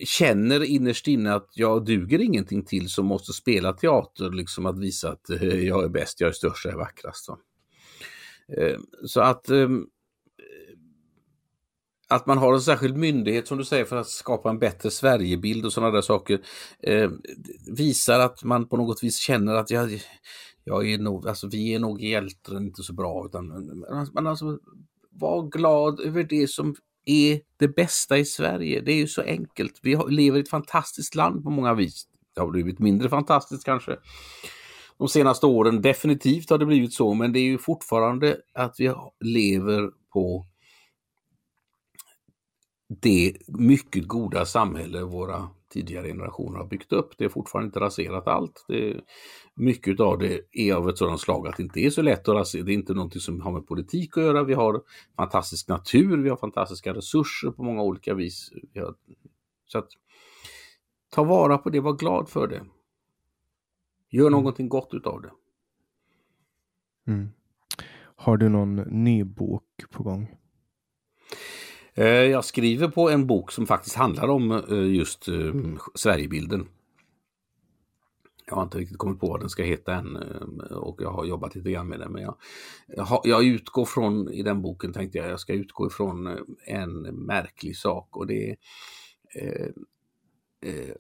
[0.05, 5.11] känner innerst inne att jag duger ingenting till som måste spela teater, liksom att visa
[5.11, 7.26] att eh, jag är bäst, jag är störst, jag är vackrast.
[9.05, 9.85] Så, eh, att ehm,
[12.10, 15.66] att man har en särskild myndighet som du säger för att skapa en bättre Sverigebild
[15.66, 16.40] och sådana där saker
[16.84, 17.10] eh,
[17.76, 20.02] visar att man på något vis känner att jag,
[20.64, 23.48] jag är nog, alltså vi är nog egentligen inte så bra utan
[24.14, 24.60] man alltså
[25.10, 26.76] var glad över det som
[27.06, 28.82] är det bästa i Sverige.
[28.82, 29.80] Det är ju så enkelt.
[29.82, 32.08] Vi lever i ett fantastiskt land på många vis.
[32.36, 33.98] Det har blivit mindre fantastiskt kanske.
[34.98, 38.94] De senaste åren definitivt har det blivit så, men det är ju fortfarande att vi
[39.20, 40.46] lever på
[42.88, 47.18] det mycket goda samhälle våra tidigare generationer har byggt upp.
[47.18, 48.65] Det är fortfarande inte raserat allt.
[48.68, 49.01] Det,
[49.55, 52.35] mycket av det är av ett sådant slag att det inte är så lätt att
[52.35, 52.64] rasera.
[52.64, 54.43] Det är inte någonting som har med politik att göra.
[54.43, 54.81] Vi har
[55.15, 58.51] fantastisk natur, vi har fantastiska resurser på många olika vis.
[59.65, 59.89] Så att
[61.09, 62.65] ta vara på det, var glad för det.
[64.09, 64.31] Gör mm.
[64.31, 65.31] någonting gott utav det.
[67.11, 67.30] Mm.
[68.15, 70.35] Har du någon ny bok på gång?
[71.98, 75.53] Eh, jag skriver på en bok som faktiskt handlar om eh, just eh,
[75.95, 76.68] Sverigebilden.
[78.45, 80.18] Jag har inte riktigt kommit på vad den ska heta än
[80.72, 82.11] och jag har jobbat lite grann med den.
[82.11, 82.36] Men jag,
[83.24, 88.18] jag utgår från, i den boken tänkte jag, jag ska utgå ifrån en märklig sak
[88.18, 88.56] och det är
[90.61, 90.95] eh, eh,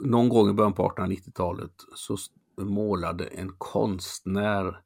[0.00, 2.16] någon gång i början på 1890-talet så
[2.56, 4.80] målade en konstnär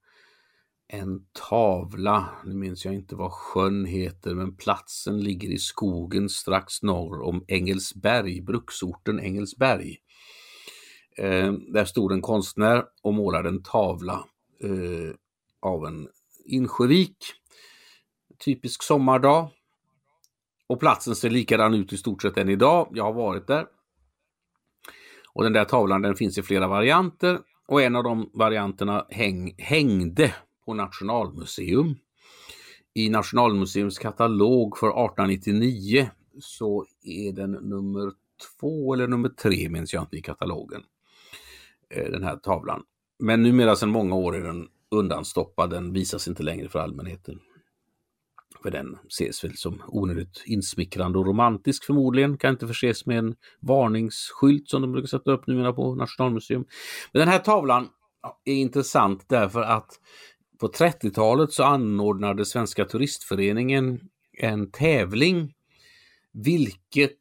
[0.95, 6.83] en tavla, nu minns jag inte vad sjön heter, men platsen ligger i skogen strax
[6.83, 9.97] norr om Engelsberg, bruksorten Engelsberg.
[11.17, 14.25] Eh, där stod en konstnär och målade en tavla
[14.63, 15.15] eh,
[15.61, 16.09] av en
[16.45, 17.17] insjövik.
[18.45, 19.49] Typisk sommardag.
[20.67, 22.89] Och platsen ser likadan ut i stort sett än idag.
[22.93, 23.67] Jag har varit där.
[25.35, 27.39] Och den där tavlan den finns i flera varianter
[27.69, 31.95] och en av de varianterna häng, hängde på Nationalmuseum.
[32.95, 36.11] I Nationalmuseums katalog för 1899
[36.41, 38.13] så är den nummer
[38.61, 40.83] två eller nummer tre minns jag inte i katalogen.
[41.91, 42.83] Eh, den här tavlan.
[43.19, 47.41] Men numera sedan många år är den undanstoppad, den visas inte längre för allmänheten.
[48.63, 53.35] För den ses väl som onödigt insmickrande och romantisk förmodligen, kan inte förses med en
[53.61, 56.65] varningsskylt som de brukar sätta upp numera på Nationalmuseum.
[57.13, 57.89] Men den här tavlan
[58.45, 60.01] är intressant därför att
[60.63, 64.01] på 30-talet så anordnade Svenska turistföreningen
[64.33, 65.55] en tävling.
[66.33, 67.19] Vilket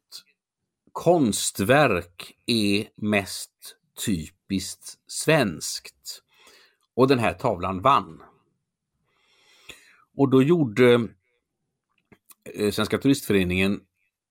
[0.92, 6.22] konstverk är mest typiskt svenskt?
[6.94, 8.22] Och den här tavlan vann.
[10.16, 11.08] Och då gjorde
[12.44, 13.80] eh, Svenska turistföreningen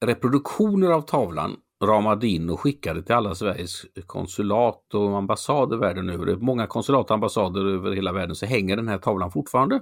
[0.02, 6.36] reproduktioner av tavlan ramade in och skickade till alla Sveriges konsulat och ambassader världen över.
[6.36, 9.82] Många konsulat och ambassader över hela världen så hänger den här tavlan fortfarande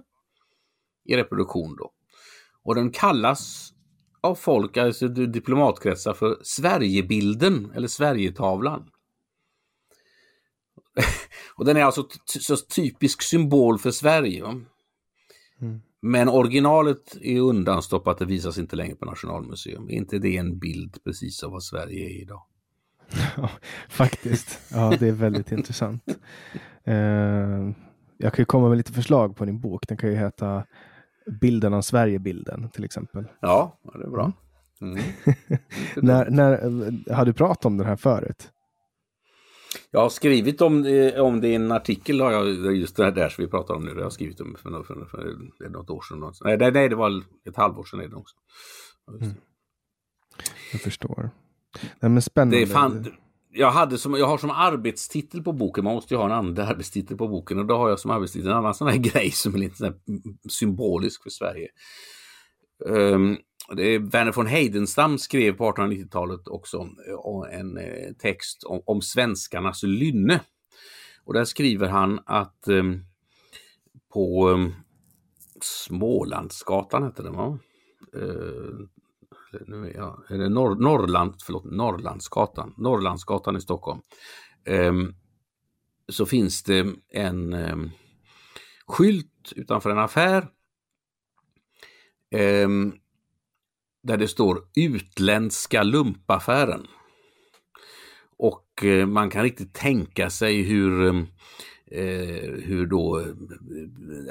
[1.05, 1.91] i reproduktion då.
[2.63, 3.73] Och den kallas
[4.21, 8.89] av folk, alltså diplomatkretsar för Sverigebilden eller Sverigetavlan.
[11.55, 14.45] och den är alltså så typisk symbol för Sverige.
[15.61, 15.81] Mm.
[16.01, 19.89] Men originalet är undanstoppat, det visas inte längre på Nationalmuseum.
[19.89, 22.41] Är inte det en bild precis av vad Sverige är idag?
[23.37, 23.49] Ja,
[23.89, 24.59] faktiskt.
[24.71, 26.03] Ja, det är väldigt intressant.
[26.87, 27.71] Uh,
[28.17, 29.87] jag kan ju komma med lite förslag på din bok.
[29.87, 30.63] Den kan ju heta
[31.41, 33.25] Bilden av Sverigebilden till exempel.
[33.39, 34.31] Ja, det är bra.
[34.81, 34.99] Mm.
[35.95, 38.51] när, när, har du pratat om den här förut?
[39.91, 40.75] Jag har skrivit om,
[41.17, 43.93] om det i en artikel, har jag, just det där som vi pratar om nu,
[43.95, 45.05] jag har skrivit om för, för,
[45.57, 46.33] för, något år sedan.
[46.43, 48.35] Nej, nej, nej, det var ett halvår sedan är det också.
[49.21, 49.33] Mm.
[50.71, 51.29] Jag förstår.
[51.99, 52.57] Nej, men spännande.
[52.57, 53.05] Det är fan,
[53.51, 56.67] jag, hade som, jag har som arbetstitel på boken, man måste ju ha en andra
[56.67, 59.55] arbetstitel på boken och då har jag som arbetstitel en annan sån här grej som
[59.55, 59.93] är lite
[60.49, 61.67] symbolisk för Sverige.
[62.85, 63.37] Um,
[63.67, 69.83] Werner Verner von Heidenstam skrev på 1890-talet också eh, en eh, text om, om svenskarnas
[69.83, 70.41] lynne.
[71.23, 72.83] Och där skriver han att eh,
[74.13, 74.57] på
[75.61, 77.59] Smålandsgatan hette den va?
[79.67, 84.01] Nu är jag, är det Norr, Norrland, förlåt, Norrlandsgatan, Norrlandsgatan i Stockholm.
[84.65, 85.13] Ehm,
[86.07, 87.89] så finns det en ehm,
[88.87, 90.47] skylt utanför en affär
[92.31, 92.93] ehm,
[94.03, 96.87] där det står Utländska lumpaffären.
[98.37, 101.15] Och uh, man kan riktigt tänka sig hur
[101.91, 103.25] eh, hur då eh,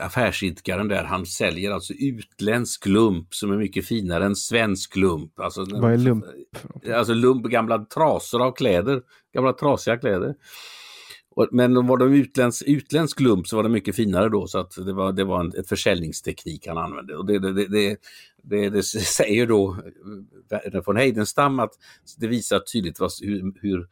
[0.04, 5.40] affärsidkaren där, han säljer alltså utländsk lump som är mycket finare än svensk lump.
[5.40, 6.24] Alltså, Vad är lump?
[6.94, 9.02] Alltså lump, gamla trasor av kläder,
[9.34, 10.34] gamla trasiga kläder.
[11.50, 14.92] Men var de utländsk, utländsk lump så var det mycket finare då så att det
[14.92, 17.16] var, det var en ett försäljningsteknik han använde.
[17.16, 17.96] Och det, det, det,
[18.48, 19.76] det, det säger då
[20.52, 21.72] eh, eh, von Heidenstam att
[22.18, 23.88] det visar tydligt vad, hur, hur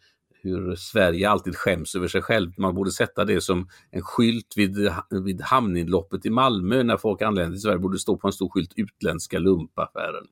[0.47, 2.53] hur Sverige alltid skäms över sig själv.
[2.59, 4.93] Man borde sätta det som en skylt vid,
[5.25, 7.79] vid hamninloppet i Malmö när folk anländer till Sverige.
[7.79, 10.27] borde stå på en stor skylt utländska lumpaffären.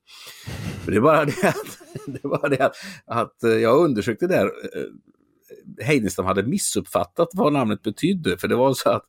[0.86, 2.76] det är bara det att, det är bara det att,
[3.06, 4.50] att eh, jag undersökte där.
[5.80, 8.38] Heidenstam hade missuppfattat vad namnet betydde.
[8.38, 9.04] För det var så att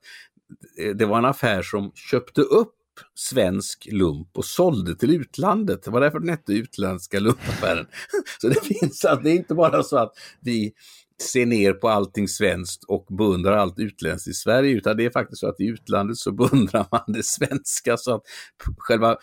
[0.96, 2.74] det var en affär som köpte upp
[3.16, 5.84] svensk lump och sålde till utlandet.
[5.84, 7.86] Det var därför den hette utländska lumpaffären.
[8.42, 10.74] Så det finns att det är inte bara så att vi
[11.22, 15.40] ser ner på allting svenskt och beundrar allt utländskt i Sverige, utan det är faktiskt
[15.40, 17.98] så att i utlandet så beundrar man det svenska.
[17.98, 18.22] Så att
[18.78, 19.18] själva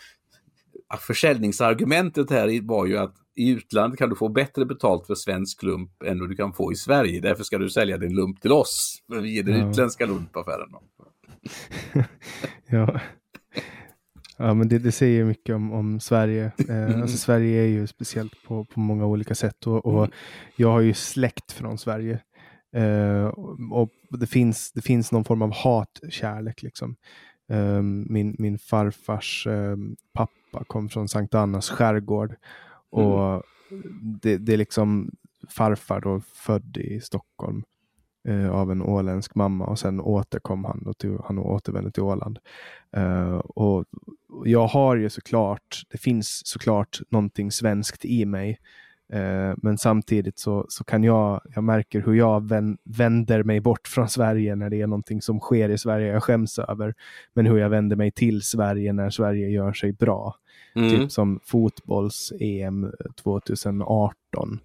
[0.99, 6.03] försäljningsargumentet här var ju att i utlandet kan du få bättre betalt för svensk lump
[6.03, 7.21] än vad du kan få i Sverige.
[7.21, 9.03] Därför ska du sälja din lump till oss.
[9.07, 9.69] För vi är den ja.
[9.69, 10.69] utländska lumpaffären.
[12.67, 12.99] ja.
[14.37, 16.51] Ja, men det, det säger mycket om, om Sverige.
[16.69, 20.09] Eh, alltså Sverige är ju speciellt på, på många olika sätt och, och
[20.55, 22.19] jag har ju släkt från Sverige.
[22.75, 23.25] Eh,
[23.71, 26.63] och det finns, det finns någon form av hatkärlek.
[26.63, 26.95] Liksom.
[27.49, 29.77] Eh, min, min farfars eh,
[30.13, 32.35] pappa kom från Sankt Annas skärgård.
[32.89, 33.43] Och mm.
[34.21, 35.11] det, det är liksom
[35.49, 37.63] farfar då född i Stockholm
[38.27, 42.39] eh, av en åländsk mamma och sen återkom han till, han återvände till Åland.
[42.97, 43.85] Uh, och
[44.45, 48.59] jag har ju såklart, det finns såklart någonting svenskt i mig.
[49.13, 52.49] Uh, men samtidigt så, så kan jag, jag märker hur jag
[52.83, 56.59] vänder mig bort från Sverige när det är någonting som sker i Sverige jag skäms
[56.59, 56.93] över.
[57.33, 60.35] Men hur jag vänder mig till Sverige när Sverige gör sig bra.
[60.75, 60.89] Mm.
[60.89, 62.91] Typ som fotbolls-EM
[63.23, 64.59] 2018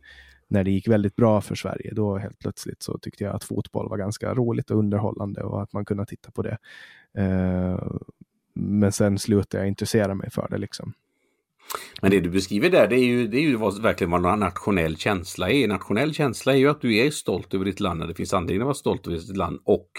[0.49, 3.89] när det gick väldigt bra för Sverige, då helt plötsligt så tyckte jag att fotboll
[3.89, 6.59] var ganska roligt och underhållande och att man kunde titta på det.
[7.19, 7.97] Uh,
[8.55, 10.59] men sen slutade jag intressera mig för det.
[10.59, 10.93] liksom.
[12.03, 14.41] Men det du beskriver där, det är ju, det är ju vad, verkligen vad en
[14.41, 15.69] nationell känsla är.
[15.69, 18.61] Nationell känsla är ju att du är stolt över ditt land när det finns anledning
[18.61, 19.91] att vara stolt över ditt land och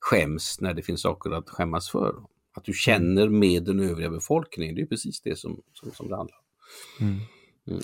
[0.00, 2.14] skäms när det finns saker att skämmas för.
[2.54, 6.16] Att du känner med den övriga befolkningen, det är precis det som, som, som det
[6.16, 7.06] handlar om.
[7.06, 7.20] Mm.
[7.66, 7.80] Mm.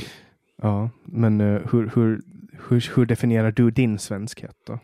[0.63, 2.23] Ja, men uh, hur, hur,
[2.69, 4.79] hur, hur, definierar du din svenskhet då?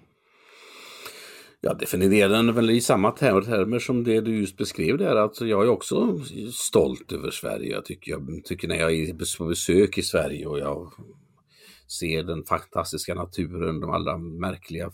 [1.61, 5.17] Jag definierar den väl i samma termer som det du just beskrev där.
[5.17, 6.21] Alltså jag är också
[6.53, 7.73] stolt över Sverige.
[7.73, 10.93] Jag tycker, jag tycker när jag är på besök i Sverige och jag
[12.01, 14.93] ser den fantastiska naturen, de allra märkliga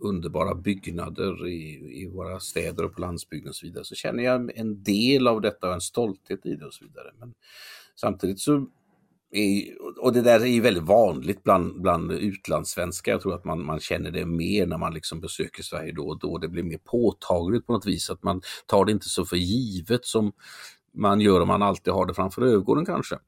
[0.00, 4.58] underbara byggnader i, i våra städer och på landsbygden och så vidare, så känner jag
[4.58, 7.12] en del av detta och en stolthet i det och så vidare.
[7.18, 7.34] Men
[7.96, 8.66] samtidigt så
[10.00, 13.12] och det där är ju väldigt vanligt bland, bland utlandssvenskar.
[13.12, 16.18] Jag tror att man, man känner det mer när man liksom besöker Sverige då och
[16.18, 16.38] då.
[16.38, 18.10] Det blir mer påtagligt på något vis.
[18.10, 20.32] Att man tar det inte så för givet som
[20.94, 23.18] man gör om man alltid har det framför ögonen kanske.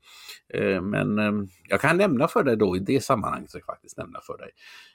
[0.55, 1.33] Eh, men eh,
[1.69, 4.51] jag kan nämna för dig då i det sammanhanget, så jag faktiskt nämna för dig.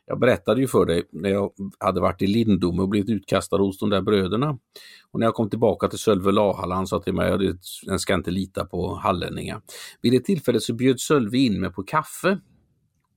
[0.05, 3.79] Jag berättade ju för dig när jag hade varit i Lindome och blivit utkastad hos
[3.79, 4.57] de där bröderna.
[5.11, 7.41] Och när jag kom tillbaka till Sölve Lahalla, han sa till mig att
[7.85, 9.61] jag ska inte lita på hallänningar.
[10.01, 12.39] Vid det tillfället så bjöd Sölve in mig på kaffe.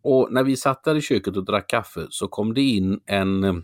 [0.02, 3.44] Och när vi satt där i köket och drack kaffe så kom det in en
[3.44, 3.54] eh,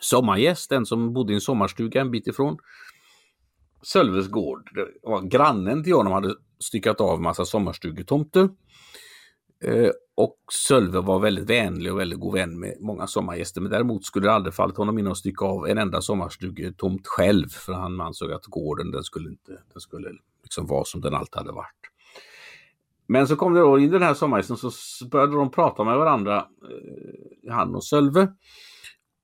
[0.00, 2.58] sommargäst, en som bodde i en sommarstuga en bit ifrån.
[3.82, 4.70] Sölves gård.
[5.22, 8.48] Grannen till honom hade styckat av massa sommarstugetomter.
[9.64, 13.60] Eh, och Sölve var väldigt vänlig och väldigt god vän med många sommargäster.
[13.60, 17.48] Men däremot skulle det aldrig fallit honom in att stycka av en enda sommarstugetomt själv.
[17.48, 20.08] För han ansåg att gården den skulle inte den skulle
[20.42, 21.80] liksom vara som den alltid hade varit.
[23.06, 24.70] Men så kom det då in den här sommargästen så
[25.08, 28.28] började de prata med varandra, eh, han och Sölve,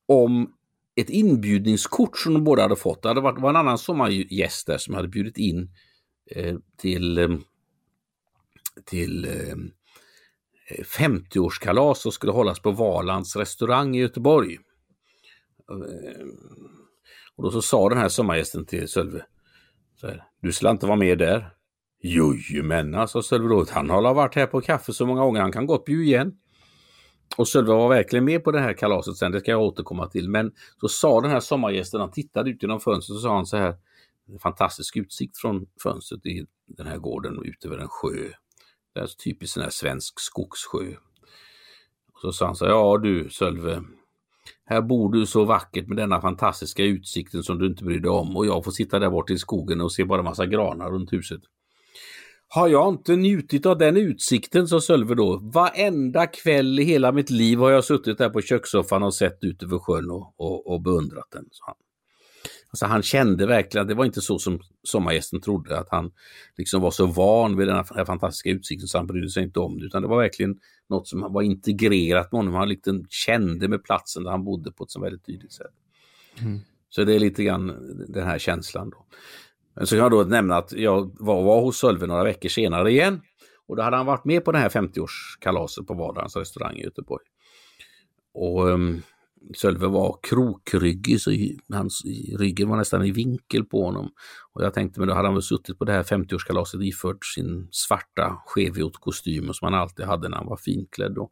[0.08, 0.52] om
[0.96, 3.02] ett inbjudningskort som de båda hade fått.
[3.02, 5.70] Det hade varit, var en annan sommargäst där som hade bjudit in
[6.30, 7.28] eh, till, eh,
[8.84, 9.56] till eh,
[10.98, 14.58] 50-årskalas som skulle hållas på Valands restaurang i Göteborg.
[15.70, 16.26] Eh,
[17.36, 19.24] och då så sa den här sommargästen till Sölve,
[20.40, 21.50] du skulle inte vara med där.
[22.02, 25.66] Jojomän, sa Sölve då, han har varit här på kaffe så många gånger, han kan
[25.66, 26.32] gott bjuda igen.
[27.36, 30.28] Och Sölve var verkligen med på det här kalaset sen, det ska jag återkomma till.
[30.28, 33.56] Men så sa den här sommargästen, han tittade ut genom fönstret och sa han så
[33.56, 33.76] här,
[34.42, 38.28] fantastisk utsikt från fönstret i den här gården ut över en sjö.
[38.94, 40.96] Det är typiskt sån här svensk skogssjö.
[42.12, 43.82] Och så sa han så här, ja du Sölve,
[44.64, 48.36] här bor du så vackert med denna fantastiska utsikten som du inte bryr dig om
[48.36, 51.40] och jag får sitta där borta i skogen och se bara massa granar runt huset.
[52.54, 55.36] Har jag inte njutit av den utsikten, sa Sölve då.
[55.36, 59.62] Varenda kväll i hela mitt liv har jag suttit där på kökssoffan och sett ut
[59.62, 61.44] över sjön och, och, och beundrat den.
[61.50, 61.74] Så han.
[62.70, 66.12] Alltså han kände verkligen det var inte så som sommargästen trodde, att han
[66.56, 69.78] liksom var så van vid den här fantastiska utsikten så han brydde sig inte om
[69.78, 70.56] det, utan det var verkligen
[70.88, 72.54] något som var integrerat med honom.
[72.54, 75.72] Han liksom kände med platsen där han bodde på ett så väldigt tydligt sätt.
[76.40, 76.60] Mm.
[76.88, 77.66] Så det är lite grann
[78.08, 78.90] den här känslan.
[78.90, 79.06] Då.
[79.74, 82.90] Men så kan jag då nämna att jag var, var hos Sölve några veckor senare
[82.90, 83.20] igen.
[83.66, 87.24] Och då hade han varit med på det här 50-årskalaset på Vardagens restaurang i Göteborg.
[88.34, 89.02] Och ehm, um,
[89.56, 91.30] Sölve var krokryggig så
[91.72, 92.02] hans,
[92.38, 94.10] ryggen var nästan i vinkel på honom.
[94.52, 97.68] Och jag tänkte, men då hade han väl suttit på det här 50-årskalaset iförd sin
[97.70, 101.14] svarta skevgjort kostym som han alltid hade när han var finklädd.
[101.14, 101.30] Då.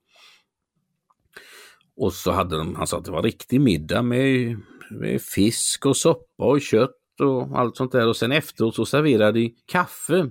[1.96, 4.60] Och så hade de, han sa att det var riktig middag med,
[4.90, 8.08] med fisk och soppa och kött och allt sånt där.
[8.08, 10.30] Och sen efteråt så serverade de kaffe.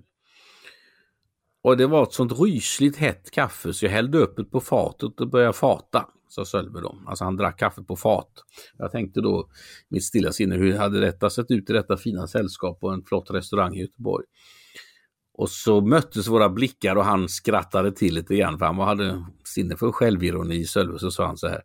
[1.64, 5.22] Och det var ett sånt rysligt hett kaffe så jag hällde upp det på fatet
[5.22, 6.98] och började fata sa Sölve då.
[7.07, 8.32] Alltså han drack kaffe på fat.
[8.78, 9.49] Jag tänkte då
[9.90, 13.32] mitt stilla sinne, hur hade detta sett ut i detta fina sällskap på en flott
[13.32, 14.26] restaurang i Göteborg?
[15.34, 19.76] Och så möttes våra blickar och han skrattade till lite grann för han hade sinne
[19.76, 21.61] för självironi Sölve så sa han så här.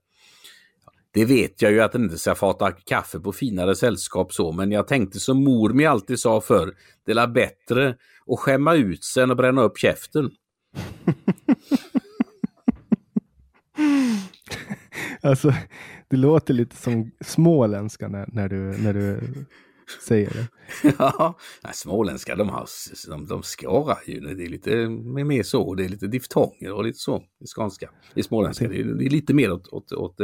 [1.15, 4.73] Det vet jag ju att den inte ska fata kaffe på finare sällskap så, men
[4.73, 6.74] jag tänkte som mor mig alltid sa förr,
[7.07, 7.97] det är bättre
[8.27, 10.31] att skämma ut sig än att bränna upp käften.
[15.23, 15.55] Alltså,
[16.09, 19.20] det låter lite som småländska när, när, du, när du
[20.07, 20.49] säger det.
[20.99, 21.39] ja,
[21.73, 22.69] småländska de, har,
[23.09, 24.20] de, de skårar ju.
[24.20, 24.89] Det är lite
[25.24, 25.74] mer så.
[25.74, 27.91] Det är lite diftonger och lite så i skånska.
[28.15, 28.69] I småländska.
[28.69, 30.20] Det är, det är lite mer åt, åt, åt,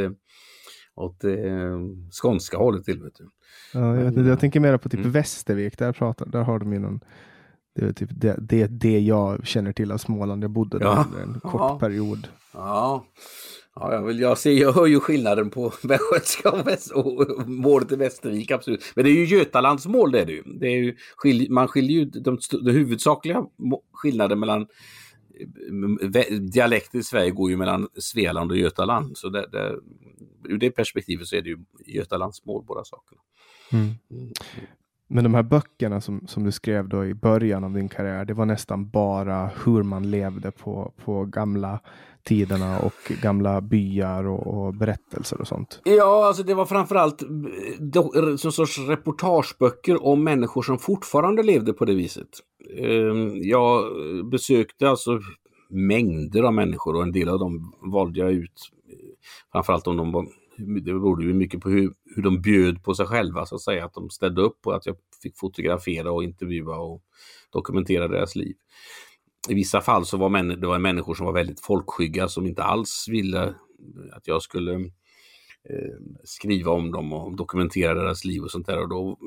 [1.01, 1.81] åt, åt eh,
[2.23, 3.03] skånska hållet till.
[3.03, 3.29] Vet du.
[3.75, 5.13] Ja, jag, vet, jag tänker mer på typ mm.
[5.13, 5.79] Västervik.
[5.79, 7.01] Där, pratar, där har de ju någon
[7.75, 10.45] det är typ det, det, det jag känner till av Småland.
[10.45, 11.07] Jag bodde där ja.
[11.09, 11.79] under en kort ja.
[11.79, 12.29] period.
[12.53, 13.05] Ja,
[13.75, 17.93] Ja, jag, vill, jag, ser, jag hör ju skillnaden på västgötska och, väst, och målet
[17.93, 18.93] i Västervik, absolut.
[18.95, 20.43] Men det är ju Götalands mål det är det ju.
[20.43, 22.39] Det är ju skilj, man skiljer ju de
[22.71, 23.45] huvudsakliga
[23.93, 24.67] skillnaden mellan
[26.53, 29.19] dialekter i Sverige går ju mellan Svealand och Götaland.
[29.19, 29.77] Så det, det,
[30.45, 33.21] ur det perspektivet så är det ju Götalands mål båda sakerna.
[33.73, 33.95] Mm.
[34.11, 34.33] Mm.
[35.13, 38.35] Men de här böckerna som, som du skrev då i början av din karriär, det
[38.35, 41.81] var nästan bara hur man levde på, på gamla
[42.23, 45.81] tiderna och gamla byar och, och berättelser och sånt?
[45.85, 51.85] Ja, alltså det var framförallt eh, som sorts reportageböcker om människor som fortfarande levde på
[51.85, 52.29] det viset.
[52.79, 53.85] Ehm, jag
[54.31, 55.21] besökte alltså
[55.71, 58.71] mängder av människor och en del av dem valde jag ut.
[58.89, 58.97] Eh,
[59.53, 60.27] framförallt om de var
[60.67, 63.85] det berodde ju mycket på hur, hur de bjöd på sig själva så att säga,
[63.85, 67.03] att de ställde upp och att jag fick fotografera och intervjua och
[67.53, 68.55] dokumentera deras liv
[69.49, 72.63] i vissa fall så var män, det var människor som var väldigt folkskygga som inte
[72.63, 73.55] alls ville eh,
[74.13, 74.75] att jag skulle
[75.71, 78.79] eh, skriva om dem och dokumentera deras liv och sånt där.
[78.79, 79.19] Och då,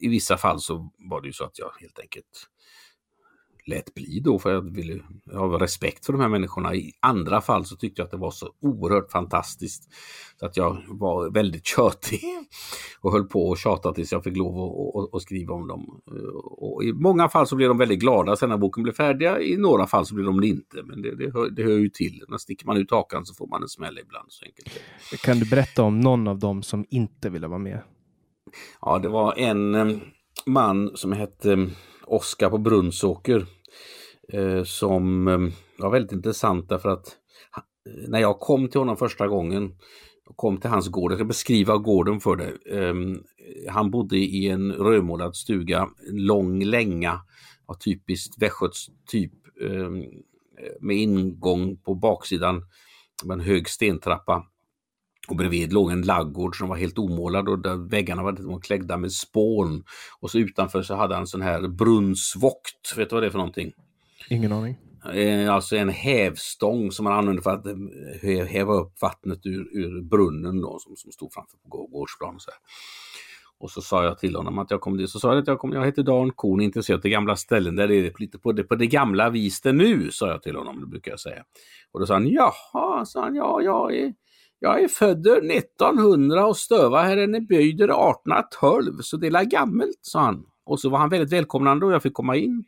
[0.00, 2.48] I vissa fall så var det ju så att jag helt enkelt
[3.68, 6.74] lät bli då för jag ville ha respekt för de här människorna.
[6.74, 9.88] I andra fall så tyckte jag att det var så oerhört fantastiskt
[10.40, 12.20] så att jag var väldigt tjötig
[13.00, 16.00] och höll på och tjatade tills jag fick lov att, skriva om dem.
[16.44, 19.26] Och I många fall så blev de väldigt glada sen när boken blev färdig.
[19.26, 21.88] I några fall så blev de det inte, men det, det, hör, det hör ju
[21.88, 22.24] till.
[22.28, 24.26] När sticker man ut hakan så får man en smäll ibland.
[24.28, 24.68] Så enkelt.
[25.22, 27.82] Kan du berätta om någon av dem som inte ville vara med?
[28.80, 29.96] Ja, det var en eh,
[30.46, 31.66] man som hette eh,
[32.06, 33.46] Oskar på Brunnsåker
[34.32, 35.38] Eh, som eh,
[35.78, 37.06] var väldigt intressant därför att
[37.56, 39.72] eh, när jag kom till honom första gången
[40.36, 42.56] kom till hans gård, jag ska beskriva gården för dig.
[42.70, 43.22] Ehm,
[43.68, 47.20] han bodde i en rödmålad stuga, en lång länga
[47.66, 49.32] av typiskt västgötstyp,
[49.62, 50.04] ehm,
[50.80, 52.62] med ingång på baksidan
[53.24, 54.44] med en hög stentrappa.
[55.28, 59.12] Och bredvid låg en laggård som var helt omålad och där väggarna var kläggda med
[59.12, 59.84] spån.
[60.20, 62.96] Och så utanför så hade han en sån här brunnsvokt.
[62.96, 63.72] Vet du vad det är för någonting?
[64.30, 64.76] Ingen aning.
[65.14, 70.02] Eh, alltså en hävstång som man använde för att eh, häva upp vattnet ur, ur
[70.02, 72.34] brunnen då, som, som stod framför på gårdsplan.
[72.34, 72.60] Och så, här.
[73.58, 75.10] och så sa jag till honom att jag kom dit.
[75.10, 77.88] Så sa jag att jag, kom, jag heter Dan Korn, intresserad av gamla ställen där
[77.88, 80.80] det är lite på det, på det gamla viset nu, sa jag till honom.
[80.80, 81.44] Det brukar jag säga.
[81.92, 84.14] Och då sa han, jaha, sa han, ja, jag är,
[84.58, 90.20] jag är född 1900 och stöva här i böjd 1812, så det är gammalt, sa
[90.20, 90.44] han.
[90.64, 92.64] Och så var han väldigt välkomnande och jag fick komma in.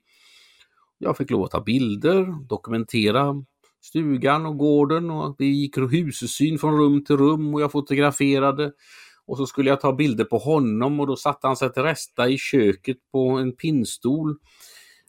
[1.03, 3.45] Jag fick lov att ta bilder, dokumentera
[3.83, 8.73] stugan och gården och vi gick husesyn från rum till rum och jag fotograferade.
[9.27, 12.29] Och så skulle jag ta bilder på honom och då satte han sig till resta
[12.29, 14.37] i köket på en pinnstol.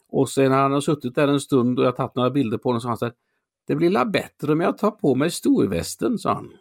[0.08, 2.68] Och sen när han har suttit där en stund och jag tagit några bilder på
[2.68, 3.10] honom så han sa
[3.66, 6.52] Det blir la bättre om jag tar på mig storvästen, sa han.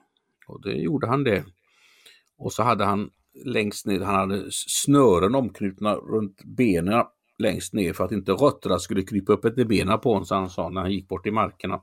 [0.48, 1.44] Och det gjorde han det.
[2.38, 3.10] Och så hade han
[3.46, 6.94] längst ner, han hade snören omknutna runt benen
[7.42, 10.50] längst ner för att inte rötterna skulle krypa upp efter benen på honom, så han
[10.50, 11.76] sa när han gick bort i markerna.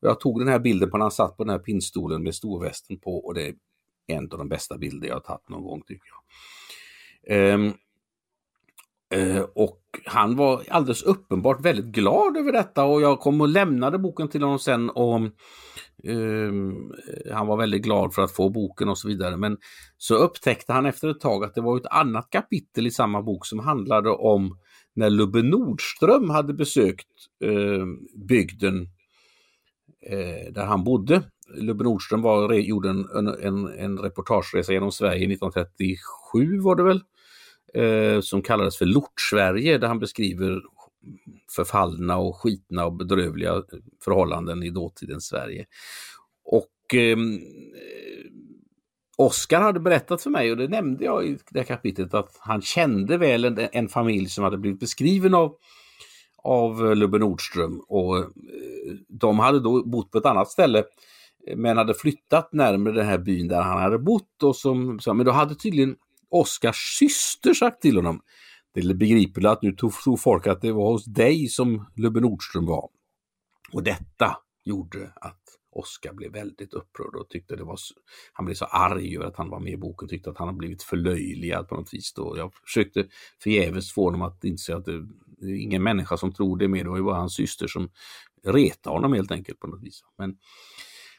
[0.00, 2.34] Och jag tog den här bilden på när han satt på den här pinnstolen med
[2.34, 3.54] storvästen på och det är
[4.06, 7.54] en av de bästa bilder jag har tagit någon gång tycker jag.
[7.54, 7.74] Um,
[9.14, 13.98] uh, och han var alldeles uppenbart väldigt glad över detta och jag kom och lämnade
[13.98, 15.20] boken till honom sen och
[16.04, 16.92] um,
[17.32, 19.36] han var väldigt glad för att få boken och så vidare.
[19.36, 19.58] Men
[19.98, 23.46] så upptäckte han efter ett tag att det var ett annat kapitel i samma bok
[23.46, 24.58] som handlade om
[24.94, 27.08] när Lubbe Nordström hade besökt
[27.44, 28.88] eh, bygden
[30.06, 31.22] eh, där han bodde.
[31.54, 37.02] Lubbe Nordström var, gjorde en, en, en reportageresa genom Sverige 1937 var det väl,
[37.74, 40.62] eh, som kallades för Lort-Sverige där han beskriver
[41.56, 43.62] förfallna och skitna och bedrövliga
[44.04, 45.66] förhållanden i dåtidens Sverige.
[46.44, 47.16] Och eh,
[49.22, 53.16] Oskar hade berättat för mig, och det nämnde jag i det kapitlet, att han kände
[53.16, 55.54] väl en, en familj som hade blivit beskriven av,
[56.42, 57.80] av Lubbe Nordström.
[57.88, 58.24] Och eh,
[59.08, 60.84] de hade då bott på ett annat ställe,
[61.46, 64.42] eh, men hade flyttat närmare den här byn där han hade bott.
[64.42, 65.96] Och som, men då hade tydligen
[66.30, 68.20] Oskars syster sagt till honom,
[68.74, 72.20] det är begripligt att nu tog, tog folk att det var hos dig som Lubbe
[72.20, 72.88] Nordström var.
[73.72, 75.40] Och detta gjorde att
[75.72, 77.78] Oskar blev väldigt upprörd och tyckte det var,
[78.32, 80.54] han blev så arg över att han var med i boken, tyckte att han har
[80.54, 82.12] blivit förlöjligad på något vis.
[82.12, 82.34] Då.
[82.38, 83.06] Jag försökte
[83.42, 86.84] förgäves få honom att inse att det, det är ingen människa som tror det mer,
[86.84, 87.90] det var ju bara hans syster som
[88.44, 90.04] retade honom helt enkelt på något vis.
[90.18, 90.36] Men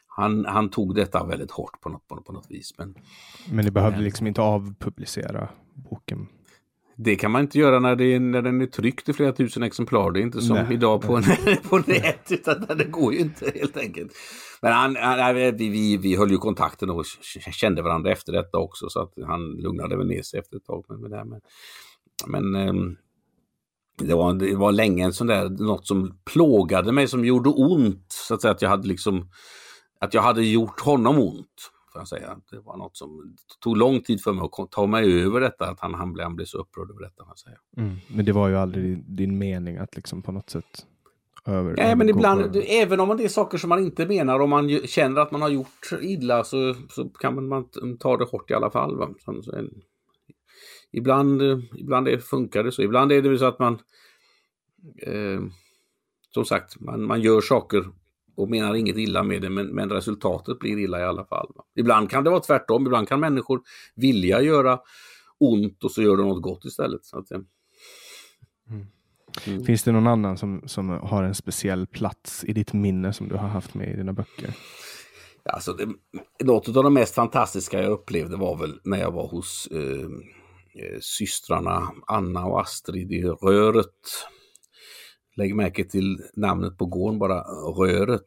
[0.07, 2.77] han, han tog detta väldigt hårt på något, på, på något vis.
[2.77, 2.95] Men,
[3.51, 6.27] men ni behövde liksom inte avpublicera boken?
[6.95, 9.63] Det kan man inte göra när, det är, när den är tryckt i flera tusen
[9.63, 10.11] exemplar.
[10.11, 11.21] Det är inte som nej, idag på,
[11.69, 14.11] på nät, utan det går ju inte helt enkelt.
[14.61, 17.05] Men han, han, vi, vi, vi höll ju kontakten och
[17.51, 20.85] kände varandra efter detta också, så att han lugnade väl ner sig efter ett tag.
[20.89, 21.41] Med, det men
[22.25, 22.97] men um,
[23.97, 28.05] det, var, det var länge en sån där, något som plågade mig, som gjorde ont.
[28.09, 29.29] Så att säga att jag hade liksom,
[29.99, 31.71] att jag hade gjort honom ont.
[31.93, 32.37] Får jag säga.
[32.51, 35.79] Det var något som tog lång tid för mig att ta mig över detta, att
[35.79, 37.23] han, han, blev, han blev så upprörd över detta.
[37.27, 37.57] Jag säga.
[37.77, 37.95] Mm.
[38.07, 40.85] Men det var ju aldrig din mening att liksom på något sätt
[41.45, 41.75] över...
[41.77, 45.21] Nej, men ibland, även om det är saker som man inte menar, om man känner
[45.21, 48.71] att man har gjort illa så, så kan man, man ta det hårt i alla
[48.71, 48.97] fall.
[48.97, 49.09] Va?
[49.25, 49.51] Så, så,
[50.91, 51.41] ibland,
[51.77, 53.79] ibland det funkar det så, ibland är det så att man
[55.01, 55.41] eh,
[56.33, 57.83] som sagt, man, man gör saker
[58.35, 61.47] och menar inget illa med det, men, men resultatet blir illa i alla fall.
[61.75, 63.61] Ibland kan det vara tvärtom, ibland kan människor
[63.95, 64.79] vilja göra
[65.39, 67.05] ont och så gör de något gott istället.
[67.05, 67.45] Så att, mm.
[69.47, 69.63] Mm.
[69.63, 73.35] Finns det någon annan som, som har en speciell plats i ditt minne som du
[73.35, 74.53] har haft med i dina böcker?
[75.45, 75.87] Alltså det,
[76.43, 80.99] något av det mest fantastiska jag upplevde var väl när jag var hos eh, eh
[81.01, 83.89] systrarna Anna och Astrid i Röret
[85.35, 87.41] Lägg märke till namnet på gården bara,
[87.77, 88.25] Röret.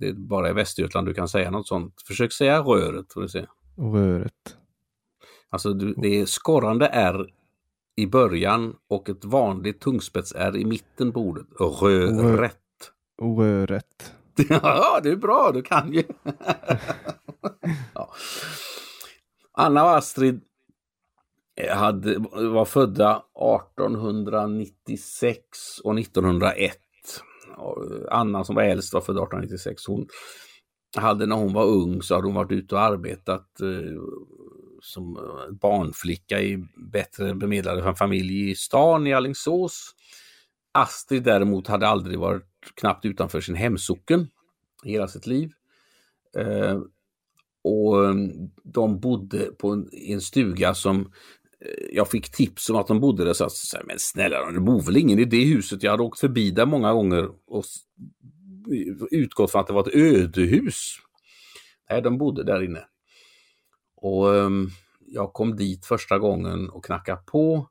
[0.00, 2.02] Det är bara i Västergötland du kan säga något sånt.
[2.06, 3.12] Försök säga Röret.
[3.12, 3.46] Får du se.
[3.76, 4.56] Röret.
[5.50, 7.26] Alltså du, det är skorrande R
[7.96, 11.46] i början och ett vanligt tungspets R i mitten på ordet.
[11.60, 12.56] Röret.
[13.22, 14.12] Röret.
[14.48, 16.02] Ja, det är bra, du kan ju.
[17.94, 18.12] ja.
[19.52, 20.40] Anna och Astrid
[21.70, 23.22] hade, var födda
[23.64, 25.38] 1896
[25.84, 26.76] och 1901.
[28.10, 29.86] Anna som var äldst var född 1896.
[29.86, 30.08] Hon
[30.96, 34.00] hade när hon var ung så hade hon varit ute och arbetat eh,
[34.80, 39.94] som eh, barnflicka i bättre bemedlade familj i stan i Allingsås.
[40.72, 44.28] Astrid däremot hade aldrig varit knappt utanför sin hemsocken
[44.84, 45.52] hela sitt liv.
[46.38, 46.80] Eh,
[47.64, 48.14] och eh,
[48.64, 51.12] de bodde på en, i en stuga som
[51.92, 53.32] jag fick tips om att de bodde där.
[53.32, 55.82] Så jag sa, men snälla det bor väl ingen i det huset?
[55.82, 57.64] Jag hade åkt förbi där många gånger och
[59.10, 60.96] utgått från att det var ett ödehus.
[61.90, 62.84] Nej, de bodde där inne.
[63.96, 64.70] Och um,
[65.06, 67.68] jag kom dit första gången och knackade på.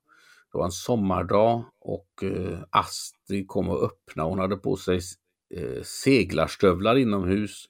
[0.51, 4.29] Det var en sommardag och uh, Astrid kom och öppnade.
[4.29, 4.99] Hon hade på sig
[5.57, 7.65] uh, seglarstövlar inomhus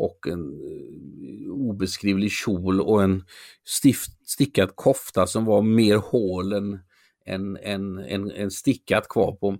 [0.00, 3.24] och en eh, obeskrivlig kjol och en
[3.64, 6.78] stift, stickad kofta som var mer hål än,
[7.26, 9.58] än, än, än, än stickat kvar på.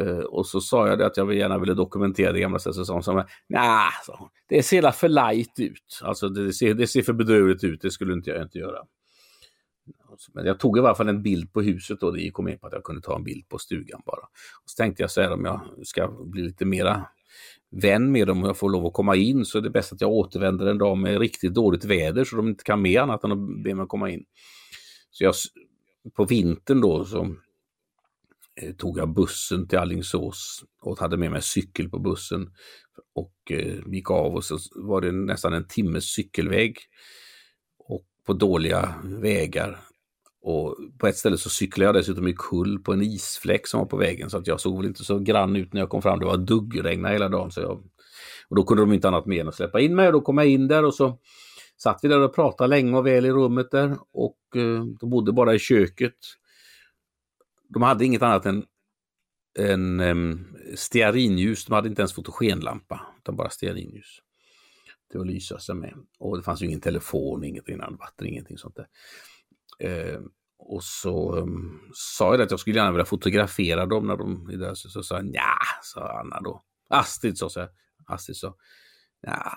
[0.00, 2.86] Uh, och så sa jag det att jag gärna ville dokumentera det gamla sättet.
[2.86, 3.90] Så sa nej,
[4.48, 6.00] det ser för light ut.
[6.02, 8.78] Alltså det ser, det ser för bedrövligt ut, det skulle inte jag inte göra.
[10.32, 12.66] Men jag tog i varje fall en bild på huset och det gick med på
[12.66, 14.22] att jag kunde ta en bild på stugan bara.
[14.62, 17.06] Och så tänkte jag så här om jag ska bli lite mera
[17.70, 20.00] vän med dem och jag får lov att komma in så är det bäst att
[20.00, 23.32] jag återvänder en dag med riktigt dåligt väder så de inte kan med annat än
[23.32, 24.24] att be mig komma in.
[25.10, 25.34] Så jag,
[26.16, 27.36] på vintern då så
[28.60, 32.50] eh, tog jag bussen till Allingsås och hade med mig cykel på bussen
[33.14, 36.78] och eh, gick av och så var det nästan en timmes cykelväg
[37.78, 39.80] och på dåliga vägar.
[40.46, 43.86] Och på ett ställe så cyklade jag dessutom i kull på en isfläck som var
[43.86, 46.18] på vägen så att jag såg väl inte så grann ut när jag kom fram.
[46.18, 47.50] Det var duggregna hela dagen.
[47.50, 47.84] Så jag,
[48.48, 50.38] och då kunde de inte annat mer än att släppa in mig och då kom
[50.38, 51.18] jag in där och så
[51.76, 55.32] satt vi där och pratade länge och väl i rummet där och eh, de bodde
[55.32, 56.16] bara i köket.
[57.68, 58.64] De hade inget annat än
[59.58, 60.46] en um, ehm,
[60.76, 64.18] stearinljus, de hade inte ens fotogenlampa, utan bara stearinljus
[65.10, 65.94] till att lysa sig med.
[66.18, 68.86] Och det fanns ju ingen telefon, inget rinnande vatten, ingenting sånt där.
[69.78, 70.20] Eh,
[70.58, 74.56] och så um, sa jag att jag skulle gärna vilja fotografera dem när de är
[74.56, 74.74] där.
[74.74, 76.62] Så, så sa ja, sa Anna då.
[76.88, 77.68] Astrid sa så här.
[78.06, 78.56] Astrid sa,
[79.20, 79.56] ja,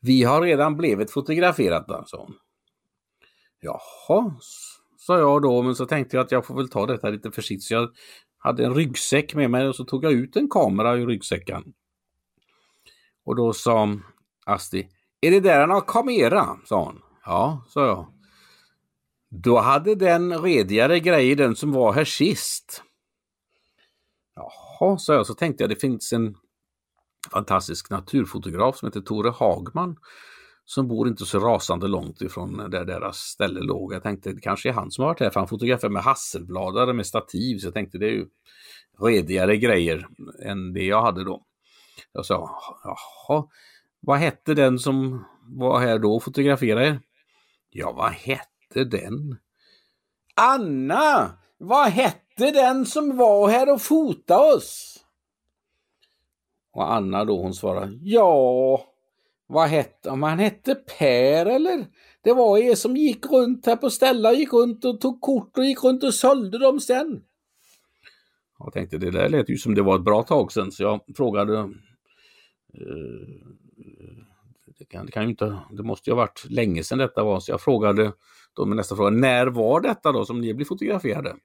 [0.00, 2.34] vi har redan blivit fotograferade, sa hon.
[3.60, 4.34] Jaha,
[4.98, 7.64] sa jag då, men så tänkte jag att jag får väl ta detta lite försiktigt.
[7.64, 7.90] Så jag
[8.38, 11.72] hade en ryggsäck med mig och så tog jag ut en kamera ur ryggsäcken.
[13.24, 13.98] Och då sa
[14.46, 14.86] Astrid,
[15.20, 16.56] är det där han har kamera?
[16.64, 17.02] sa hon.
[17.24, 18.17] Ja, sa jag.
[19.30, 22.82] Då hade den redigare grejer den som var här sist.
[24.34, 26.36] Jaha, sa jag, så tänkte jag det finns en
[27.32, 29.96] fantastisk naturfotograf som heter Tore Hagman
[30.68, 33.94] som bor inte så rasande långt ifrån där deras ställe låg.
[33.94, 36.92] Jag tänkte det kanske är han som har varit här, för han fotograferar med hasselbladare
[36.92, 38.26] med stativ, så jag tänkte det är ju
[39.00, 40.08] redigare grejer
[40.42, 41.44] än det jag hade då.
[42.12, 43.48] Jag sa, jaha,
[44.00, 47.00] vad hette den som var här då och fotograferade?
[47.70, 49.36] Ja, vad hette den?
[50.34, 51.38] Anna!
[51.58, 54.98] Vad hette den som var här och fotade oss?
[56.72, 58.84] Och Anna då hon svarade, ja,
[59.46, 60.22] vad hette han?
[60.22, 61.86] Han hette Per eller?
[62.22, 65.64] Det var er som gick runt här på Stella, gick runt och tog kort och
[65.64, 67.22] gick runt och sålde dem sen.
[68.58, 71.00] Jag tänkte det där lät ju som det var ett bra tag sedan så jag
[71.16, 71.72] frågade uh,
[74.78, 77.40] det, kan, det kan ju inte, det måste ju ha varit länge sedan detta var
[77.40, 78.12] så jag frågade
[78.58, 81.36] då med nästa fråga, när var detta då som ni blev fotograferade?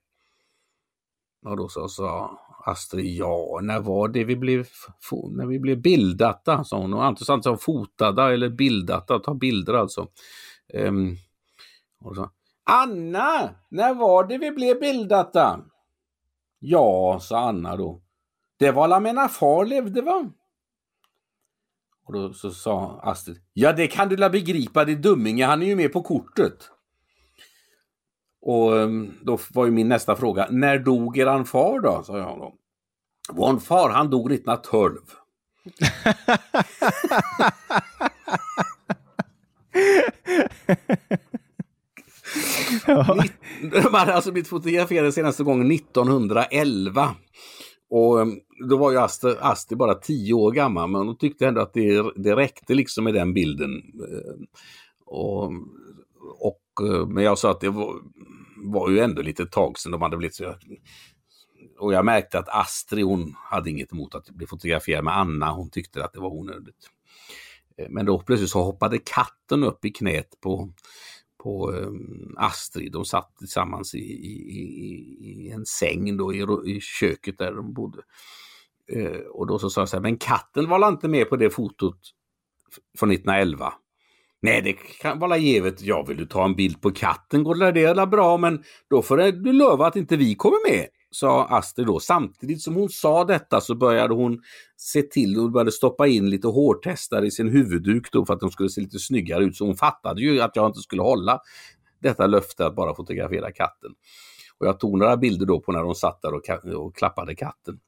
[1.46, 4.68] Och då sa, sa Astrid, ja, när var det vi blev,
[5.32, 6.94] när vi blev bildata, sa hon.
[6.94, 10.08] Och intressant sa fotade eller bildata, ta bilder alltså.
[10.74, 11.18] Um,
[12.00, 12.30] och så,
[12.64, 15.60] Anna, när var det vi blev bildata?
[16.60, 18.02] Ja, sa Anna då.
[18.60, 20.30] Det var la mina far levde va?
[22.06, 25.66] Och då så sa Astrid, ja det kan du la begripa, det dumminge, han är
[25.66, 26.73] ju med på kortet.
[28.46, 32.04] Och ehm, då var ju min nästa fråga, när dog eran far då?
[32.04, 32.54] sa jag då.
[33.32, 34.98] Vår far han dog 1912.
[42.88, 43.24] ja.
[43.72, 47.16] De hade alltså blivit fotograferade senaste gången 1911.
[47.90, 48.40] Och ehm,
[48.70, 52.12] då var ju Asti, Asti bara tio år gammal men hon tyckte ändå att det,
[52.16, 53.72] det räckte liksom med den bilden.
[53.72, 54.46] Ehm,
[55.06, 55.52] och,
[56.40, 56.62] och,
[57.08, 57.96] men jag sa att det var,
[58.64, 60.56] var ju ändå lite tag sedan de hade blivit så...
[61.80, 65.52] Och jag märkte att Astrid hon hade inget emot att bli fotograferad med Anna.
[65.52, 66.90] Hon tyckte att det var onödigt.
[67.78, 70.74] Eh, men då plötsligt så hoppade katten upp i knät på,
[71.44, 72.92] på um, Astrid.
[72.92, 74.38] De satt tillsammans i, i,
[75.22, 78.02] i en säng då i, i, köket där de bodde.
[78.96, 81.50] Uh, och då så sa jag så här, men katten var inte med på det
[81.50, 82.00] fotot
[82.98, 83.74] från 1911?
[84.44, 85.82] Nej, det kan vara givet.
[85.82, 89.18] Ja, vill du ta en bild på katten går det där bra, men då får
[89.18, 90.88] du lova att inte vi kommer med.
[91.12, 92.00] sa Astrid då.
[92.00, 94.42] Samtidigt som hon sa detta så började hon
[94.78, 98.52] se till och började stoppa in lite hårtestar i sin huvudduk då för att de
[98.52, 99.56] skulle se lite snyggare ut.
[99.56, 101.40] Så hon fattade ju att jag inte skulle hålla
[102.02, 103.92] detta löfte att bara fotografera katten.
[104.58, 107.80] Och jag tog några bilder då på när de satt där och, och klappade katten.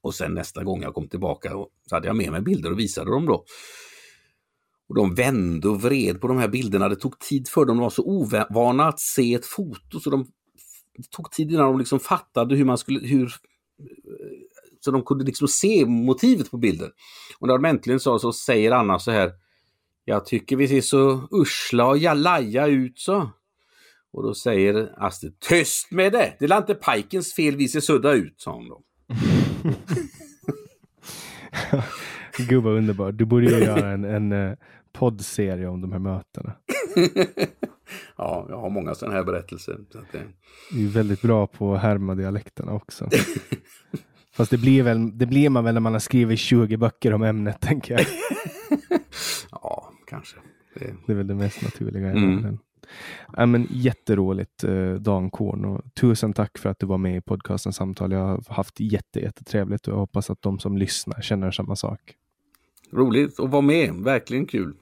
[0.00, 1.50] Och sen nästa gång jag kom tillbaka
[1.88, 3.44] så hade jag med mig bilder och visade dem då.
[4.88, 6.88] Och de vände och vred på de här bilderna.
[6.88, 7.76] Det tog tid för dem.
[7.76, 10.26] De var så ovana att se ett foto så de
[10.96, 13.34] det tog tid innan de liksom fattade hur man skulle, hur,
[14.80, 16.90] så de kunde liksom se motivet på bilden.
[17.38, 19.32] Och när de äntligen sa så säger Anna så här
[20.04, 23.30] Jag tycker vi ser så usla och laja ut så.
[24.12, 26.36] Och då säger Astrid Tyst med det!
[26.38, 28.82] Det är inte pajkens fel vi ser sudda ut, sa hon då.
[32.38, 33.18] Gud vad underbart.
[33.18, 34.54] Du borde ju göra en, en uh,
[34.92, 36.52] poddserie om de här mötena.
[38.16, 39.78] ja, jag har många sådana här berättelser.
[39.92, 40.22] Så det...
[40.70, 43.08] Du är väldigt bra på att härma dialekterna också.
[44.32, 47.22] Fast det blir, väl, det blir man väl när man har skrivit 20 böcker om
[47.22, 48.06] ämnet, tänker jag.
[49.50, 50.36] ja, kanske.
[50.74, 50.94] Det...
[51.06, 52.58] det är väl det mest naturliga mm.
[53.36, 57.20] Ja, men jätteroligt eh, Dan Korn och tusen tack för att du var med i
[57.20, 58.12] podcasten Samtal.
[58.12, 62.00] Jag har haft jätte, jättetrevligt och jag hoppas att de som lyssnar känner samma sak.
[62.94, 64.76] Roligt att vara med, verkligen kul.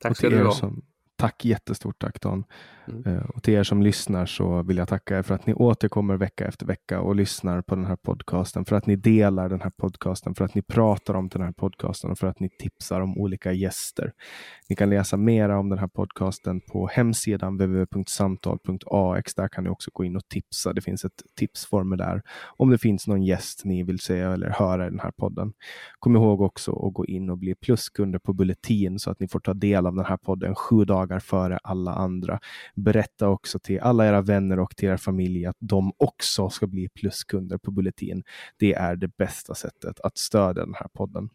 [0.00, 0.52] Tack ska du ha.
[0.52, 0.82] Som,
[1.16, 2.44] Tack jättestort tack Dan.
[2.90, 3.16] Mm.
[3.16, 6.16] Eh, och till er som lyssnar så vill jag tacka er för att ni återkommer
[6.16, 9.70] vecka efter vecka och lyssnar på den här podcasten, för att ni delar den här
[9.70, 13.18] podcasten, för att ni pratar om den här podcasten och för att ni tipsar om
[13.18, 14.12] olika gäster.
[14.68, 19.34] Ni kan läsa mera om den här podcasten på hemsidan www.samtal.ax.
[19.34, 20.72] Där kan ni också gå in och tipsa.
[20.72, 22.22] Det finns ett tipsformulär
[22.56, 25.52] om det finns någon gäst ni vill se eller höra i den här podden.
[25.98, 29.40] Kom ihåg också att gå in och bli pluskunder på Bulletin så att ni får
[29.40, 32.40] ta del av den här podden sju dagar före alla andra.
[32.82, 36.88] Berätta också till alla era vänner och till er familj att de också ska bli
[36.88, 38.22] pluskunder på Bulletin.
[38.56, 41.28] Det är det bästa sättet att stödja den här podden.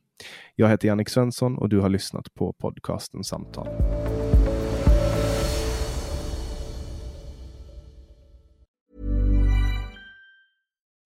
[0.55, 3.67] Jag heter Jannik Svensson och du har lyssnat på podcasten Samtal.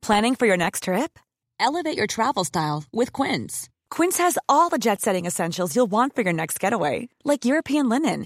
[0.07, 1.19] Planning for your next trip?
[1.59, 3.69] Elevate your travel style with Quince.
[3.95, 7.89] Quince has all the jet setting essentials you'll want for your next getaway, like European
[7.89, 8.25] linen